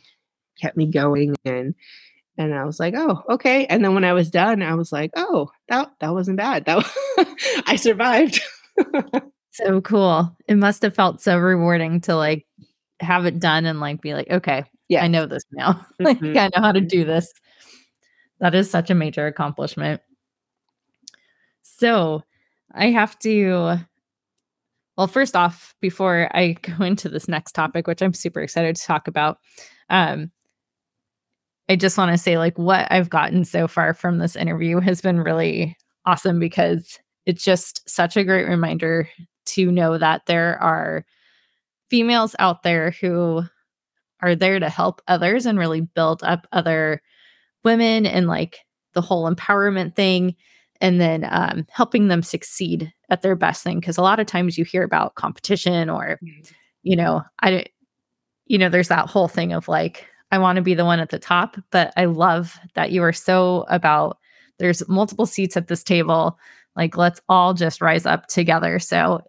kept 0.60 0.76
me 0.76 0.86
going 0.86 1.34
and 1.44 1.74
and 2.40 2.54
I 2.54 2.64
was 2.64 2.80
like, 2.80 2.94
oh, 2.96 3.22
okay. 3.28 3.66
And 3.66 3.84
then 3.84 3.94
when 3.94 4.04
I 4.04 4.14
was 4.14 4.30
done, 4.30 4.62
I 4.62 4.74
was 4.74 4.92
like, 4.92 5.10
oh, 5.14 5.50
that 5.68 5.90
that 6.00 6.14
wasn't 6.14 6.38
bad. 6.38 6.64
That 6.64 6.84
I 7.66 7.76
survived. 7.76 8.40
so 9.52 9.80
cool. 9.82 10.34
It 10.48 10.56
must 10.56 10.82
have 10.82 10.94
felt 10.94 11.20
so 11.20 11.36
rewarding 11.36 12.00
to 12.02 12.16
like 12.16 12.46
have 13.00 13.26
it 13.26 13.38
done 13.38 13.66
and 13.66 13.78
like 13.78 14.00
be 14.00 14.14
like, 14.14 14.30
okay, 14.30 14.64
yeah, 14.88 15.04
I 15.04 15.08
know 15.08 15.26
this 15.26 15.44
now. 15.52 15.86
like 16.00 16.18
mm-hmm. 16.18 16.38
I 16.38 16.48
know 16.54 16.62
how 16.62 16.72
to 16.72 16.80
do 16.80 17.04
this. 17.04 17.30
That 18.40 18.54
is 18.54 18.70
such 18.70 18.88
a 18.88 18.94
major 18.94 19.26
accomplishment. 19.26 20.00
So 21.60 22.22
I 22.72 22.86
have 22.86 23.18
to 23.20 23.80
well, 24.96 25.06
first 25.06 25.36
off, 25.36 25.74
before 25.80 26.28
I 26.34 26.52
go 26.62 26.84
into 26.84 27.08
this 27.08 27.28
next 27.28 27.52
topic, 27.52 27.86
which 27.86 28.02
I'm 28.02 28.12
super 28.12 28.40
excited 28.40 28.76
to 28.76 28.82
talk 28.82 29.08
about, 29.08 29.38
um, 29.88 30.30
I 31.70 31.76
just 31.76 31.96
want 31.96 32.10
to 32.10 32.18
say 32.18 32.36
like 32.36 32.58
what 32.58 32.88
I've 32.90 33.08
gotten 33.08 33.44
so 33.44 33.68
far 33.68 33.94
from 33.94 34.18
this 34.18 34.34
interview 34.34 34.80
has 34.80 35.00
been 35.00 35.20
really 35.20 35.76
awesome 36.04 36.40
because 36.40 36.98
it's 37.26 37.44
just 37.44 37.88
such 37.88 38.16
a 38.16 38.24
great 38.24 38.48
reminder 38.48 39.08
to 39.46 39.70
know 39.70 39.96
that 39.96 40.26
there 40.26 40.60
are 40.60 41.06
females 41.88 42.34
out 42.40 42.64
there 42.64 42.90
who 42.90 43.44
are 44.20 44.34
there 44.34 44.58
to 44.58 44.68
help 44.68 45.00
others 45.06 45.46
and 45.46 45.60
really 45.60 45.82
build 45.82 46.24
up 46.24 46.48
other 46.50 47.00
women 47.62 48.04
and 48.04 48.26
like 48.26 48.58
the 48.94 49.00
whole 49.00 49.32
empowerment 49.32 49.94
thing 49.94 50.34
and 50.80 51.00
then 51.00 51.24
um, 51.30 51.64
helping 51.70 52.08
them 52.08 52.24
succeed 52.24 52.92
at 53.10 53.22
their 53.22 53.36
best 53.36 53.62
thing 53.62 53.78
because 53.78 53.96
a 53.96 54.02
lot 54.02 54.18
of 54.18 54.26
times 54.26 54.58
you 54.58 54.64
hear 54.64 54.82
about 54.82 55.14
competition 55.14 55.88
or 55.88 56.18
mm-hmm. 56.20 56.52
you 56.82 56.96
know 56.96 57.22
i 57.42 57.64
you 58.46 58.58
know 58.58 58.68
there's 58.68 58.88
that 58.88 59.08
whole 59.08 59.28
thing 59.28 59.52
of 59.52 59.68
like 59.68 60.09
I 60.30 60.38
want 60.38 60.56
to 60.56 60.62
be 60.62 60.74
the 60.74 60.84
one 60.84 61.00
at 61.00 61.10
the 61.10 61.18
top, 61.18 61.56
but 61.70 61.92
I 61.96 62.04
love 62.04 62.58
that 62.74 62.92
you 62.92 63.02
are 63.02 63.12
so 63.12 63.64
about 63.68 64.18
there's 64.58 64.86
multiple 64.88 65.26
seats 65.26 65.56
at 65.56 65.68
this 65.68 65.82
table. 65.82 66.38
Like, 66.76 66.96
let's 66.96 67.20
all 67.28 67.54
just 67.54 67.80
rise 67.80 68.06
up 68.06 68.26
together. 68.26 68.78
So, 68.78 69.22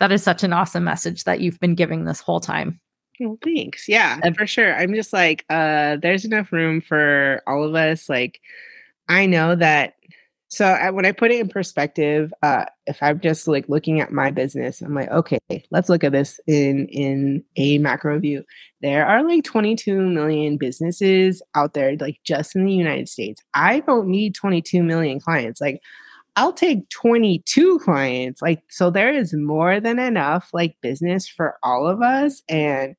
that 0.00 0.12
is 0.12 0.22
such 0.22 0.42
an 0.42 0.52
awesome 0.52 0.84
message 0.84 1.24
that 1.24 1.40
you've 1.40 1.60
been 1.60 1.74
giving 1.76 2.04
this 2.04 2.20
whole 2.20 2.40
time. 2.40 2.80
Well, 3.20 3.38
thanks. 3.42 3.88
Yeah, 3.88 4.18
for 4.36 4.46
sure. 4.46 4.74
I'm 4.74 4.92
just 4.94 5.12
like, 5.12 5.44
uh, 5.48 5.96
there's 6.02 6.24
enough 6.24 6.52
room 6.52 6.80
for 6.80 7.42
all 7.46 7.62
of 7.62 7.74
us. 7.74 8.08
Like, 8.08 8.40
I 9.08 9.26
know 9.26 9.54
that 9.54 9.94
so 10.54 10.66
I, 10.66 10.90
when 10.90 11.04
I 11.04 11.10
put 11.10 11.32
it 11.32 11.40
in 11.40 11.48
perspective, 11.48 12.32
uh, 12.42 12.66
if 12.86 13.02
I'm 13.02 13.18
just 13.18 13.48
like 13.48 13.68
looking 13.68 14.00
at 14.00 14.12
my 14.12 14.30
business, 14.30 14.80
I'm 14.80 14.94
like, 14.94 15.10
okay, 15.10 15.40
let's 15.72 15.88
look 15.88 16.04
at 16.04 16.12
this 16.12 16.38
in 16.46 16.86
in 16.88 17.42
a 17.56 17.78
macro 17.78 18.20
view. 18.20 18.44
There 18.80 19.04
are 19.04 19.26
like 19.26 19.42
22 19.42 20.00
million 20.00 20.56
businesses 20.56 21.42
out 21.56 21.74
there, 21.74 21.96
like 21.96 22.18
just 22.24 22.54
in 22.54 22.66
the 22.66 22.72
United 22.72 23.08
States. 23.08 23.42
I 23.54 23.80
don't 23.80 24.06
need 24.06 24.36
22 24.36 24.84
million 24.84 25.18
clients. 25.18 25.60
Like 25.60 25.80
I'll 26.36 26.52
take 26.52 26.88
22 26.90 27.80
clients. 27.80 28.40
Like 28.40 28.62
so, 28.70 28.90
there 28.90 29.12
is 29.12 29.34
more 29.34 29.80
than 29.80 29.98
enough 29.98 30.50
like 30.52 30.76
business 30.82 31.28
for 31.28 31.56
all 31.64 31.88
of 31.88 32.00
us, 32.00 32.42
and 32.48 32.94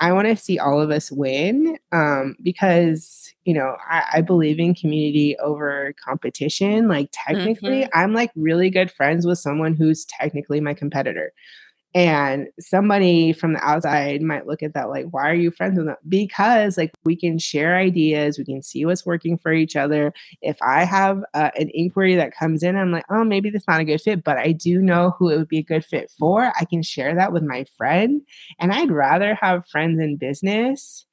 I 0.00 0.12
want 0.12 0.28
to 0.28 0.36
see 0.36 0.58
all 0.58 0.80
of 0.80 0.90
us 0.90 1.10
win 1.10 1.76
um, 1.92 2.36
because, 2.42 3.32
you 3.44 3.52
know, 3.52 3.76
I, 3.90 4.04
I, 4.14 4.20
believe 4.20 4.60
in 4.60 4.74
community 4.74 5.36
over 5.38 5.92
competition. 6.04 6.86
Like, 6.86 7.08
technically, 7.12 7.82
mm-hmm. 7.82 7.98
I'm 7.98 8.12
like 8.12 8.30
really 8.36 8.70
good 8.70 8.92
friends 8.92 9.26
with 9.26 9.38
someone 9.38 9.74
who's 9.74 10.04
technically 10.04 10.60
my 10.60 10.72
competitor. 10.72 11.32
And 11.94 12.48
somebody 12.60 13.32
from 13.32 13.54
the 13.54 13.64
outside 13.64 14.20
might 14.20 14.46
look 14.46 14.62
at 14.62 14.74
that 14.74 14.90
like, 14.90 15.06
why 15.10 15.30
are 15.30 15.34
you 15.34 15.50
friends 15.50 15.78
with 15.78 15.86
them? 15.86 15.96
Because 16.06 16.76
like 16.76 16.92
we 17.04 17.16
can 17.16 17.38
share 17.38 17.76
ideas, 17.76 18.38
we 18.38 18.44
can 18.44 18.62
see 18.62 18.84
what's 18.84 19.06
working 19.06 19.38
for 19.38 19.52
each 19.52 19.74
other. 19.74 20.12
If 20.42 20.58
I 20.60 20.84
have 20.84 21.22
uh, 21.32 21.50
an 21.58 21.70
inquiry 21.72 22.14
that 22.16 22.36
comes 22.36 22.62
in, 22.62 22.76
I'm 22.76 22.92
like, 22.92 23.06
oh, 23.10 23.24
maybe 23.24 23.48
that's 23.48 23.66
not 23.66 23.80
a 23.80 23.84
good 23.84 24.02
fit, 24.02 24.22
but 24.22 24.36
I 24.36 24.52
do 24.52 24.82
know 24.82 25.14
who 25.18 25.30
it 25.30 25.38
would 25.38 25.48
be 25.48 25.58
a 25.58 25.62
good 25.62 25.84
fit 25.84 26.12
for. 26.18 26.52
I 26.60 26.64
can 26.66 26.82
share 26.82 27.14
that 27.14 27.32
with 27.32 27.42
my 27.42 27.64
friend. 27.76 28.20
And 28.58 28.72
I'd 28.72 28.90
rather 28.90 29.34
have 29.34 29.66
friends 29.68 29.98
in 29.98 30.16
business 30.16 31.06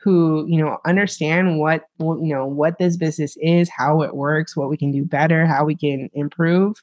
who 0.00 0.46
you 0.48 0.62
know 0.62 0.78
understand 0.86 1.58
what 1.58 1.82
you 1.98 2.32
know 2.32 2.46
what 2.46 2.78
this 2.78 2.96
business 2.96 3.36
is 3.40 3.68
how 3.68 4.00
it 4.02 4.14
works 4.14 4.56
what 4.56 4.70
we 4.70 4.76
can 4.76 4.92
do 4.92 5.04
better 5.04 5.44
how 5.44 5.64
we 5.64 5.74
can 5.74 6.08
improve 6.12 6.76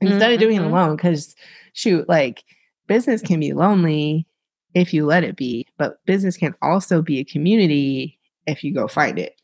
instead 0.00 0.20
mm-hmm. 0.20 0.34
of 0.34 0.40
doing 0.40 0.56
it 0.56 0.60
mm-hmm. 0.60 0.74
alone 0.74 0.96
because 0.96 1.34
shoot 1.72 2.08
like 2.08 2.44
business 2.86 3.22
can 3.22 3.40
be 3.40 3.52
lonely 3.52 4.26
if 4.74 4.92
you 4.92 5.06
let 5.06 5.24
it 5.24 5.36
be 5.36 5.66
but 5.76 6.04
business 6.06 6.36
can 6.36 6.54
also 6.62 7.02
be 7.02 7.18
a 7.18 7.24
community 7.24 8.18
if 8.46 8.62
you 8.62 8.72
go 8.72 8.86
find 8.88 9.18
it 9.18 9.40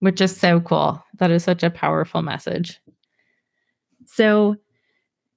which 0.00 0.20
is 0.20 0.36
so 0.36 0.60
cool 0.60 1.02
that 1.18 1.30
is 1.30 1.44
such 1.44 1.62
a 1.62 1.70
powerful 1.70 2.22
message 2.22 2.80
so 4.06 4.56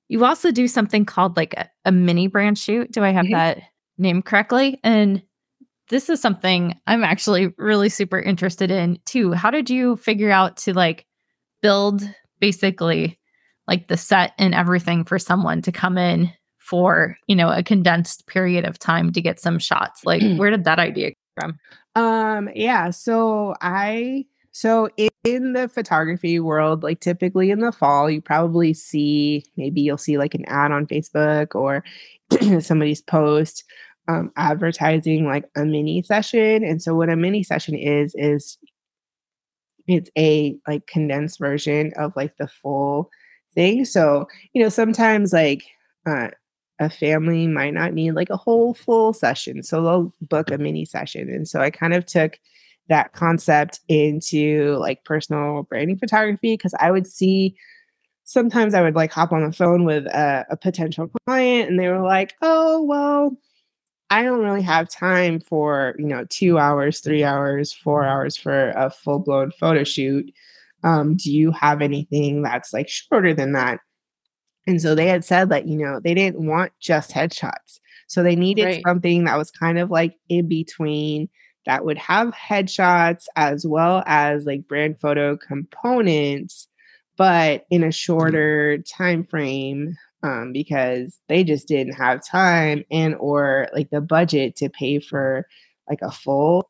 you 0.07 0.23
also 0.23 0.51
do 0.51 0.67
something 0.67 1.05
called 1.05 1.35
like 1.35 1.53
a, 1.55 1.69
a 1.85 1.91
mini 1.91 2.27
brand 2.27 2.57
shoot 2.57 2.91
do 2.91 3.03
i 3.03 3.09
have 3.09 3.25
mm-hmm. 3.25 3.33
that 3.33 3.59
name 3.97 4.21
correctly 4.21 4.79
and 4.83 5.21
this 5.89 6.09
is 6.09 6.21
something 6.21 6.75
i'm 6.87 7.03
actually 7.03 7.53
really 7.57 7.89
super 7.89 8.19
interested 8.19 8.71
in 8.71 8.99
too 9.05 9.31
how 9.33 9.49
did 9.49 9.69
you 9.69 9.95
figure 9.95 10.31
out 10.31 10.57
to 10.57 10.73
like 10.73 11.05
build 11.61 12.01
basically 12.39 13.17
like 13.67 13.87
the 13.87 13.97
set 13.97 14.33
and 14.37 14.53
everything 14.53 15.03
for 15.03 15.19
someone 15.19 15.61
to 15.61 15.71
come 15.71 15.97
in 15.97 16.31
for 16.57 17.17
you 17.27 17.35
know 17.35 17.49
a 17.49 17.63
condensed 17.63 18.27
period 18.27 18.65
of 18.65 18.79
time 18.79 19.11
to 19.13 19.21
get 19.21 19.39
some 19.39 19.59
shots. 19.59 20.03
Like 20.05 20.21
where 20.37 20.51
did 20.51 20.63
that 20.65 20.79
idea 20.79 21.11
come 21.39 21.57
from? 21.93 22.03
Um 22.03 22.49
yeah 22.53 22.89
so 22.89 23.55
i 23.61 24.25
so 24.51 24.89
in 25.23 25.53
the 25.53 25.69
photography 25.69 26.39
world 26.39 26.83
like 26.83 26.99
typically 26.99 27.51
in 27.51 27.59
the 27.59 27.71
fall 27.71 28.09
you 28.09 28.21
probably 28.21 28.73
see 28.73 29.45
maybe 29.55 29.79
you'll 29.79 29.97
see 29.97 30.17
like 30.17 30.33
an 30.33 30.43
ad 30.47 30.71
on 30.71 30.85
facebook 30.85 31.55
or 31.55 31.83
somebody's 32.61 33.01
post 33.01 33.63
um, 34.07 34.31
advertising 34.35 35.25
like 35.25 35.45
a 35.55 35.65
mini 35.65 36.01
session. 36.01 36.63
And 36.63 36.81
so 36.81 36.95
what 36.95 37.09
a 37.09 37.15
mini 37.15 37.43
session 37.43 37.75
is 37.75 38.13
is 38.15 38.57
it's 39.87 40.09
a 40.17 40.57
like 40.67 40.87
condensed 40.87 41.39
version 41.39 41.91
of 41.95 42.13
like 42.15 42.37
the 42.37 42.47
full 42.47 43.09
thing. 43.55 43.85
So, 43.85 44.27
you 44.53 44.61
know, 44.61 44.69
sometimes 44.69 45.33
like 45.33 45.63
uh, 46.05 46.29
a 46.79 46.89
family 46.89 47.47
might 47.47 47.73
not 47.73 47.93
need 47.93 48.11
like 48.11 48.29
a 48.29 48.37
whole 48.37 48.73
full 48.73 49.13
session. 49.13 49.63
So 49.63 49.81
they'll 49.81 50.13
book 50.21 50.51
a 50.51 50.57
mini 50.57 50.85
session. 50.85 51.29
And 51.29 51.47
so 51.47 51.61
I 51.61 51.71
kind 51.71 51.93
of 51.93 52.05
took 52.05 52.37
that 52.87 53.13
concept 53.13 53.79
into 53.87 54.75
like 54.77 55.03
personal 55.05 55.63
branding 55.63 55.97
photography 55.97 56.53
because 56.53 56.75
I 56.79 56.91
would 56.91 57.07
see 57.07 57.55
sometimes 58.25 58.73
I 58.73 58.81
would 58.81 58.95
like 58.95 59.11
hop 59.11 59.31
on 59.31 59.45
the 59.45 59.51
phone 59.51 59.85
with 59.85 60.05
a, 60.07 60.45
a 60.49 60.57
potential 60.57 61.09
client 61.25 61.69
and 61.69 61.79
they 61.79 61.87
were 61.87 62.03
like, 62.03 62.35
oh, 62.41 62.83
well, 62.83 63.37
I 64.09 64.23
don't 64.23 64.43
really 64.43 64.61
have 64.61 64.89
time 64.89 65.39
for, 65.39 65.95
you 65.97 66.05
know, 66.05 66.25
two 66.29 66.59
hours, 66.59 66.99
three 66.99 67.23
hours, 67.23 67.73
four 67.73 68.05
hours 68.05 68.37
for 68.37 68.69
a 68.71 68.89
full 68.89 69.19
blown 69.19 69.51
photo 69.51 69.83
shoot 69.83 70.31
um, 70.85 71.17
do 71.17 71.31
you 71.31 71.51
have 71.51 71.81
anything 71.81 72.43
that's 72.43 72.71
like 72.71 72.87
shorter 72.87 73.33
than 73.33 73.51
that? 73.53 73.79
And 74.67 74.81
so 74.81 74.95
they 74.95 75.07
had 75.07 75.25
said 75.25 75.49
that, 75.49 75.67
you 75.67 75.77
know, 75.77 75.99
they 75.99 76.13
didn't 76.13 76.45
want 76.45 76.71
just 76.79 77.11
headshots. 77.11 77.79
So 78.07 78.23
they 78.23 78.35
needed 78.35 78.65
right. 78.65 78.83
something 78.87 79.25
that 79.25 79.37
was 79.37 79.51
kind 79.51 79.79
of 79.79 79.89
like 79.89 80.15
in 80.29 80.47
between 80.47 81.27
that 81.65 81.83
would 81.83 81.97
have 81.97 82.33
headshots 82.33 83.25
as 83.35 83.65
well 83.65 84.03
as 84.05 84.45
like 84.45 84.67
brand 84.67 84.99
photo 84.99 85.35
components, 85.35 86.67
but 87.17 87.65
in 87.71 87.83
a 87.83 87.91
shorter 87.91 88.77
time 88.79 89.23
frame 89.23 89.95
um, 90.21 90.51
because 90.53 91.19
they 91.27 91.43
just 91.43 91.67
didn't 91.67 91.93
have 91.93 92.25
time 92.25 92.83
and 92.91 93.15
or 93.15 93.67
like 93.73 93.89
the 93.89 94.01
budget 94.01 94.55
to 94.57 94.69
pay 94.69 94.99
for 94.99 95.47
like 95.89 95.99
a 96.03 96.11
full 96.11 96.69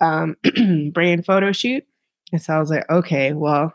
um, 0.00 0.36
brand 0.92 1.26
photo 1.26 1.52
shoot. 1.52 1.84
And 2.32 2.40
so 2.40 2.54
I 2.54 2.58
was 2.58 2.70
like, 2.70 2.88
okay, 2.90 3.32
well, 3.32 3.74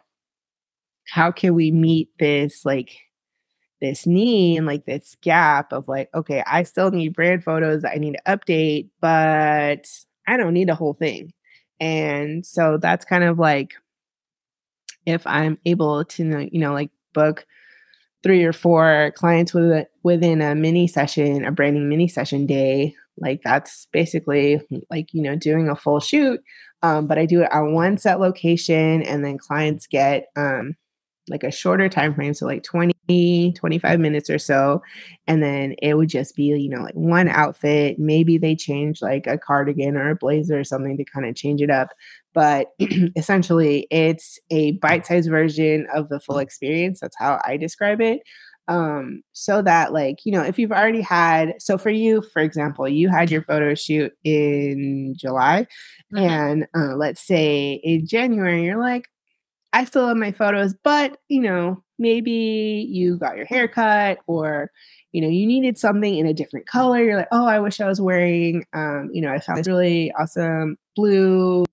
how 1.07 1.31
can 1.31 1.53
we 1.53 1.71
meet 1.71 2.09
this 2.19 2.65
like 2.65 2.97
this 3.81 4.07
need 4.07 4.57
and 4.57 4.65
like 4.65 4.85
this 4.85 5.15
gap 5.21 5.73
of 5.73 5.87
like, 5.87 6.09
okay, 6.15 6.43
I 6.47 6.63
still 6.63 6.91
need 6.91 7.13
brand 7.13 7.43
photos 7.43 7.83
I 7.83 7.95
need 7.95 8.13
to 8.13 8.37
update, 8.37 8.89
but 9.01 9.87
I 10.27 10.37
don't 10.37 10.53
need 10.53 10.69
a 10.69 10.75
whole 10.75 10.93
thing. 10.93 11.33
And 11.79 12.45
so 12.45 12.77
that's 12.77 13.05
kind 13.05 13.23
of 13.23 13.37
like 13.37 13.73
if 15.05 15.25
I'm 15.27 15.57
able 15.65 16.05
to, 16.05 16.49
you 16.51 16.59
know, 16.59 16.73
like 16.73 16.89
book 17.13 17.45
three 18.23 18.43
or 18.43 18.53
four 18.53 19.11
clients 19.15 19.53
with 19.53 19.85
within 20.03 20.41
a 20.41 20.55
mini 20.55 20.87
session, 20.87 21.45
a 21.45 21.51
branding 21.51 21.89
mini 21.89 22.07
session 22.07 22.45
day, 22.45 22.95
like 23.17 23.41
that's 23.43 23.87
basically 23.91 24.61
like, 24.89 25.13
you 25.13 25.21
know, 25.21 25.35
doing 25.35 25.69
a 25.69 25.75
full 25.75 25.99
shoot. 25.99 26.41
Um, 26.85 27.07
but 27.07 27.17
I 27.17 27.25
do 27.25 27.41
it 27.41 27.51
on 27.51 27.73
one 27.73 27.97
set 27.97 28.19
location 28.19 29.01
and 29.01 29.25
then 29.25 29.39
clients 29.39 29.87
get 29.87 30.27
um, 30.35 30.75
like 31.27 31.43
a 31.43 31.49
shorter 31.49 31.89
time 31.89 32.13
frame. 32.13 32.35
So 32.35 32.45
like 32.45 32.61
20 32.61 33.53
25 33.55 33.99
minutes 33.99 34.29
or 34.29 34.37
so. 34.37 34.83
And 35.25 35.41
then 35.41 35.73
it 35.81 35.95
would 35.95 36.09
just 36.09 36.35
be, 36.35 36.43
you 36.43 36.69
know, 36.69 36.83
like 36.83 36.93
one 36.93 37.27
outfit. 37.27 37.97
Maybe 37.97 38.37
they 38.37 38.55
change 38.55 39.01
like 39.01 39.25
a 39.25 39.39
cardigan 39.39 39.97
or 39.97 40.11
a 40.11 40.15
blazer 40.15 40.59
or 40.59 40.63
something 40.63 40.95
to 40.97 41.03
kind 41.05 41.25
of 41.25 41.35
change 41.35 41.59
it 41.59 41.71
up. 41.71 41.89
But 42.35 42.67
essentially, 43.15 43.87
it's 43.89 44.37
a 44.51 44.73
bite 44.73 45.07
sized 45.07 45.29
version 45.29 45.87
of 45.91 46.09
the 46.09 46.19
full 46.19 46.37
experience. 46.37 46.99
That's 46.99 47.17
how 47.17 47.41
I 47.43 47.57
describe 47.57 47.99
it. 47.99 48.21
Um, 48.67 49.21
so 49.31 49.61
that, 49.61 49.93
like, 49.93 50.19
you 50.25 50.31
know, 50.31 50.41
if 50.41 50.57
you've 50.57 50.71
already 50.71 51.01
had, 51.01 51.53
so 51.59 51.77
for 51.77 51.89
you, 51.89 52.21
for 52.21 52.41
example, 52.41 52.87
you 52.87 53.09
had 53.09 53.29
your 53.29 53.43
photo 53.43 53.75
shoot 53.75 54.13
in 54.23 55.13
July, 55.17 55.67
mm-hmm. 56.13 56.17
and 56.17 56.67
uh, 56.75 56.95
let's 56.95 57.25
say 57.25 57.79
in 57.83 58.07
January, 58.07 58.63
you're 58.63 58.79
like, 58.79 59.07
I 59.73 59.85
still 59.85 60.07
have 60.07 60.17
my 60.17 60.31
photos, 60.31 60.73
but 60.83 61.17
you 61.27 61.41
know, 61.41 61.83
maybe 61.99 62.87
you 62.89 63.17
got 63.17 63.37
your 63.37 63.45
hair 63.45 63.67
cut 63.67 64.19
or 64.27 64.71
you 65.15 65.21
know, 65.21 65.29
you 65.29 65.47
needed 65.47 65.77
something 65.77 66.17
in 66.17 66.25
a 66.25 66.33
different 66.33 66.67
color. 66.67 67.01
You're 67.01 67.15
like, 67.15 67.29
oh, 67.31 67.47
I 67.47 67.61
wish 67.61 67.79
I 67.79 67.87
was 67.87 68.01
wearing, 68.01 68.65
um, 68.73 69.09
you 69.13 69.21
know, 69.21 69.31
I 69.31 69.39
found 69.39 69.59
this 69.59 69.67
really 69.67 70.11
awesome 70.11 70.75
blue 70.93 71.63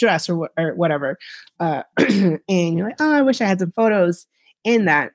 dress 0.00 0.28
or, 0.28 0.50
or 0.58 0.74
whatever. 0.74 1.16
Uh, 1.60 1.84
and 1.98 2.76
you're 2.76 2.88
like, 2.88 3.00
oh, 3.00 3.12
I 3.12 3.22
wish 3.22 3.40
I 3.40 3.44
had 3.44 3.60
some 3.60 3.70
photos 3.70 4.26
in 4.64 4.86
that. 4.86 5.12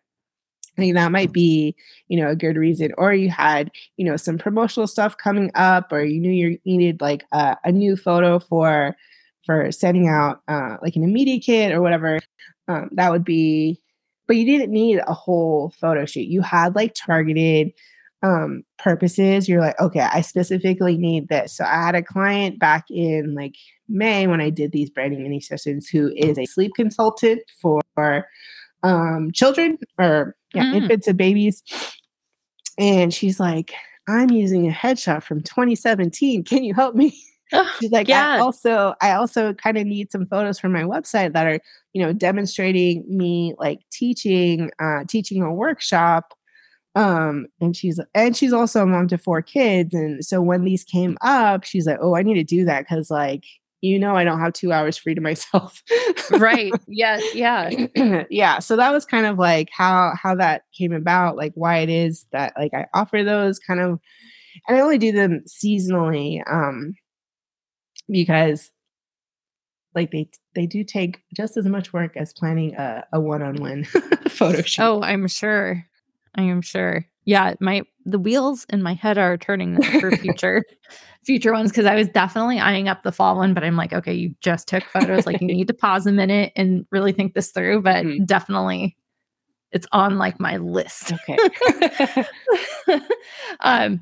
I 0.78 0.82
think 0.82 0.96
that 0.96 1.12
might 1.12 1.32
be, 1.32 1.76
you 2.08 2.20
know, 2.20 2.30
a 2.30 2.36
good 2.36 2.58
reason. 2.58 2.92
Or 2.98 3.14
you 3.14 3.30
had, 3.30 3.72
you 3.98 4.06
know, 4.06 4.18
some 4.18 4.38
promotional 4.38 4.88
stuff 4.88 5.18
coming 5.18 5.52
up, 5.56 5.92
or 5.92 6.04
you 6.04 6.20
knew 6.20 6.32
you 6.32 6.60
needed 6.66 7.02
like 7.02 7.24
a, 7.32 7.58
a 7.64 7.72
new 7.72 7.96
photo 7.96 8.40
for 8.40 8.96
for 9.46 9.72
sending 9.72 10.08
out 10.08 10.42
uh, 10.48 10.78
like 10.82 10.96
an 10.96 11.04
immediate 11.04 11.44
kit 11.44 11.72
or 11.72 11.82
whatever. 11.82 12.20
Um, 12.68 12.90
that 12.94 13.12
would 13.12 13.24
be 13.24 13.80
but 14.28 14.38
you 14.38 14.46
didn't 14.46 14.72
need 14.72 15.02
a 15.06 15.14
whole 15.14 15.74
photo 15.80 16.06
shoot. 16.06 16.28
You 16.28 16.42
had 16.42 16.76
like 16.76 16.94
targeted 16.96 17.72
um 18.24 18.64
purposes. 18.80 19.48
You're 19.48 19.62
like, 19.62 19.80
okay, 19.80 20.00
I 20.00 20.22
specifically 20.22 20.98
need 20.98 21.28
this. 21.28 21.56
So 21.58 21.66
I 21.66 21.86
had 21.86 21.96
a 21.96 22.04
client 22.04 22.60
back 22.60 22.86
in 22.90 23.36
like 23.36 23.56
May 23.88 24.28
when 24.28 24.42
I 24.42 24.50
did 24.50 24.72
these 24.72 24.90
branding 24.90 25.24
mini 25.24 25.40
sessions 25.40 25.88
who 25.88 26.12
is 26.16 26.38
a 26.38 26.46
sleep 26.46 26.72
consultant 26.76 27.42
for 27.62 27.82
um 28.86 29.32
children 29.34 29.78
or 29.98 30.36
yeah, 30.54 30.64
mm. 30.64 30.76
infants 30.76 31.08
and 31.08 31.18
babies. 31.18 31.64
And 32.78 33.14
she's 33.14 33.40
like, 33.40 33.74
I'm 34.08 34.30
using 34.30 34.68
a 34.68 34.72
headshot 34.72 35.24
from 35.24 35.42
2017. 35.42 36.44
Can 36.44 36.64
you 36.64 36.74
help 36.74 36.96
me? 36.96 37.18
She's 37.80 37.92
like, 37.92 38.08
yeah. 38.08 38.36
I 38.36 38.40
also, 38.40 38.96
I 39.02 39.12
also 39.12 39.54
kind 39.54 39.78
of 39.78 39.86
need 39.86 40.12
some 40.12 40.26
photos 40.26 40.60
from 40.60 40.72
my 40.74 40.84
website 40.84 41.34
that 41.34 41.48
are, 41.48 41.60
you 41.94 42.02
know, 42.02 42.12
demonstrating 42.12 43.06
me 43.08 43.54
like 43.58 43.80
teaching, 43.92 44.72
uh, 44.80 45.04
teaching 45.08 45.42
a 45.42 45.54
workshop. 45.54 46.34
Um, 46.96 47.48
and 47.60 47.76
she's 47.76 48.00
and 48.14 48.38
she's 48.38 48.54
also 48.54 48.84
a 48.84 48.86
mom 48.86 49.08
to 49.10 49.18
four 49.18 49.42
kids. 49.42 49.94
And 49.94 50.24
so 50.24 50.42
when 50.42 50.64
these 50.64 50.84
came 50.84 51.18
up, 51.22 51.66
she's 51.66 51.86
like, 51.86 51.98
Oh, 52.02 52.16
I 52.16 52.24
need 52.24 52.36
to 52.36 52.44
do 52.44 52.64
that 52.66 52.86
because 52.88 53.12
like 53.12 53.44
you 53.86 54.00
know 54.00 54.16
I 54.16 54.24
don't 54.24 54.40
have 54.40 54.54
two 54.54 54.72
hours 54.72 54.98
free 54.98 55.14
to 55.16 55.22
myself. 55.22 55.84
right. 56.32 56.74
Yes. 56.88 57.24
Yeah. 57.36 57.70
yeah. 58.30 58.60
So 58.60 58.76
that 58.78 58.92
was 58.92 59.06
kind 59.06 59.26
of 59.26 59.38
like 59.38 59.70
how 59.72 60.14
how 60.22 60.36
that 60.36 60.64
came 60.78 60.94
about, 60.94 61.36
like 61.36 61.52
why 61.56 61.80
it 61.80 61.90
is 61.90 62.26
that 62.32 62.54
like 62.58 62.74
I 62.74 62.86
offer 62.94 63.24
those 63.24 63.60
kind 63.60 63.80
of 63.80 64.00
and 64.68 64.78
I 64.78 64.82
only 64.82 64.98
do 64.98 65.12
them 65.12 65.44
seasonally. 65.48 66.42
Um 66.52 66.96
because 68.10 68.72
like 69.94 70.12
they 70.12 70.30
they 70.54 70.66
do 70.66 70.84
take 70.84 71.22
just 71.36 71.58
as 71.58 71.66
much 71.66 71.94
work 71.94 72.16
as 72.18 72.34
planning 72.34 72.76
a, 72.76 73.04
a 73.14 73.20
one-on-one 73.20 73.84
photo 74.30 74.62
shoot. 74.62 74.84
Oh, 74.84 75.02
I'm 75.02 75.28
sure. 75.28 75.86
I 76.36 76.44
am 76.44 76.62
sure. 76.62 77.06
Yeah, 77.26 77.56
my 77.60 77.84
the 78.06 78.20
wheels 78.20 78.66
in 78.70 78.84
my 78.84 78.94
head 78.94 79.18
are 79.18 79.38
turning 79.38 79.82
for 79.82 80.12
future 80.12 80.64
future 81.24 81.52
ones 81.52 81.72
because 81.72 81.86
I 81.86 81.96
was 81.96 82.08
definitely 82.08 82.60
eyeing 82.60 82.88
up 82.88 83.04
the 83.04 83.12
fall 83.12 83.36
one, 83.36 83.54
but 83.54 83.64
I'm 83.64 83.76
like, 83.76 83.94
okay, 83.94 84.14
you 84.14 84.36
just 84.42 84.68
took 84.68 84.84
photos. 84.84 85.26
Like 85.26 85.42
you 85.42 85.48
need 85.48 85.68
to 85.68 85.74
pause 85.74 86.06
a 86.06 86.12
minute 86.12 86.54
and 86.56 86.86
really 86.92 87.12
think 87.12 87.34
this 87.34 87.52
through. 87.52 87.82
But 87.82 88.06
mm-hmm. 88.06 88.26
definitely 88.26 88.96
it's 89.72 89.88
on 89.92 90.18
like 90.18 90.40
my 90.40 90.58
list. 90.58 91.14
Okay. 91.14 92.26
um, 93.60 94.02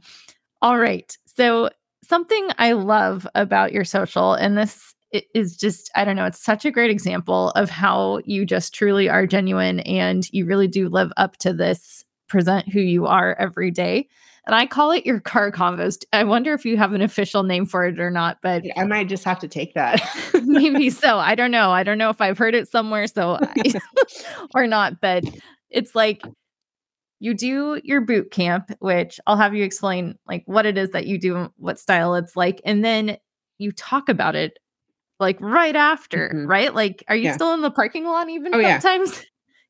all 0.62 0.78
right. 0.78 1.18
So 1.26 1.70
something 2.04 2.47
I 2.60 2.74
love 2.74 3.26
about 3.34 3.72
your 3.72 3.86
social, 3.86 4.34
and 4.34 4.58
this 4.58 4.93
is 5.34 5.58
just, 5.58 5.91
I 5.95 6.06
don't 6.06 6.16
know, 6.16 6.26
it's 6.26 6.43
such 6.43 6.66
a 6.66 6.72
great 6.72 6.91
example 6.91 7.49
of 7.51 7.70
how 7.70 8.20
you 8.26 8.45
just 8.45 8.74
truly 8.74 9.10
are 9.10 9.28
genuine 9.28 9.80
and 9.82 10.28
you 10.32 10.45
really 10.45 10.68
do 10.68 10.89
live 10.89 11.12
up 11.18 11.38
to 11.38 11.54
this, 11.54 12.04
present 12.34 12.67
who 12.67 12.79
you 12.79 13.05
are 13.05 13.36
every 13.38 13.69
day. 13.69 14.09
And 14.47 14.55
I 14.55 14.65
call 14.65 14.89
it 14.89 15.05
your 15.05 15.19
car 15.19 15.51
convos. 15.51 16.03
I 16.11 16.23
wonder 16.23 16.51
if 16.55 16.65
you 16.65 16.77
have 16.77 16.91
an 16.91 17.01
official 17.03 17.43
name 17.43 17.67
for 17.67 17.86
it 17.86 17.99
or 17.99 18.09
not, 18.09 18.39
but 18.41 18.63
I 18.75 18.86
might 18.86 19.07
just 19.07 19.23
have 19.23 19.38
to 19.41 19.47
take 19.47 19.75
that. 19.75 20.01
maybe 20.43 20.89
so. 20.89 21.19
I 21.19 21.36
don't 21.36 21.51
know. 21.51 21.69
I 21.69 21.84
don't 21.84 21.99
know 21.99 22.09
if 22.09 22.19
I've 22.21 22.39
heard 22.39 22.55
it 22.55 22.67
somewhere, 22.67 23.05
so 23.05 23.38
I, 23.39 23.79
or 24.55 24.65
not, 24.65 24.99
but 24.99 25.23
it's 25.69 25.93
like 25.93 26.23
you 27.19 27.36
do 27.36 27.79
your 27.84 28.01
boot 28.01 28.31
camp, 28.31 28.75
which 28.79 29.19
I'll 29.27 29.38
have 29.38 29.53
you 29.53 29.63
explain 29.63 30.17
like 30.27 30.41
what 30.47 30.65
it 30.65 30.75
is 30.75 30.89
that 30.89 31.05
you 31.05 31.19
do, 31.19 31.36
and 31.36 31.49
what 31.57 31.79
style 31.79 32.15
it's 32.15 32.36
like, 32.36 32.61
and 32.65 32.84
then 32.84 33.17
you 33.59 33.71
talk 33.71 34.09
about 34.09 34.36
it 34.36 34.57
like 35.19 35.39
right 35.39 35.75
after, 35.75 36.29
mm-hmm. 36.29 36.47
right? 36.47 36.73
Like, 36.73 37.03
are 37.07 37.15
you 37.15 37.25
yeah. 37.25 37.36
still 37.36 37.53
in 37.53 37.61
the 37.61 37.71
parking 37.71 38.05
lot 38.05 38.27
even 38.27 38.55
oh, 38.55 38.61
sometimes? 38.61 39.23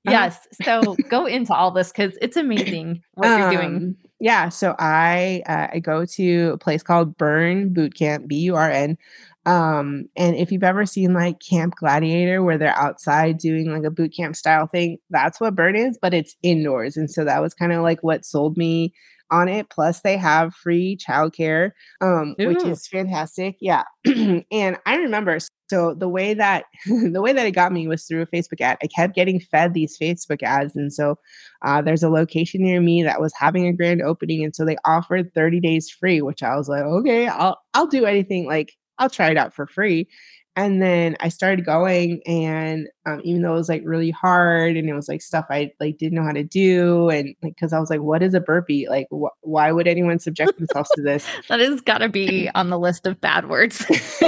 Uh-huh. 0.06 0.12
yes. 0.12 0.48
So 0.64 0.96
go 1.10 1.26
into 1.26 1.54
all 1.54 1.72
this 1.72 1.92
because 1.92 2.18
it's 2.22 2.36
amazing 2.38 3.04
what 3.14 3.30
um, 3.30 3.40
you're 3.40 3.52
doing. 3.52 3.76
Um, 3.76 3.98
yeah. 4.20 4.50
So 4.50 4.76
I 4.80 5.44
uh, 5.48 5.68
I 5.74 5.80
go 5.80 6.06
to 6.06 6.52
a 6.54 6.58
place 6.58 6.84
called 6.84 7.18
Burn 7.18 7.74
Boot 7.74 7.96
Camp, 7.96 8.28
B 8.28 8.36
U 8.38 8.56
R 8.56 8.70
N. 8.70 8.98
Um, 9.46 10.06
and 10.16 10.36
if 10.36 10.52
you've 10.52 10.64
ever 10.64 10.86
seen 10.86 11.14
like 11.14 11.40
Camp 11.40 11.76
Gladiator 11.76 12.42
where 12.42 12.58
they're 12.58 12.78
outside 12.78 13.38
doing 13.38 13.72
like 13.72 13.84
a 13.84 13.92
boot 13.92 14.14
camp 14.16 14.36
style 14.36 14.68
thing, 14.68 14.98
that's 15.10 15.40
what 15.42 15.56
Burn 15.56 15.76
is, 15.76 15.98
but 16.02 16.14
it's 16.14 16.36
indoors. 16.44 16.96
And 16.96 17.12
so 17.12 17.26
that 17.26 17.42
was 17.42 17.54
kind 17.54 17.74
of 17.74 17.82
like 17.82 18.02
what 18.04 18.26
sold 18.26 18.56
me 18.56 18.94
on 19.32 19.50
it. 19.50 19.70
Plus, 19.70 20.02
they 20.02 20.16
have 20.16 20.54
free 20.54 20.98
childcare, 20.98 21.72
um, 22.00 22.36
which 22.38 22.64
is 22.64 22.88
fantastic. 22.88 23.58
Yeah. 23.60 23.84
and 24.06 24.78
I 24.86 24.96
remember 24.96 25.38
so 25.68 25.94
the 25.94 26.10
way 26.10 26.34
that 26.34 26.66
the 26.86 27.22
way 27.22 27.34
that 27.34 27.46
it 27.46 27.52
got 27.52 27.72
me 27.72 27.88
was 27.88 28.06
through 28.06 28.22
a 28.22 28.28
Facebook 28.28 28.62
ad. 28.62 28.78
I 28.84 28.88
kept 28.88 29.16
getting 29.16 29.40
fed 29.40 29.74
these 29.74 29.98
Facebook 29.98 30.44
ads, 30.44 30.76
and 30.76 30.92
so 30.92 31.18
uh, 31.64 31.82
there's 31.82 32.04
a 32.04 32.10
location 32.10 32.62
near 32.64 32.82
me 32.82 33.04
that 33.04 33.22
was 33.22 33.34
having 33.38 33.68
a 33.68 33.74
grand 33.74 34.02
opening, 34.02 34.44
and 34.44 34.56
so 34.56 34.66
they 34.66 34.78
offered 34.86 35.34
30 35.34 35.60
days 35.60 35.90
free, 35.90 36.22
which 36.22 36.44
I 36.44 36.56
was 36.56 36.70
like, 36.70 36.84
okay, 36.84 37.28
I'll 37.28 37.60
I'll 37.74 37.88
do 37.88 38.06
anything 38.06 38.46
like 38.48 38.74
I'll 39.00 39.10
try 39.10 39.30
it 39.30 39.38
out 39.38 39.54
for 39.54 39.68
free. 39.68 40.08
And 40.56 40.82
then 40.82 41.18
I 41.20 41.30
started 41.30 41.66
going, 41.66 42.22
and 42.28 42.88
um, 43.08 43.22
even 43.24 43.42
though 43.42 43.54
it 43.54 43.58
was 43.58 43.70
like 43.70 43.82
really 43.84 44.12
hard, 44.12 44.78
and 44.78 44.88
it 44.88 44.94
was 44.94 45.08
like 45.08 45.22
stuff 45.24 45.48
I 45.50 45.72
like 45.80 45.98
didn't 45.98 46.14
know 46.14 46.24
how 46.24 46.32
to 46.32 46.44
do, 46.44 47.10
and 47.10 47.36
like 47.42 47.56
because 47.56 47.74
I 47.74 47.80
was 47.80 47.90
like, 47.90 48.02
"What 48.02 48.22
is 48.22 48.36
a 48.36 48.40
burpee? 48.40 48.88
Like, 48.88 49.08
wh- 49.10 49.34
why 49.42 49.72
would 49.72 49.88
anyone 49.88 50.20
subject 50.20 50.58
themselves 50.60 50.92
to 50.92 51.02
this?" 51.02 51.26
that 51.50 51.60
has 51.60 51.82
got 51.82 52.00
to 52.00 52.10
be 52.10 52.52
on 52.56 52.70
the 52.70 52.78
list 52.78 53.08
of 53.08 53.20
bad 53.20 53.50
words. 53.50 53.84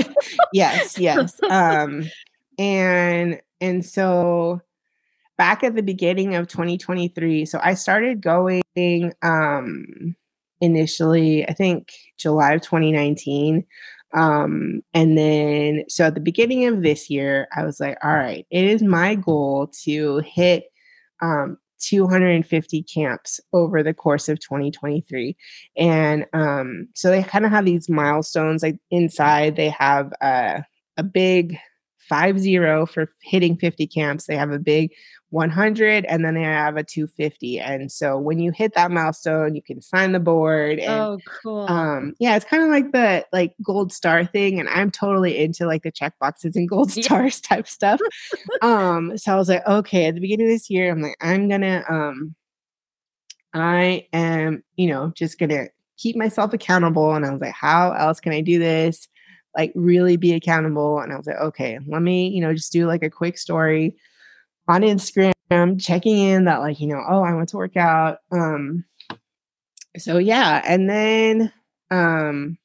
yes, 0.53 0.97
yes. 0.97 1.39
Um, 1.47 2.05
and 2.57 3.39
and 3.61 3.85
so 3.85 4.61
back 5.37 5.63
at 5.63 5.75
the 5.75 5.83
beginning 5.83 6.33
of 6.33 6.47
2023, 6.47 7.45
so 7.45 7.59
I 7.61 7.75
started 7.75 8.21
going 8.21 8.63
um 9.21 10.15
initially, 10.61 11.47
I 11.47 11.53
think 11.53 11.91
July 12.17 12.53
of 12.53 12.61
2019. 12.61 13.65
Um, 14.15 14.81
and 14.93 15.17
then, 15.17 15.83
so 15.89 16.05
at 16.05 16.15
the 16.15 16.21
beginning 16.21 16.65
of 16.65 16.81
this 16.81 17.09
year, 17.09 17.47
I 17.55 17.63
was 17.63 17.79
like, 17.79 17.97
all 18.03 18.13
right, 18.15 18.47
it 18.49 18.65
is 18.65 18.81
my 18.81 19.15
goal 19.15 19.69
to 19.83 20.19
hit 20.19 20.65
um, 21.21 21.57
250 21.79 22.83
camps 22.83 23.39
over 23.53 23.83
the 23.83 23.93
course 23.93 24.29
of 24.29 24.39
2023. 24.39 25.35
And 25.77 26.25
um, 26.33 26.87
so 26.95 27.09
they 27.09 27.23
kind 27.23 27.45
of 27.45 27.51
have 27.51 27.65
these 27.65 27.89
milestones 27.89 28.63
like 28.63 28.77
inside, 28.89 29.55
they 29.55 29.69
have 29.69 30.11
uh, 30.21 30.61
a 30.97 31.03
big 31.03 31.57
five 32.07 32.39
zero 32.39 32.85
for 32.85 33.11
hitting 33.21 33.57
50 33.57 33.87
camps. 33.87 34.25
They 34.25 34.35
have 34.35 34.51
a 34.51 34.59
big 34.59 34.91
100 35.35 36.05
and 36.05 36.23
then 36.23 36.35
they 36.35 36.43
have 36.43 36.77
a 36.77 36.83
250 36.83 37.59
and 37.59 37.91
so 37.91 38.17
when 38.17 38.39
you 38.39 38.51
hit 38.51 38.73
that 38.73 38.89
milestone 38.89 39.53
you 39.53 39.61
can 39.61 39.81
sign 39.81 40.13
the 40.13 40.19
board 40.19 40.79
and 40.79 40.93
oh 40.93 41.17
cool. 41.43 41.69
um 41.69 42.13
yeah 42.19 42.37
it's 42.37 42.45
kind 42.45 42.63
of 42.63 42.69
like 42.69 42.91
the 42.93 43.25
like 43.33 43.53
gold 43.61 43.91
star 43.91 44.23
thing 44.23 44.61
and 44.61 44.69
i'm 44.69 44.89
totally 44.89 45.37
into 45.37 45.65
like 45.65 45.83
the 45.83 45.91
check 45.91 46.13
boxes 46.21 46.55
and 46.55 46.69
gold 46.69 46.89
stars 46.89 47.41
yeah. 47.43 47.49
type 47.55 47.67
stuff. 47.67 47.99
Um 48.61 49.17
so 49.17 49.33
i 49.33 49.35
was 49.35 49.49
like 49.49 49.67
okay 49.67 50.05
at 50.05 50.15
the 50.15 50.21
beginning 50.21 50.45
of 50.45 50.53
this 50.53 50.69
year 50.69 50.89
i'm 50.89 51.01
like 51.01 51.17
i'm 51.19 51.49
gonna 51.49 51.83
um 51.89 52.33
i 53.53 54.07
am 54.13 54.63
you 54.77 54.87
know 54.87 55.11
just 55.15 55.37
gonna 55.37 55.67
keep 55.97 56.15
myself 56.15 56.53
accountable. 56.53 57.13
And 57.13 57.25
i 57.25 57.31
was 57.31 57.41
like 57.41 57.53
how 57.53 57.91
else 57.91 58.21
can 58.21 58.31
i 58.31 58.39
do 58.39 58.57
this 58.57 59.09
like 59.55 59.71
really 59.75 60.17
be 60.17 60.33
accountable 60.33 60.99
and 60.99 61.13
i 61.13 61.17
was 61.17 61.27
like 61.27 61.37
okay 61.37 61.79
let 61.87 62.01
me 62.01 62.27
you 62.27 62.41
know 62.41 62.53
just 62.53 62.71
do 62.71 62.87
like 62.87 63.03
a 63.03 63.09
quick 63.09 63.37
story 63.37 63.95
on 64.67 64.81
Instagram 64.81 65.79
checking 65.79 66.17
in 66.17 66.45
that 66.45 66.59
like, 66.59 66.79
you 66.79 66.87
know, 66.87 67.03
oh, 67.07 67.21
I 67.21 67.33
went 67.33 67.49
to 67.49 67.57
work 67.57 67.77
out. 67.77 68.19
Um 68.31 68.85
so 69.97 70.17
yeah, 70.17 70.61
and 70.65 70.89
then 70.89 71.51
um 71.91 72.57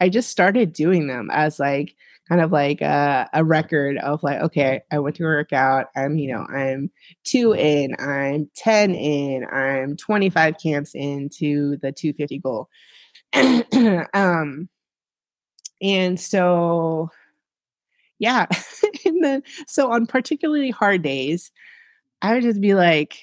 I 0.00 0.08
just 0.08 0.30
started 0.30 0.72
doing 0.72 1.08
them 1.08 1.28
as 1.32 1.58
like 1.58 1.94
kind 2.28 2.40
of 2.40 2.52
like 2.52 2.80
a, 2.82 3.28
a 3.32 3.42
record 3.42 3.96
of 3.98 4.22
like, 4.22 4.40
okay, 4.42 4.82
I 4.92 4.98
went 4.98 5.16
to 5.16 5.24
work 5.24 5.52
out. 5.52 5.86
I'm, 5.96 6.18
you 6.18 6.32
know, 6.32 6.46
I'm 6.54 6.90
two 7.24 7.54
in, 7.54 7.96
I'm 7.98 8.50
10 8.54 8.94
in, 8.94 9.46
I'm 9.50 9.96
25 9.96 10.58
camps 10.62 10.94
into 10.94 11.78
the 11.78 11.90
250 11.90 12.38
goal. 12.40 12.68
um, 14.14 14.68
and 15.82 16.18
so, 16.18 17.10
yeah. 18.18 18.46
and 19.04 19.24
then, 19.24 19.42
so 19.66 19.92
on 19.92 20.06
particularly 20.06 20.70
hard 20.70 21.02
days, 21.02 21.50
I 22.22 22.34
would 22.34 22.42
just 22.42 22.60
be 22.60 22.74
like, 22.74 23.18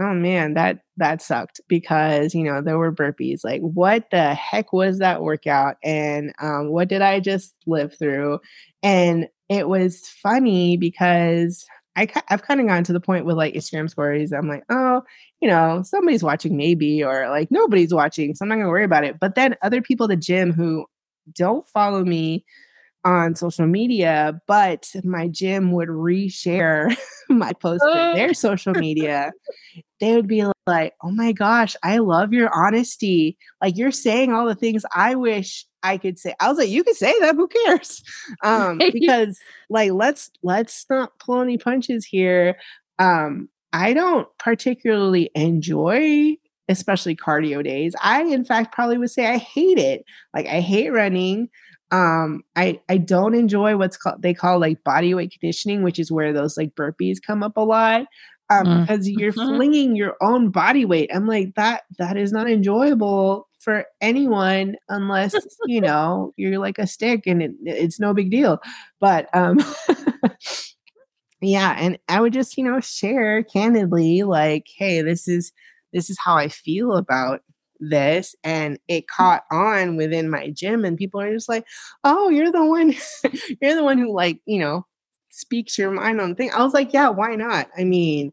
oh 0.00 0.14
man, 0.14 0.54
that 0.54 0.80
that 0.96 1.22
sucked 1.22 1.60
because 1.68 2.34
you 2.34 2.42
know 2.42 2.62
there 2.62 2.78
were 2.78 2.92
burpees. 2.92 3.40
Like, 3.44 3.60
what 3.60 4.10
the 4.10 4.34
heck 4.34 4.72
was 4.72 4.98
that 4.98 5.22
workout? 5.22 5.76
And 5.84 6.32
um, 6.40 6.70
what 6.70 6.88
did 6.88 7.02
I 7.02 7.20
just 7.20 7.54
live 7.66 7.96
through? 7.96 8.40
And 8.82 9.28
it 9.48 9.68
was 9.68 10.08
funny 10.08 10.76
because 10.76 11.66
I 11.96 12.08
I've 12.28 12.42
kind 12.42 12.60
of 12.60 12.66
gotten 12.66 12.84
to 12.84 12.92
the 12.92 13.00
point 13.00 13.26
with 13.26 13.36
like 13.36 13.54
Instagram 13.54 13.90
stories. 13.90 14.32
I'm 14.32 14.48
like, 14.48 14.64
oh, 14.70 15.02
you 15.40 15.48
know, 15.48 15.82
somebody's 15.84 16.22
watching 16.22 16.56
maybe, 16.56 17.04
or 17.04 17.28
like 17.28 17.50
nobody's 17.50 17.94
watching, 17.94 18.34
so 18.34 18.44
I'm 18.44 18.48
not 18.48 18.56
gonna 18.56 18.68
worry 18.68 18.84
about 18.84 19.04
it. 19.04 19.18
But 19.20 19.34
then 19.34 19.56
other 19.62 19.82
people 19.82 20.04
at 20.04 20.10
the 20.10 20.16
gym 20.16 20.52
who 20.52 20.86
don't 21.34 21.68
follow 21.68 22.04
me 22.04 22.44
on 23.04 23.34
social 23.34 23.66
media, 23.66 24.40
but 24.46 24.86
my 25.04 25.28
gym 25.28 25.72
would 25.72 25.88
reshare 25.88 26.94
my 27.28 27.52
post 27.54 27.82
to 27.82 28.12
their 28.14 28.34
social 28.34 28.74
media. 28.74 29.32
They 30.00 30.14
would 30.14 30.26
be 30.26 30.44
like, 30.66 30.94
"Oh 31.02 31.10
my 31.10 31.32
gosh, 31.32 31.76
I 31.82 31.98
love 31.98 32.32
your 32.32 32.50
honesty. 32.54 33.38
Like 33.62 33.76
you're 33.76 33.90
saying 33.90 34.32
all 34.32 34.46
the 34.46 34.54
things 34.54 34.84
I 34.94 35.14
wish 35.14 35.66
I 35.82 35.96
could 35.98 36.18
say." 36.18 36.34
I 36.40 36.48
was 36.48 36.58
like, 36.58 36.68
"You 36.68 36.84
can 36.84 36.94
say 36.94 37.14
that. 37.20 37.36
Who 37.36 37.48
cares?" 37.48 38.02
Um, 38.42 38.78
because 38.92 39.38
like 39.70 39.92
let's 39.92 40.30
let's 40.42 40.86
not 40.90 41.18
pull 41.18 41.40
any 41.40 41.58
punches 41.58 42.04
here. 42.04 42.56
Um, 42.98 43.48
I 43.72 43.92
don't 43.94 44.28
particularly 44.38 45.30
enjoy 45.34 46.36
especially 46.70 47.14
cardio 47.14 47.62
days. 47.62 47.94
I 48.02 48.22
in 48.22 48.44
fact 48.44 48.74
probably 48.74 48.96
would 48.96 49.10
say 49.10 49.26
I 49.26 49.36
hate 49.36 49.78
it. 49.78 50.04
Like 50.32 50.46
I 50.46 50.60
hate 50.60 50.90
running 50.90 51.50
um 51.92 52.42
i 52.56 52.80
i 52.88 52.96
don't 52.96 53.34
enjoy 53.34 53.76
what's 53.76 53.96
called 53.96 54.22
they 54.22 54.32
call 54.34 54.60
like 54.60 54.82
body 54.84 55.12
weight 55.12 55.32
conditioning 55.32 55.82
which 55.82 55.98
is 55.98 56.10
where 56.10 56.32
those 56.32 56.56
like 56.56 56.74
burpees 56.74 57.18
come 57.24 57.42
up 57.42 57.56
a 57.56 57.60
lot 57.60 58.02
um 58.48 58.64
mm. 58.64 58.80
because 58.80 59.08
you're 59.08 59.32
mm-hmm. 59.32 59.56
flinging 59.56 59.96
your 59.96 60.16
own 60.20 60.50
body 60.50 60.84
weight 60.84 61.10
i'm 61.12 61.26
like 61.26 61.54
that 61.56 61.82
that 61.98 62.16
is 62.16 62.32
not 62.32 62.48
enjoyable 62.48 63.48
for 63.58 63.84
anyone 64.00 64.76
unless 64.88 65.34
you 65.66 65.80
know 65.80 66.32
you're 66.36 66.58
like 66.58 66.78
a 66.78 66.86
stick 66.86 67.26
and 67.26 67.42
it, 67.42 67.52
it's 67.64 67.98
no 67.98 68.14
big 68.14 68.30
deal 68.30 68.60
but 69.00 69.28
um 69.34 69.58
yeah 71.40 71.74
and 71.78 71.98
i 72.08 72.20
would 72.20 72.32
just 72.32 72.56
you 72.56 72.62
know 72.62 72.78
share 72.78 73.42
candidly 73.42 74.22
like 74.22 74.66
hey 74.76 75.02
this 75.02 75.26
is 75.26 75.52
this 75.92 76.10
is 76.10 76.18
how 76.24 76.36
i 76.36 76.48
feel 76.48 76.96
about 76.96 77.40
this 77.80 78.34
and 78.44 78.78
it 78.88 79.08
caught 79.08 79.44
on 79.50 79.96
within 79.96 80.28
my 80.28 80.50
gym 80.50 80.84
and 80.84 80.98
people 80.98 81.20
are 81.20 81.32
just 81.32 81.48
like 81.48 81.66
oh 82.04 82.28
you're 82.28 82.52
the 82.52 82.64
one 82.64 82.94
you're 83.62 83.74
the 83.74 83.84
one 83.84 83.98
who 83.98 84.14
like 84.14 84.40
you 84.44 84.58
know 84.58 84.86
speaks 85.32 85.78
your 85.78 85.92
mind 85.92 86.20
on 86.20 86.34
thing. 86.34 86.50
I 86.52 86.62
was 86.62 86.74
like 86.74 86.92
yeah 86.92 87.08
why 87.08 87.36
not? 87.36 87.68
I 87.78 87.84
mean 87.84 88.32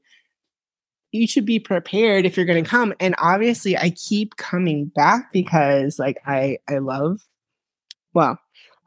you 1.11 1.27
should 1.27 1.45
be 1.45 1.59
prepared 1.59 2.25
if 2.25 2.35
you're 2.35 2.45
going 2.45 2.63
to 2.63 2.69
come 2.69 2.93
and 2.99 3.15
obviously 3.17 3.77
i 3.77 3.89
keep 3.91 4.35
coming 4.35 4.85
back 4.87 5.31
because 5.31 5.97
like 5.97 6.17
i 6.25 6.57
i 6.67 6.77
love 6.79 7.21
well 8.13 8.37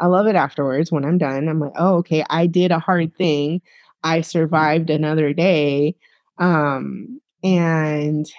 i 0.01 0.07
love 0.07 0.27
it 0.27 0.37
afterwards 0.37 0.93
when 0.93 1.05
i'm 1.05 1.17
done 1.17 1.49
i'm 1.49 1.61
like 1.61 1.73
oh 1.77 1.97
okay 1.97 2.23
i 2.29 2.47
did 2.47 2.71
a 2.71 2.79
hard 2.79 3.15
thing 3.17 3.61
i 4.05 4.21
survived 4.21 4.91
another 4.91 5.33
day 5.33 5.97
um 6.39 7.21
and 7.43 8.31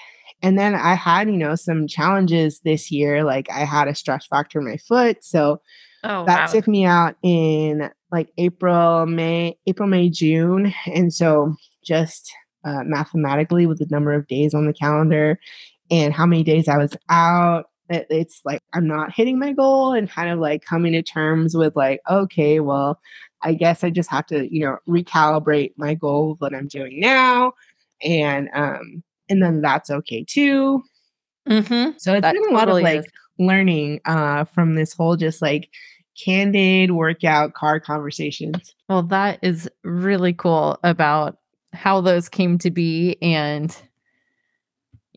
and 0.42 0.58
then 0.58 0.76
I 0.76 0.96
had, 0.96 1.28
you 1.28 1.38
know, 1.38 1.56
some 1.56 1.88
challenges 1.88 2.60
this 2.62 2.92
year. 2.92 3.24
Like 3.24 3.50
I 3.50 3.66
had 3.66 3.88
a 3.88 3.96
stress 3.96 4.26
fracture 4.26 4.60
in 4.60 4.66
my 4.66 4.78
foot. 4.78 5.24
So 5.24 5.62
oh, 6.04 6.26
that 6.26 6.40
wow. 6.40 6.46
took 6.48 6.68
me 6.68 6.86
out 6.86 7.16
in 7.24 7.90
like 8.12 8.30
April, 8.38 9.06
May, 9.06 9.58
April, 9.68 9.88
May, 9.88 10.10
June. 10.10 10.74
And 10.88 11.14
so 11.14 11.56
just 11.84 12.32
uh, 12.64 12.84
mathematically 12.84 13.66
with 13.66 13.80
the 13.80 13.88
number 13.90 14.14
of 14.14 14.28
days 14.28 14.54
on 14.54 14.66
the 14.66 14.74
calendar 14.74 15.40
and 15.90 16.14
how 16.14 16.26
many 16.26 16.44
days 16.44 16.68
I 16.68 16.78
was 16.78 16.96
out, 17.10 17.66
it, 17.90 18.08
it's 18.10 18.42
like 18.46 18.62
I'm 18.74 18.88
not 18.88 19.14
hitting 19.14 19.38
my 19.38 19.52
goal 19.52 19.94
and 19.94 20.10
kind 20.10 20.30
of 20.30 20.40
like 20.40 20.64
coming 20.64 20.94
to 20.94 21.02
terms 21.02 21.56
with 21.56 21.76
like, 21.76 22.02
okay, 22.10 22.60
well, 22.60 23.00
I 23.44 23.54
guess 23.54 23.84
I 23.84 23.90
just 23.90 24.10
have 24.10 24.26
to, 24.28 24.52
you 24.54 24.62
know, 24.62 24.78
recalibrate 24.88 25.74
my 25.78 25.94
goal 25.94 26.38
that 26.42 26.54
I'm 26.54 26.68
doing 26.68 27.00
now. 27.00 27.54
And 28.04 28.50
um, 28.54 29.04
and 29.32 29.42
then 29.42 29.62
that's 29.62 29.90
okay 29.90 30.24
too. 30.24 30.84
Mm-hmm. 31.50 31.98
So 31.98 32.14
it's 32.14 32.22
that 32.22 32.34
been 32.36 32.50
a 32.50 32.54
lot 32.54 32.66
totally 32.66 32.82
of 32.82 32.86
like 32.86 33.00
is. 33.00 33.12
learning 33.40 34.02
uh, 34.06 34.44
from 34.46 34.76
this 34.76 34.94
whole 34.94 35.16
just 35.16 35.42
like 35.42 35.70
candid 36.24 36.92
workout 36.92 37.54
car 37.54 37.80
conversations. 37.80 38.76
Well, 38.90 39.04
that 39.04 39.40
is 39.42 39.70
really 39.84 40.34
cool 40.34 40.78
about 40.84 41.38
how 41.74 42.02
those 42.02 42.30
came 42.30 42.58
to 42.60 42.70
be 42.70 43.18
and 43.22 43.76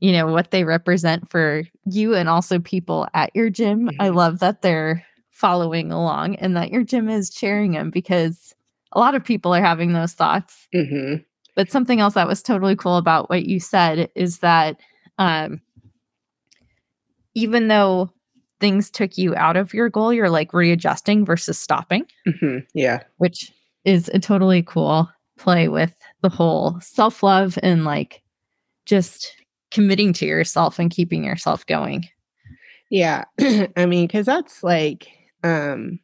you 0.00 0.12
know 0.12 0.26
what 0.26 0.50
they 0.50 0.64
represent 0.64 1.28
for 1.30 1.64
you 1.84 2.14
and 2.14 2.28
also 2.28 2.58
people 2.58 3.06
at 3.14 3.34
your 3.34 3.50
gym. 3.50 3.88
Mm-hmm. 3.88 4.00
I 4.00 4.08
love 4.10 4.38
that 4.38 4.62
they're 4.62 5.04
following 5.30 5.90
along 5.90 6.36
and 6.36 6.56
that 6.56 6.70
your 6.70 6.84
gym 6.84 7.08
is 7.08 7.32
sharing 7.34 7.72
them 7.72 7.90
because 7.90 8.54
a 8.92 9.00
lot 9.00 9.14
of 9.14 9.24
people 9.24 9.52
are 9.54 9.62
having 9.62 9.92
those 9.92 10.12
thoughts. 10.12 10.68
Mm-hmm. 10.74 11.22
But 11.56 11.70
something 11.70 12.00
else 12.00 12.14
that 12.14 12.28
was 12.28 12.42
totally 12.42 12.76
cool 12.76 12.96
about 12.96 13.30
what 13.30 13.46
you 13.46 13.60
said 13.60 14.10
is 14.14 14.38
that 14.38 14.80
um, 15.18 15.60
even 17.34 17.68
though 17.68 18.10
things 18.60 18.90
took 18.90 19.18
you 19.18 19.34
out 19.36 19.56
of 19.56 19.74
your 19.74 19.88
goal, 19.88 20.12
you're 20.12 20.30
like 20.30 20.52
readjusting 20.52 21.24
versus 21.24 21.58
stopping. 21.58 22.06
Mm-hmm. 22.26 22.58
Yeah. 22.74 23.02
Which 23.18 23.52
is 23.84 24.10
a 24.14 24.18
totally 24.18 24.62
cool 24.62 25.08
play 25.38 25.68
with 25.68 25.94
the 26.22 26.28
whole 26.28 26.78
self 26.80 27.22
love 27.22 27.58
and 27.62 27.84
like 27.84 28.22
just 28.86 29.34
committing 29.70 30.12
to 30.14 30.26
yourself 30.26 30.78
and 30.78 30.90
keeping 30.90 31.24
yourself 31.24 31.66
going. 31.66 32.08
Yeah. 32.90 33.24
I 33.76 33.86
mean, 33.86 34.06
because 34.06 34.26
that's 34.26 34.62
like, 34.62 35.08
um, 35.42 35.98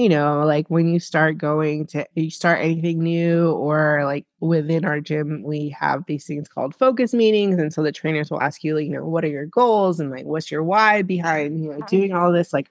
you 0.00 0.08
know, 0.08 0.42
like 0.46 0.70
when 0.70 0.88
you 0.88 0.98
start 0.98 1.36
going 1.36 1.86
to 1.88 2.06
you 2.14 2.30
start 2.30 2.60
anything 2.60 3.00
new 3.00 3.50
or 3.50 4.06
like 4.06 4.24
within 4.40 4.86
our 4.86 4.98
gym, 4.98 5.42
we 5.42 5.68
have 5.78 6.06
these 6.06 6.24
things 6.24 6.48
called 6.48 6.74
focus 6.74 7.12
meetings. 7.12 7.58
And 7.60 7.70
so 7.70 7.82
the 7.82 7.92
trainers 7.92 8.30
will 8.30 8.40
ask 8.40 8.64
you, 8.64 8.74
like, 8.74 8.86
you 8.86 8.92
know, 8.92 9.04
what 9.04 9.26
are 9.26 9.28
your 9.28 9.44
goals 9.44 10.00
and 10.00 10.10
like 10.10 10.24
what's 10.24 10.50
your 10.50 10.62
why 10.62 11.02
behind 11.02 11.62
you 11.62 11.70
know 11.70 11.80
doing 11.86 12.14
all 12.14 12.32
this? 12.32 12.54
Like 12.54 12.70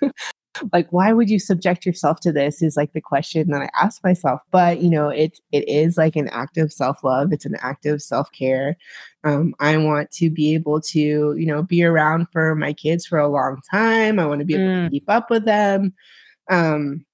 like 0.72 0.86
why 0.92 1.12
would 1.12 1.28
you 1.28 1.40
subject 1.40 1.84
yourself 1.84 2.20
to 2.20 2.30
this 2.30 2.62
is 2.62 2.76
like 2.76 2.92
the 2.92 3.00
question 3.00 3.50
that 3.50 3.62
I 3.62 3.84
ask 3.84 4.04
myself. 4.04 4.40
But 4.52 4.80
you 4.80 4.88
know, 4.88 5.08
it's 5.08 5.40
it 5.50 5.68
is 5.68 5.96
like 5.96 6.14
an 6.14 6.28
act 6.28 6.58
of 6.58 6.72
self-love, 6.72 7.32
it's 7.32 7.44
an 7.44 7.56
act 7.60 7.86
of 7.86 8.00
self-care. 8.00 8.76
Um, 9.24 9.52
I 9.58 9.78
want 9.78 10.12
to 10.12 10.30
be 10.30 10.54
able 10.54 10.80
to, 10.80 11.00
you 11.36 11.46
know, 11.46 11.64
be 11.64 11.82
around 11.82 12.28
for 12.30 12.54
my 12.54 12.72
kids 12.72 13.04
for 13.04 13.18
a 13.18 13.26
long 13.26 13.60
time. 13.68 14.20
I 14.20 14.26
want 14.26 14.38
to 14.38 14.44
be 14.44 14.54
able 14.54 14.64
mm. 14.64 14.84
to 14.84 14.90
keep 14.90 15.10
up 15.10 15.28
with 15.28 15.44
them 15.44 15.92
um 16.50 17.04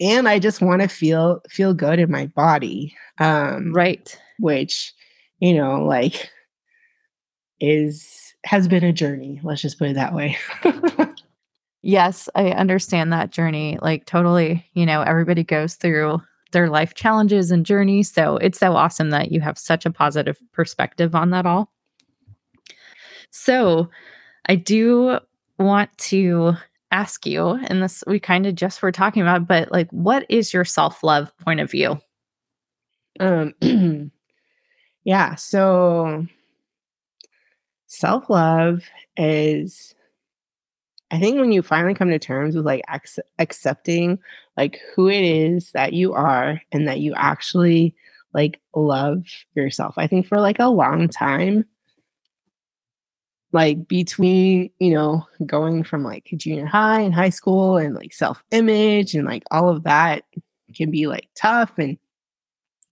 and 0.00 0.28
i 0.28 0.38
just 0.38 0.60
want 0.60 0.82
to 0.82 0.88
feel 0.88 1.40
feel 1.48 1.74
good 1.74 1.98
in 1.98 2.10
my 2.10 2.26
body 2.26 2.94
um 3.18 3.72
right. 3.72 4.18
which 4.38 4.92
you 5.40 5.54
know 5.54 5.84
like 5.84 6.30
is 7.60 8.34
has 8.44 8.68
been 8.68 8.84
a 8.84 8.92
journey 8.92 9.40
let's 9.42 9.62
just 9.62 9.78
put 9.78 9.88
it 9.88 9.94
that 9.94 10.14
way. 10.14 10.36
Yes 11.82 12.28
i 12.34 12.50
understand 12.50 13.12
that 13.12 13.30
journey 13.30 13.78
like 13.80 14.04
totally 14.04 14.66
you 14.74 14.84
know 14.84 15.02
everybody 15.02 15.44
goes 15.44 15.74
through 15.74 16.20
their 16.50 16.68
life 16.68 16.94
challenges 16.94 17.50
and 17.50 17.64
journeys 17.64 18.10
so 18.10 18.36
it's 18.38 18.58
so 18.58 18.74
awesome 18.74 19.10
that 19.10 19.30
you 19.30 19.40
have 19.40 19.58
such 19.58 19.86
a 19.86 19.90
positive 19.90 20.38
perspective 20.52 21.14
on 21.14 21.30
that 21.30 21.46
all. 21.46 21.72
So 23.30 23.88
i 24.46 24.56
do 24.56 25.18
want 25.58 25.96
to 25.98 26.54
ask 26.90 27.26
you, 27.26 27.50
and 27.50 27.82
this 27.82 28.02
we 28.06 28.18
kind 28.20 28.46
of 28.46 28.54
just 28.54 28.82
were 28.82 28.92
talking 28.92 29.22
about, 29.22 29.46
but 29.46 29.70
like, 29.72 29.90
what 29.90 30.26
is 30.28 30.52
your 30.52 30.64
self 30.64 31.02
love 31.02 31.36
point 31.38 31.60
of 31.60 31.70
view? 31.70 31.98
Um, 33.20 33.54
yeah. 35.04 35.34
So, 35.34 36.26
self 37.86 38.30
love 38.30 38.82
is, 39.16 39.94
I 41.10 41.18
think, 41.18 41.38
when 41.38 41.52
you 41.52 41.62
finally 41.62 41.94
come 41.94 42.10
to 42.10 42.18
terms 42.18 42.54
with 42.54 42.66
like 42.66 42.82
ac- 42.92 43.22
accepting 43.38 44.18
like 44.56 44.80
who 44.94 45.08
it 45.08 45.22
is 45.22 45.72
that 45.72 45.92
you 45.92 46.12
are 46.14 46.60
and 46.72 46.86
that 46.88 47.00
you 47.00 47.14
actually 47.16 47.94
like 48.34 48.60
love 48.74 49.24
yourself. 49.54 49.94
I 49.96 50.06
think 50.06 50.26
for 50.26 50.38
like 50.40 50.58
a 50.58 50.68
long 50.68 51.08
time, 51.08 51.64
like 53.52 53.88
between, 53.88 54.70
you 54.78 54.92
know, 54.92 55.26
going 55.46 55.82
from 55.82 56.04
like 56.04 56.28
junior 56.36 56.66
high 56.66 57.00
and 57.00 57.14
high 57.14 57.30
school 57.30 57.76
and 57.76 57.94
like 57.94 58.12
self 58.12 58.42
image 58.50 59.14
and 59.14 59.26
like 59.26 59.42
all 59.50 59.68
of 59.68 59.84
that 59.84 60.24
can 60.74 60.90
be 60.90 61.06
like 61.06 61.28
tough. 61.34 61.72
And, 61.78 61.98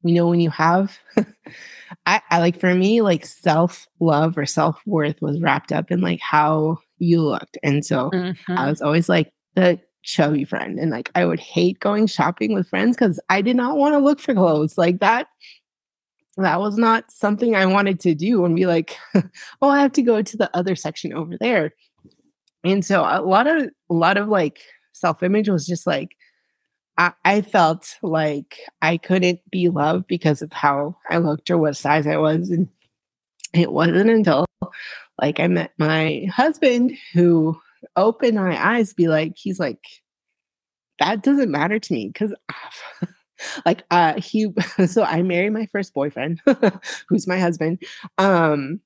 you 0.02 0.14
know, 0.14 0.28
when 0.28 0.40
you 0.40 0.50
have, 0.50 0.98
I, 2.06 2.22
I 2.30 2.38
like 2.38 2.58
for 2.58 2.74
me, 2.74 3.02
like 3.02 3.26
self 3.26 3.86
love 4.00 4.38
or 4.38 4.46
self 4.46 4.80
worth 4.86 5.20
was 5.20 5.40
wrapped 5.40 5.72
up 5.72 5.90
in 5.90 6.00
like 6.00 6.20
how 6.20 6.78
you 6.98 7.22
looked. 7.22 7.58
And 7.62 7.84
so 7.84 8.10
mm-hmm. 8.10 8.52
I 8.58 8.68
was 8.70 8.80
always 8.80 9.08
like 9.08 9.32
the 9.54 9.78
chubby 10.02 10.44
friend. 10.44 10.78
And 10.78 10.90
like 10.90 11.10
I 11.14 11.26
would 11.26 11.40
hate 11.40 11.80
going 11.80 12.06
shopping 12.06 12.54
with 12.54 12.68
friends 12.68 12.96
because 12.96 13.20
I 13.28 13.42
did 13.42 13.56
not 13.56 13.76
want 13.76 13.94
to 13.94 13.98
look 13.98 14.20
for 14.20 14.32
clothes. 14.32 14.78
Like 14.78 15.00
that 15.00 15.26
that 16.36 16.60
was 16.60 16.76
not 16.76 17.10
something 17.10 17.54
I 17.54 17.66
wanted 17.66 18.00
to 18.00 18.14
do 18.14 18.44
and 18.44 18.54
be 18.54 18.66
like, 18.66 18.96
oh, 19.62 19.68
I 19.68 19.80
have 19.80 19.92
to 19.92 20.02
go 20.02 20.20
to 20.22 20.36
the 20.36 20.54
other 20.54 20.76
section 20.76 21.12
over 21.12 21.36
there. 21.38 21.72
And 22.64 22.84
so 22.84 23.02
a 23.02 23.22
lot 23.22 23.46
of 23.46 23.70
a 23.90 23.94
lot 23.94 24.16
of 24.16 24.28
like 24.28 24.60
self-image 24.92 25.48
was 25.48 25.66
just 25.66 25.86
like 25.86 26.16
I, 26.98 27.12
I 27.24 27.40
felt 27.42 27.96
like 28.02 28.58
I 28.82 28.96
couldn't 28.96 29.40
be 29.50 29.68
loved 29.68 30.06
because 30.06 30.42
of 30.42 30.52
how 30.52 30.96
I 31.10 31.18
looked 31.18 31.50
or 31.50 31.58
what 31.58 31.76
size 31.76 32.06
I 32.06 32.16
was. 32.16 32.50
And 32.50 32.68
it 33.52 33.72
wasn't 33.72 34.10
until 34.10 34.46
like 35.20 35.40
I 35.40 35.46
met 35.46 35.72
my 35.78 36.26
husband 36.34 36.92
who 37.12 37.58
opened 37.96 38.36
my 38.36 38.76
eyes, 38.76 38.94
be 38.94 39.08
like, 39.08 39.34
he's 39.36 39.60
like, 39.60 39.84
that 40.98 41.22
doesn't 41.22 41.50
matter 41.50 41.78
to 41.78 41.92
me 41.92 42.08
because 42.08 42.34
like 43.64 43.84
uh 43.90 44.20
he 44.20 44.52
so 44.86 45.02
I 45.02 45.22
married 45.22 45.52
my 45.52 45.66
first 45.66 45.94
boyfriend, 45.94 46.40
who's 47.08 47.26
my 47.26 47.38
husband. 47.38 47.82
Um 48.18 48.80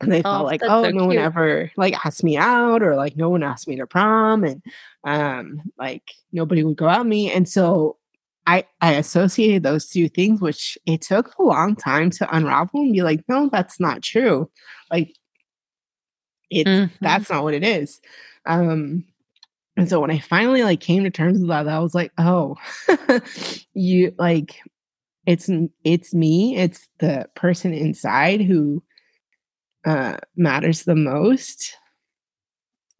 and 0.00 0.10
they 0.10 0.22
felt 0.22 0.42
oh, 0.42 0.44
like, 0.44 0.62
oh, 0.64 0.82
so 0.82 0.90
no 0.90 1.06
cute. 1.06 1.06
one 1.06 1.18
ever 1.18 1.70
like 1.76 1.94
asked 2.04 2.24
me 2.24 2.36
out 2.36 2.82
or 2.82 2.96
like 2.96 3.16
no 3.16 3.30
one 3.30 3.44
asked 3.44 3.68
me 3.68 3.76
to 3.76 3.86
prom 3.86 4.42
and 4.42 4.62
um 5.04 5.62
like 5.78 6.02
nobody 6.32 6.64
would 6.64 6.76
go 6.76 6.88
out 6.88 7.06
me. 7.06 7.30
And 7.30 7.48
so 7.48 7.98
I 8.46 8.66
I 8.80 8.94
associated 8.94 9.62
those 9.62 9.88
two 9.88 10.08
things, 10.08 10.40
which 10.40 10.76
it 10.86 11.00
took 11.02 11.34
a 11.38 11.42
long 11.42 11.76
time 11.76 12.10
to 12.10 12.36
unravel 12.36 12.80
and 12.80 12.92
be 12.92 13.02
like, 13.02 13.22
no, 13.28 13.48
that's 13.50 13.78
not 13.78 14.02
true. 14.02 14.50
Like 14.90 15.14
it's 16.50 16.68
mm-hmm. 16.68 16.94
that's 17.00 17.30
not 17.30 17.44
what 17.44 17.54
it 17.54 17.64
is. 17.64 18.00
Um 18.46 19.04
and 19.76 19.88
so 19.88 20.00
when 20.00 20.10
I 20.10 20.18
finally 20.18 20.62
like 20.62 20.80
came 20.80 21.04
to 21.04 21.10
terms 21.10 21.40
with 21.40 21.48
that, 21.48 21.66
I 21.68 21.78
was 21.78 21.94
like, 21.94 22.12
oh, 22.18 22.56
you 23.74 24.14
like 24.18 24.60
it's 25.26 25.48
it's 25.84 26.12
me, 26.14 26.56
it's 26.56 26.88
the 26.98 27.26
person 27.34 27.72
inside 27.72 28.42
who 28.42 28.82
uh 29.84 30.18
matters 30.36 30.82
the 30.82 30.94
most. 30.94 31.76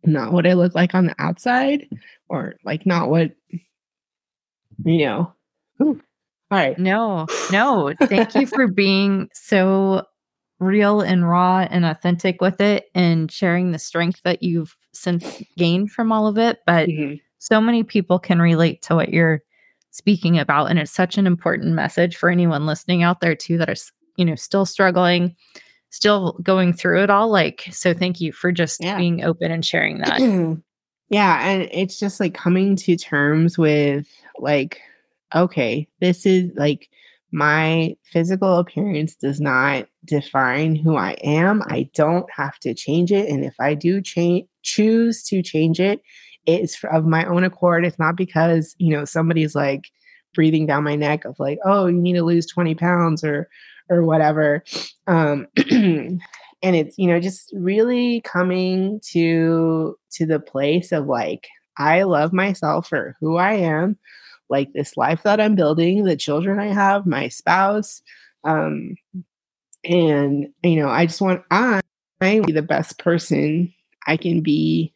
Not 0.05 0.33
what 0.33 0.47
I 0.47 0.55
look 0.55 0.75
like 0.75 0.95
on 0.95 1.07
the 1.07 1.15
outside, 1.19 1.89
or 2.29 2.55
like 2.65 2.87
not 2.87 3.09
what 3.09 3.33
you 4.85 5.07
know. 5.07 5.33
Ooh. 5.83 6.01
All 6.51 6.59
right. 6.59 6.79
No, 6.79 7.27
no. 7.53 7.95
Thank 8.03 8.35
you 8.35 8.47
for 8.47 8.67
being 8.67 9.29
so 9.33 10.05
real 10.59 11.01
and 11.01 11.29
raw 11.29 11.67
and 11.71 11.85
authentic 11.85 12.41
with 12.41 12.61
it 12.61 12.87
and 12.95 13.31
sharing 13.31 13.73
the 13.73 13.79
strength 13.79 14.21
that 14.25 14.43
you've 14.43 14.77
since 14.93 15.43
gained 15.57 15.91
from 15.91 16.13
all 16.13 16.27
of 16.27 16.39
it. 16.39 16.61
But 16.67 16.89
mm-hmm. 16.89 17.17
so 17.39 17.61
many 17.61 17.83
people 17.83 18.19
can 18.19 18.41
relate 18.41 18.83
to 18.83 18.95
what 18.95 19.11
you're 19.11 19.43
speaking 19.91 20.39
about. 20.39 20.67
And 20.67 20.79
it's 20.79 20.91
such 20.91 21.19
an 21.19 21.27
important 21.27 21.75
message 21.75 22.17
for 22.17 22.31
anyone 22.31 22.67
listening 22.67 23.03
out 23.03 23.21
there, 23.21 23.35
too, 23.35 23.59
that 23.59 23.69
are, 23.69 23.77
you 24.17 24.25
know, 24.25 24.35
still 24.35 24.65
struggling, 24.65 25.37
still 25.91 26.39
going 26.43 26.73
through 26.73 27.03
it 27.03 27.11
all. 27.11 27.29
Like, 27.31 27.69
so 27.71 27.93
thank 27.93 28.21
you 28.21 28.33
for 28.33 28.53
just 28.53 28.83
yeah. 28.83 28.97
being 28.97 29.25
open 29.25 29.51
and 29.51 29.65
sharing 29.65 29.99
that. 29.99 30.21
yeah. 31.09 31.49
And 31.49 31.69
it's 31.73 31.99
just 31.99 32.21
like 32.21 32.35
coming 32.35 32.77
to 32.77 32.97
terms 32.97 33.59
with, 33.59 34.07
like, 34.39 34.81
okay, 35.35 35.89
this 36.01 36.27
is 36.27 36.51
like, 36.57 36.89
my 37.33 37.97
physical 38.05 38.59
appearance 38.59 39.17
does 39.17 39.41
not 39.41 39.89
define 40.05 40.77
who 40.77 40.97
I 40.97 41.13
am. 41.25 41.63
I 41.67 41.89
don't 41.95 42.27
have 42.31 42.59
to 42.61 42.75
change 42.75 43.11
it. 43.11 43.29
And 43.29 43.45
if 43.45 43.55
I 43.59 43.75
do 43.75 44.03
change, 44.03 44.47
choose 44.63 45.23
to 45.25 45.43
change 45.43 45.81
it, 45.81 46.03
it's 46.47 46.83
of 46.85 47.07
my 47.07 47.25
own 47.25 47.43
accord. 47.43 47.87
It's 47.87 47.99
not 47.99 48.17
because, 48.17 48.75
you 48.79 48.95
know, 48.95 49.07
somebody's 49.07 49.55
like 49.55 49.87
breathing 50.35 50.67
down 50.67 50.85
my 50.85 50.95
neck 50.95 51.25
of 51.25 51.37
like, 51.39 51.59
oh, 51.65 51.87
you 51.87 52.01
need 52.01 52.15
to 52.15 52.23
lose 52.23 52.47
20 52.47 52.75
pounds 52.75 53.25
or, 53.25 53.49
or 53.89 54.03
whatever. 54.03 54.63
Um, 55.07 55.47
and 55.71 56.21
it's, 56.63 56.99
you 56.99 57.07
know, 57.07 57.19
just 57.19 57.51
really 57.55 58.21
coming 58.23 59.01
to, 59.13 59.97
to 60.13 60.27
the 60.27 60.41
place 60.41 60.93
of 60.93 61.07
like, 61.07 61.49
I 61.79 62.03
love 62.03 62.35
myself 62.35 62.89
for 62.89 63.17
who 63.21 63.37
I 63.37 63.55
am 63.55 63.99
like 64.53 64.73
this 64.73 64.97
life 64.97 65.25
that 65.25 65.41
I'm 65.41 65.57
building, 65.57 66.05
the 66.05 66.17
children 66.17 66.61
I 66.61 66.67
have, 66.67 67.07
my 67.07 67.27
spouse. 67.27 68.03
Um, 68.45 68.95
and, 69.83 70.47
you 70.63 70.77
know, 70.77 70.89
I 70.89 71.07
just 71.07 71.21
want 71.21 71.43
I, 71.51 71.81
I 72.21 72.39
be 72.41 72.53
the 72.53 72.63
best 72.63 72.99
person 72.99 73.73
I 74.07 74.17
can 74.17 74.43
be 74.43 74.93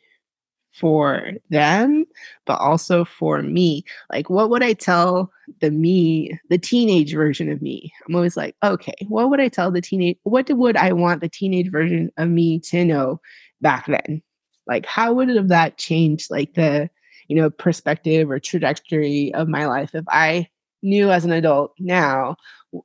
for 0.73 1.33
them, 1.49 2.05
but 2.45 2.61
also 2.61 3.05
for 3.05 3.43
me. 3.43 3.83
Like, 4.13 4.29
what 4.29 4.51
would 4.51 4.63
I 4.63 4.75
tell 4.75 5.33
the 5.61 5.71
me, 5.71 6.39
the 6.51 6.59
teenage 6.59 7.15
version 7.15 7.51
of 7.51 7.63
me? 7.63 7.93
I'm 8.07 8.15
always 8.15 8.37
like, 8.37 8.55
okay, 8.63 8.95
what 9.09 9.31
would 9.31 9.41
I 9.41 9.49
tell 9.49 9.71
the 9.71 9.81
teenage, 9.81 10.19
what 10.25 10.49
would 10.51 10.77
I 10.77 10.93
want 10.93 11.23
the 11.23 11.31
teenage 11.31 11.71
version 11.73 12.13
of 12.19 12.29
me 12.29 12.61
to 12.61 12.85
know 12.85 13.21
back 13.63 13.87
then? 13.87 14.23
Like, 14.67 14.85
how 14.85 15.15
would 15.15 15.31
have 15.31 15.49
that 15.49 15.79
changed, 15.79 16.31
like, 16.31 16.53
the, 16.55 16.91
you 17.29 17.37
know, 17.37 17.51
perspective 17.51 18.31
or 18.31 18.39
trajectory 18.39 19.33
of 19.35 19.49
my 19.49 19.67
life 19.67 19.95
if 19.95 20.05
I 20.09 20.49
knew 20.83 21.11
as 21.11 21.25
an 21.25 21.33
adult 21.33 21.75
now 21.79 22.37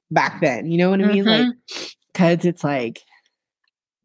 back 0.10 0.42
then. 0.42 0.72
You 0.72 0.78
know 0.78 0.90
what 0.90 1.02
I 1.02 1.06
mean? 1.06 1.26
Mm-hmm. 1.26 1.50
Like, 1.50 1.96
because 2.14 2.46
it's 2.46 2.64
like, 2.64 3.02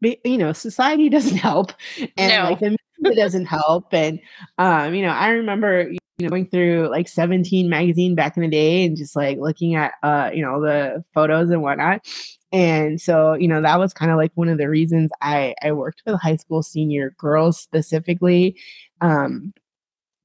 you 0.01 0.39
know, 0.39 0.53
society 0.53 1.09
doesn't 1.11 1.39
help, 1.39 1.73
and 2.17 2.33
no. 2.33 2.45
like 2.45 2.61
the 2.61 2.77
media 3.01 3.23
doesn't 3.23 3.47
help, 3.47 3.93
and 3.93 4.21
um, 4.59 4.95
you 4.95 5.03
know, 5.03 5.11
I 5.11 5.29
remember 5.29 5.91
you 5.91 5.99
know 6.21 6.31
going 6.31 6.49
through 6.49 6.89
like 6.91 7.09
17 7.09 7.69
magazine 7.69 8.15
back 8.15 8.37
in 8.37 8.43
the 8.43 8.49
day 8.49 8.87
and 8.87 8.97
just 8.97 9.17
like 9.17 9.39
looking 9.39 9.75
at 9.75 9.93
uh, 10.03 10.31
you 10.33 10.43
know, 10.43 10.61
the 10.61 11.05
photos 11.15 11.51
and 11.51 11.63
whatnot. 11.63 12.07
And 12.53 13.01
so, 13.01 13.35
you 13.35 13.49
know, 13.49 13.61
that 13.61 13.79
was 13.79 13.93
kind 13.93 14.11
of 14.11 14.17
like 14.17 14.33
one 14.35 14.49
of 14.49 14.59
the 14.59 14.69
reasons 14.69 15.11
I 15.21 15.55
I 15.63 15.73
worked 15.73 16.03
with 16.07 16.21
high 16.21 16.37
school 16.37 16.63
senior 16.63 17.15
girls 17.19 17.59
specifically 17.59 18.57
um 19.01 19.53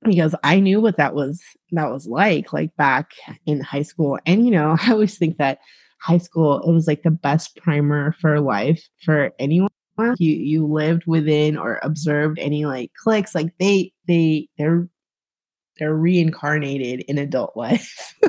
because 0.03 0.35
I 0.43 0.59
knew 0.59 0.81
what 0.81 0.97
that 0.97 1.13
was 1.13 1.41
that 1.71 1.91
was 1.91 2.07
like 2.07 2.53
like 2.53 2.75
back 2.75 3.11
in 3.45 3.61
high 3.61 3.83
school. 3.83 4.19
And 4.25 4.45
you 4.45 4.51
know 4.51 4.75
I 4.81 4.91
always 4.91 5.17
think 5.17 5.37
that 5.37 5.59
high 5.99 6.17
school 6.17 6.61
it 6.61 6.71
was 6.71 6.87
like 6.87 7.03
the 7.03 7.11
best 7.11 7.55
primer 7.57 8.15
for 8.19 8.39
life 8.39 8.87
for 9.03 9.31
anyone. 9.39 9.69
You 10.17 10.33
you 10.33 10.65
lived 10.65 11.03
within 11.05 11.57
or 11.57 11.79
observed 11.83 12.39
any 12.39 12.65
like 12.65 12.91
cliques 12.95 13.35
like 13.35 13.53
they 13.59 13.93
they 14.07 14.47
they're 14.57 14.87
they're 15.77 15.95
reincarnated 15.95 17.01
in 17.01 17.17
adult 17.17 17.55
life. 17.55 18.15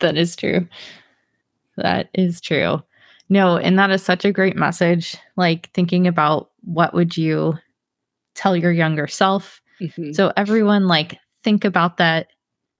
That 0.00 0.16
is 0.16 0.34
true. 0.34 0.66
That 1.76 2.08
is 2.14 2.40
true. 2.40 2.82
No 3.28 3.56
and 3.56 3.78
that 3.78 3.90
is 3.90 4.02
such 4.02 4.24
a 4.24 4.32
great 4.32 4.56
message 4.56 5.16
like 5.36 5.70
thinking 5.74 6.08
about 6.08 6.50
what 6.64 6.92
would 6.92 7.16
you 7.16 7.54
tell 8.34 8.56
your 8.56 8.72
younger 8.72 9.06
self 9.06 9.61
Mm-hmm. 9.80 10.12
So 10.12 10.32
everyone 10.36 10.86
like 10.86 11.18
think 11.44 11.64
about 11.64 11.96
that 11.96 12.28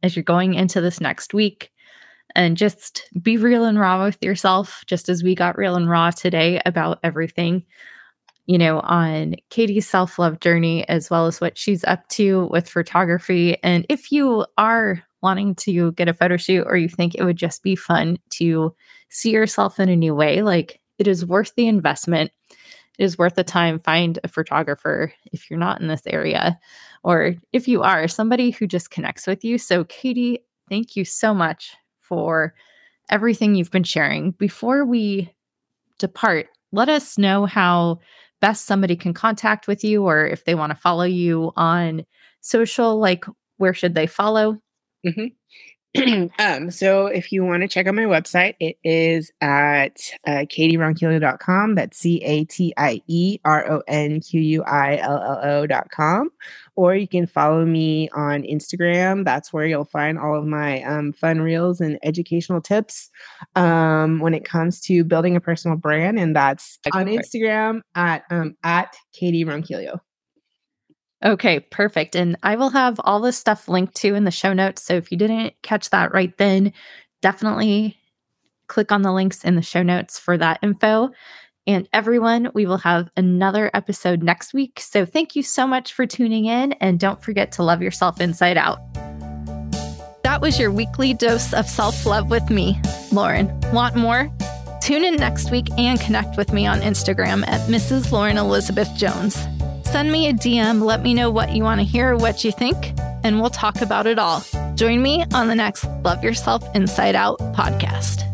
as 0.03 0.17
you're 0.17 0.23
going 0.23 0.55
into 0.55 0.81
this 0.81 1.01
next 1.01 1.35
week 1.35 1.71
and 2.35 2.57
just 2.57 3.09
be 3.21 3.37
real 3.37 3.65
and 3.65 3.79
raw 3.79 4.05
with 4.05 4.23
yourself 4.23 4.85
just 4.87 5.09
as 5.09 5.23
we 5.23 5.35
got 5.35 5.59
real 5.59 5.77
and 5.77 5.89
raw 5.89 6.11
today 6.11 6.61
about 6.65 6.99
everything 7.03 7.65
you 8.47 8.59
know 8.59 8.81
on 8.81 9.35
Catie's 9.51 9.89
self-love 9.89 10.41
journey 10.41 10.89
as 10.89 11.11
well 11.11 11.27
as 11.27 11.41
what 11.41 11.57
she's 11.57 11.85
up 11.85 12.07
to 12.09 12.49
with 12.51 12.69
photography 12.69 13.57
and 13.63 13.87
if 13.89 14.11
you 14.11 14.47
are 14.59 15.03
wanting 15.23 15.55
to 15.55 15.93
get 15.93 16.09
a 16.09 16.15
photo 16.15 16.37
shoot 16.37 16.65
or 16.67 16.77
you 16.77 16.89
think 16.89 17.15
it 17.15 17.25
would 17.25 17.37
just 17.37 17.63
be 17.63 17.77
fun 17.77 18.19
to 18.31 18.75
see 19.09 19.31
yourself 19.31 19.79
in 19.79 19.89
a 19.89 19.97
new 19.97 20.15
way 20.15 20.43
like 20.43 20.81
it 20.99 21.07
is 21.07 21.27
worth 21.27 21.53
the 21.57 21.69
investment 21.69 22.31
it 22.99 23.05
is 23.05 23.19
worth 23.19 23.35
the 23.35 23.45
time 23.45 23.79
find 23.79 24.19
a 24.23 24.29
photographer 24.29 25.13
if 25.33 25.51
you're 25.51 25.59
not 25.59 25.81
in 25.81 25.89
this 25.89 26.07
area 26.07 26.59
or 27.05 27.35
if 27.53 27.67
you 27.67 27.83
are 27.83 28.07
somebody 28.07 28.51
who 28.51 28.67
just 28.67 28.91
connects 28.91 29.27
with 29.27 29.45
you. 29.45 29.59
So, 29.59 29.85
Catie, 29.85 30.41
thank 30.69 30.97
you 30.97 31.05
so 31.05 31.35
much 31.35 31.75
for 32.01 32.55
everything 33.11 33.55
you've 33.55 33.71
been 33.71 33.85
sharing. 33.85 34.33
Before 34.33 34.85
we 34.85 35.33
depart, 35.99 36.49
let 36.73 36.89
us 36.89 37.19
know 37.19 37.47
how 37.47 38.01
best 38.41 38.67
somebody 38.67 38.97
can 38.97 39.15
contact 39.15 39.69
with 39.69 39.85
you 39.85 40.05
or 40.05 40.27
if 40.27 40.45
they 40.45 40.55
want 40.55 40.71
to 40.71 40.77
follow 40.77 41.05
you 41.05 41.53
on 41.57 42.05
social, 42.41 42.99
like 42.99 43.25
where 43.59 43.75
should 43.75 43.95
they 43.95 44.07
follow? 44.07 44.59
Mm-hmm. 45.07 45.27
um, 46.39 46.71
so 46.71 47.07
if 47.07 47.33
you 47.33 47.45
want 47.45 47.63
to 47.63 47.69
check 47.69 47.87
out 47.87 47.95
my 47.95 48.05
website, 48.05 48.55
it 48.61 48.79
is 48.83 49.31
at 49.43 50.01
uh, 50.27 50.47
catieronquillo.com. 50.49 51.75
That's 51.75 51.99
C 51.99 52.23
A 52.25 52.45
T 52.45 52.73
I 52.79 53.03
E 53.09 53.39
R 53.45 53.71
O 53.71 53.83
N 53.87 54.21
Q 54.21 54.41
U 54.41 54.63
I 54.63 54.97
L 54.97 55.19
L 55.19 55.41
O.com. 55.43 56.31
Or 56.77 56.95
you 56.95 57.07
can 57.07 57.27
follow 57.27 57.67
me 57.67 58.09
on 58.11 58.43
Instagram. 58.43 59.27
That's 59.27 59.53
where 59.53 59.67
you'll 59.67 59.85
find 59.85 60.19
all 60.19 60.39
of 60.39 60.47
my 60.47 60.83
um, 60.85 61.13
fun 61.13 61.43
reels 61.43 61.83
and 61.83 61.99
educational 62.03 62.63
tips 62.63 63.11
um, 63.55 64.21
when 64.21 64.33
it 64.33 64.47
comes 64.47 64.81
to 64.83 65.05
building 65.05 65.37
a 65.37 65.41
personal 65.41 65.77
brand. 65.77 66.19
And 66.19 66.35
that's 66.35 66.79
on 66.95 67.05
Instagram 67.07 67.83
at 67.95 68.25
um, 68.31 68.57
at 68.65 68.97
Catie 69.13 69.45
Ronquillo. 69.45 70.01
Okay, 71.25 71.61
perfect. 71.61 72.17
And 72.17 72.37
I 72.43 72.57
will 72.57 72.71
have 72.71 73.01
all 73.05 73.21
this 73.21 73.39
stuff 73.39 73.69
linked 73.69 73.95
to 73.97 74.15
in 74.15 74.25
the 74.25 74.31
show 74.31 74.53
notes. 74.53 74.83
So 74.83 74.95
if 74.95 75.13
you 75.13 75.19
didn't 75.19 75.55
catch 75.63 75.91
that 75.91 76.13
right 76.13 76.37
then, 76.37 76.73
definitely 77.21 77.97
click 78.67 78.91
on 78.91 79.03
the 79.03 79.13
links 79.13 79.45
in 79.45 79.55
the 79.55 79.63
show 79.63 79.83
notes 79.83 80.19
for 80.19 80.37
that 80.39 80.59
info. 80.63 81.11
And 81.67 81.89
everyone, 81.93 82.51
we 82.55 82.67
will 82.67 82.79
have 82.79 83.09
another 83.17 83.71
episode 83.73 84.23
next 84.23 84.53
week. 84.53 84.81
So 84.81 85.07
thank 85.07 85.37
you 85.37 85.45
so 85.45 85.67
much 85.67 85.93
for 85.93 86.07
tuning 86.07 86.47
in. 86.47 86.73
And 86.75 86.99
don't 86.99 87.23
forget 87.23 87.53
to 87.53 87.63
love 87.63 87.83
yourself 87.83 88.21
inside 88.21 88.57
out. 88.57 88.81
That 90.25 90.41
was 90.41 90.59
your 90.59 90.73
weekly 90.73 91.15
dose 91.15 91.53
of 91.53 91.67
self 91.67 92.05
love 92.05 92.31
with 92.31 92.51
me, 92.51 92.81
Lauren. 93.13 93.61
Want 93.73 93.95
more? 93.95 94.33
Tune 94.81 95.05
in 95.05 95.15
next 95.15 95.53
week 95.53 95.69
and 95.79 96.01
connect 96.01 96.37
with 96.37 96.53
me 96.53 96.67
on 96.67 96.81
Instagram 96.81 97.47
at 97.47 97.61
Mrs. 97.69 98.11
Lauren 98.11 98.39
Elizabeth 98.39 98.89
Jones. 98.97 99.37
Send 99.93 100.11
me 100.11 100.27
a 100.31 100.33
DM, 100.33 100.83
let 100.83 101.03
me 101.03 101.13
know 101.13 101.31
what 101.31 101.53
you 101.53 101.65
want 101.65 101.79
to 101.81 101.85
hear, 101.85 102.17
what 102.17 102.45
you 102.45 102.51
think, 102.51 102.95
and 103.25 103.43
we'll 103.43 103.51
talk 103.51 103.83
about 103.83 104.07
it 104.07 104.19
all. 104.19 104.43
Join 104.75 105.03
me 105.03 105.27
on 105.35 105.49
the 105.49 105.55
next 105.55 105.85
Love 106.03 106.25
Yourself 106.25 106.65
Inside 106.75 107.15
Out 107.15 107.39
podcast. 107.55 108.32